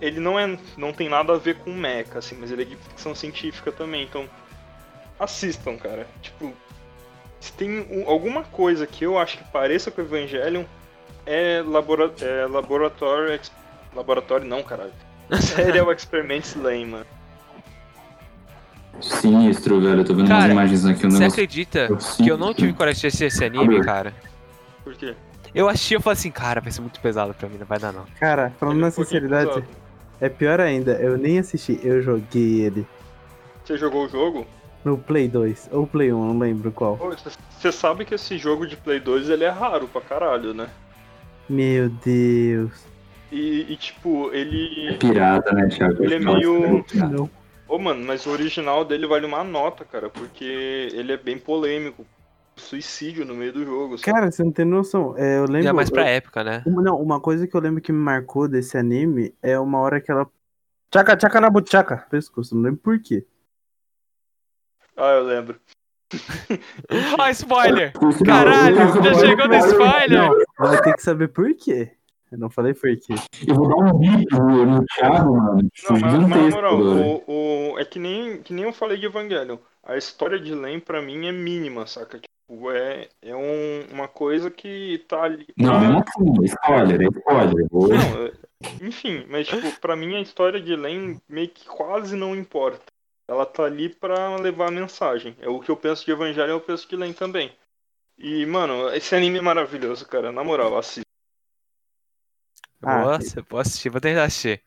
[0.00, 2.76] ele não é, não tem nada a ver com mecha, assim, mas ele é de
[2.76, 4.28] ficção científica também, então
[5.20, 6.06] assistam, cara.
[6.20, 6.52] Tipo,
[7.38, 10.64] se tem um- alguma coisa que eu acho que pareça com Evangelion,
[11.24, 13.40] é, labora, é laboratório,
[13.94, 14.92] laboratório não, caralho.
[15.40, 17.06] Serial Experiments Lane, mano.
[19.00, 20.00] Sinistro, velho.
[20.00, 21.06] Eu tô vendo Cara, umas imagens aqui.
[21.06, 21.26] O Você negócio...
[21.26, 24.12] acredita eu que eu não tive coragem de assistir esse anime, cara?
[24.84, 25.14] Por quê?
[25.54, 27.92] Eu achei, eu falei assim, cara, vai ser muito pesado pra mim, não vai dar
[27.92, 28.04] não.
[28.18, 29.64] Cara, falando Ele é na um pouquinho sinceridade,
[30.20, 32.86] é pior ainda, eu nem assisti, eu joguei ele
[33.62, 34.46] Você jogou o jogo?
[34.84, 36.98] no Play 2 ou Play 1, não lembro qual.
[37.58, 40.68] Você sabe que esse jogo de Play 2 ele é raro pra caralho, né?
[41.48, 42.72] Meu Deus.
[43.30, 44.96] E, e, tipo, ele.
[44.98, 46.02] Pirata, né, Thiago?
[46.02, 46.84] Ele é meio.
[46.94, 47.30] Não.
[47.72, 50.44] Ô, mano, mas o original dele vale uma nota, cara, porque
[50.92, 52.04] ele é bem polêmico.
[52.54, 53.96] Suicídio no meio do jogo.
[53.96, 54.12] sabe?
[54.12, 55.16] Cara, você não tem noção.
[55.16, 55.68] É, eu lembro.
[55.68, 56.62] É mais pra época, né?
[56.66, 60.02] Uma- Não, uma coisa que eu lembro que me marcou desse anime é uma hora
[60.02, 60.28] que ela.
[60.90, 62.06] Tchaca, tchaca na butchaca.
[62.10, 63.24] Pescoço, não lembro por quê.
[64.94, 65.58] Ah, eu lembro.
[67.18, 67.94] Ó, spoiler!
[68.26, 70.18] Caralho, eu já chegou no spoiler!
[70.28, 71.92] Não, vai ter que saber por quê.
[72.32, 73.14] Eu não falei por quê.
[73.46, 75.68] Eu vou dar um bip no, Thiago, mano.
[75.70, 78.96] Tipo, Não, mas, mas na moral, o, o- é que nem, que nem eu falei
[78.96, 79.58] de Evangelion.
[79.84, 82.18] A história de Len pra mim é mínima, saca?
[82.18, 85.46] Tipo, é, é um- uma coisa que tá ali.
[85.58, 87.66] Não, pra- não assim, spoiler, é spoiler.
[87.70, 87.88] Vou...
[87.88, 88.32] Não, é-
[88.80, 92.80] enfim, mas tipo, pra mim a história de Len meio que quase não importa.
[93.28, 95.36] Ela tá ali pra levar a mensagem.
[95.40, 97.52] É o que eu penso de Evangelho, eu penso de Len também.
[98.16, 100.30] E, mano, esse anime é maravilhoso, cara.
[100.32, 101.02] Na moral, assista.
[102.82, 104.60] Ah, Nossa, posso assistir, vou tentar assistir.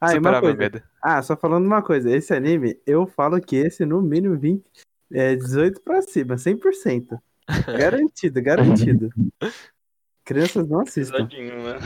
[0.00, 0.56] Ah, Superar uma meu coisa.
[0.58, 0.82] medo.
[1.02, 2.10] Ah, só falando uma coisa.
[2.10, 4.62] Esse anime, eu falo que esse no mínimo 20,
[5.12, 7.18] é 18 pra cima, 100%.
[7.78, 9.10] Garantido, garantido.
[10.24, 11.26] Crianças não assistam.
[11.26, 11.78] Pesadinho, né?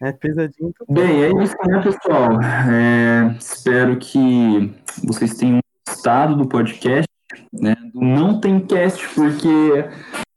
[0.00, 0.72] É pesadinho.
[0.88, 2.40] Bem, é isso, né, pessoal?
[2.42, 4.72] É, espero que
[5.04, 7.08] vocês tenham gostado do podcast,
[7.52, 7.74] né?
[7.92, 9.48] Do Não Tem Cast, porque,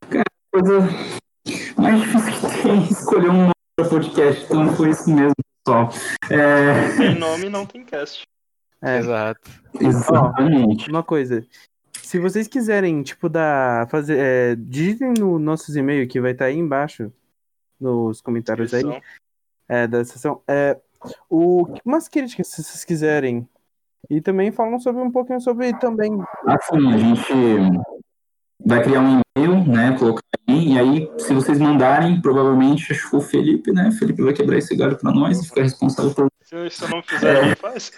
[0.09, 0.89] cara, a coisa
[1.77, 5.33] mais difícil que tem é escolher um nome para podcast, então foi isso mesmo,
[5.63, 5.89] pessoal.
[6.29, 8.23] É, Tem nome não tem cast.
[8.81, 9.51] É, Exato.
[9.79, 10.89] exatamente.
[10.89, 11.45] Uma coisa.
[12.01, 13.87] Se vocês quiserem, tipo, dar.
[13.89, 14.17] Fazer.
[14.17, 17.11] É, digitem no nossos e-mail que vai estar aí embaixo.
[17.79, 18.83] Nos comentários aí.
[19.67, 20.41] É, da sessão.
[20.47, 20.79] É,
[21.29, 23.47] o, umas críticas, se vocês quiserem.
[24.09, 26.11] E também falam sobre um pouquinho sobre também.
[26.47, 27.33] Assim, a gente
[28.65, 29.95] vai criar um e-mail, né?
[29.97, 33.89] Colocar aí, e aí, se vocês mandarem, provavelmente acho que o Felipe, né?
[33.89, 36.27] O Felipe vai quebrar esse galho para nós e ficar responsável por.
[36.43, 37.91] Se, se eu não fizer, não faz.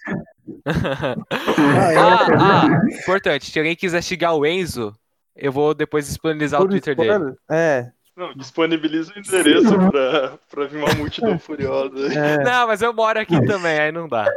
[0.66, 2.68] ah, ah,
[3.02, 4.96] importante, se alguém quiser xingar o Enzo,
[5.36, 7.34] eu vou depois disponibilizar o Por Twitter dele.
[7.50, 12.14] É, Não, disponibiliza o endereço pra, pra vir uma multidão furiosa.
[12.14, 12.44] é.
[12.44, 14.32] Não, mas eu moro aqui também, aí não dá.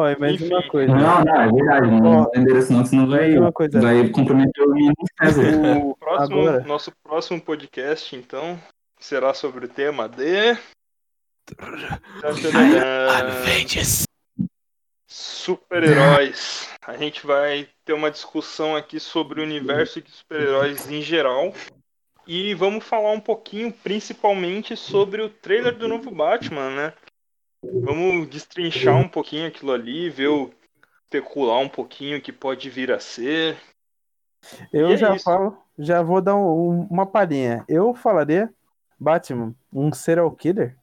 [0.00, 0.46] Olha, mais Enfim.
[0.46, 0.94] uma coisa.
[0.94, 1.90] Não, não, é verdade.
[1.90, 3.78] Não tem endereço não, senão vai, uma coisa.
[3.80, 5.42] vai comprometer o menino César.
[5.76, 6.60] O próximo, Agora.
[6.60, 8.58] nosso próximo podcast, então,
[8.98, 10.56] será sobre o tema de.
[13.18, 14.04] Avengers.
[15.06, 16.70] Super-heróis.
[16.86, 21.52] A gente vai ter uma discussão aqui sobre o universo de super-heróis em geral.
[22.26, 26.92] E vamos falar um pouquinho, principalmente, sobre o trailer do novo Batman, né?
[27.62, 30.50] Vamos destrinchar um pouquinho aquilo ali, ver o.
[31.04, 33.56] especular um pouquinho o que pode vir a ser.
[34.72, 35.24] Eu E é já isso.
[35.24, 37.64] falo, já vou dar um- uma palhinha.
[37.68, 38.48] Eu falaria
[38.98, 40.76] Batman, um serial killer?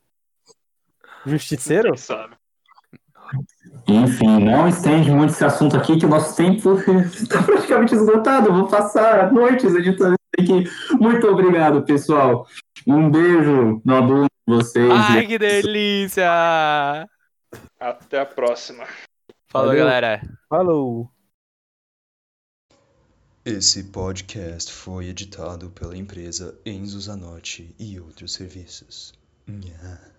[1.26, 1.90] Justiceiro?
[1.90, 2.36] Quem sabe?
[3.88, 8.50] Enfim, não estende muito esse assunto aqui, que o nosso tempo está praticamente esgotado.
[8.50, 10.96] Eu Vou passar noites editando isso aqui.
[11.00, 12.46] Muito obrigado, pessoal.
[12.86, 13.92] Um beijo de
[14.48, 14.90] vocês.
[14.90, 16.28] Ai, que delícia!
[17.80, 18.86] Até a próxima.
[19.48, 19.86] Falou, Valeu.
[19.86, 20.22] galera.
[20.50, 21.12] Falou!
[23.46, 29.14] Esse podcast foi editado pela empresa Enzo Zanotti e outros serviços.
[29.48, 30.17] Nha.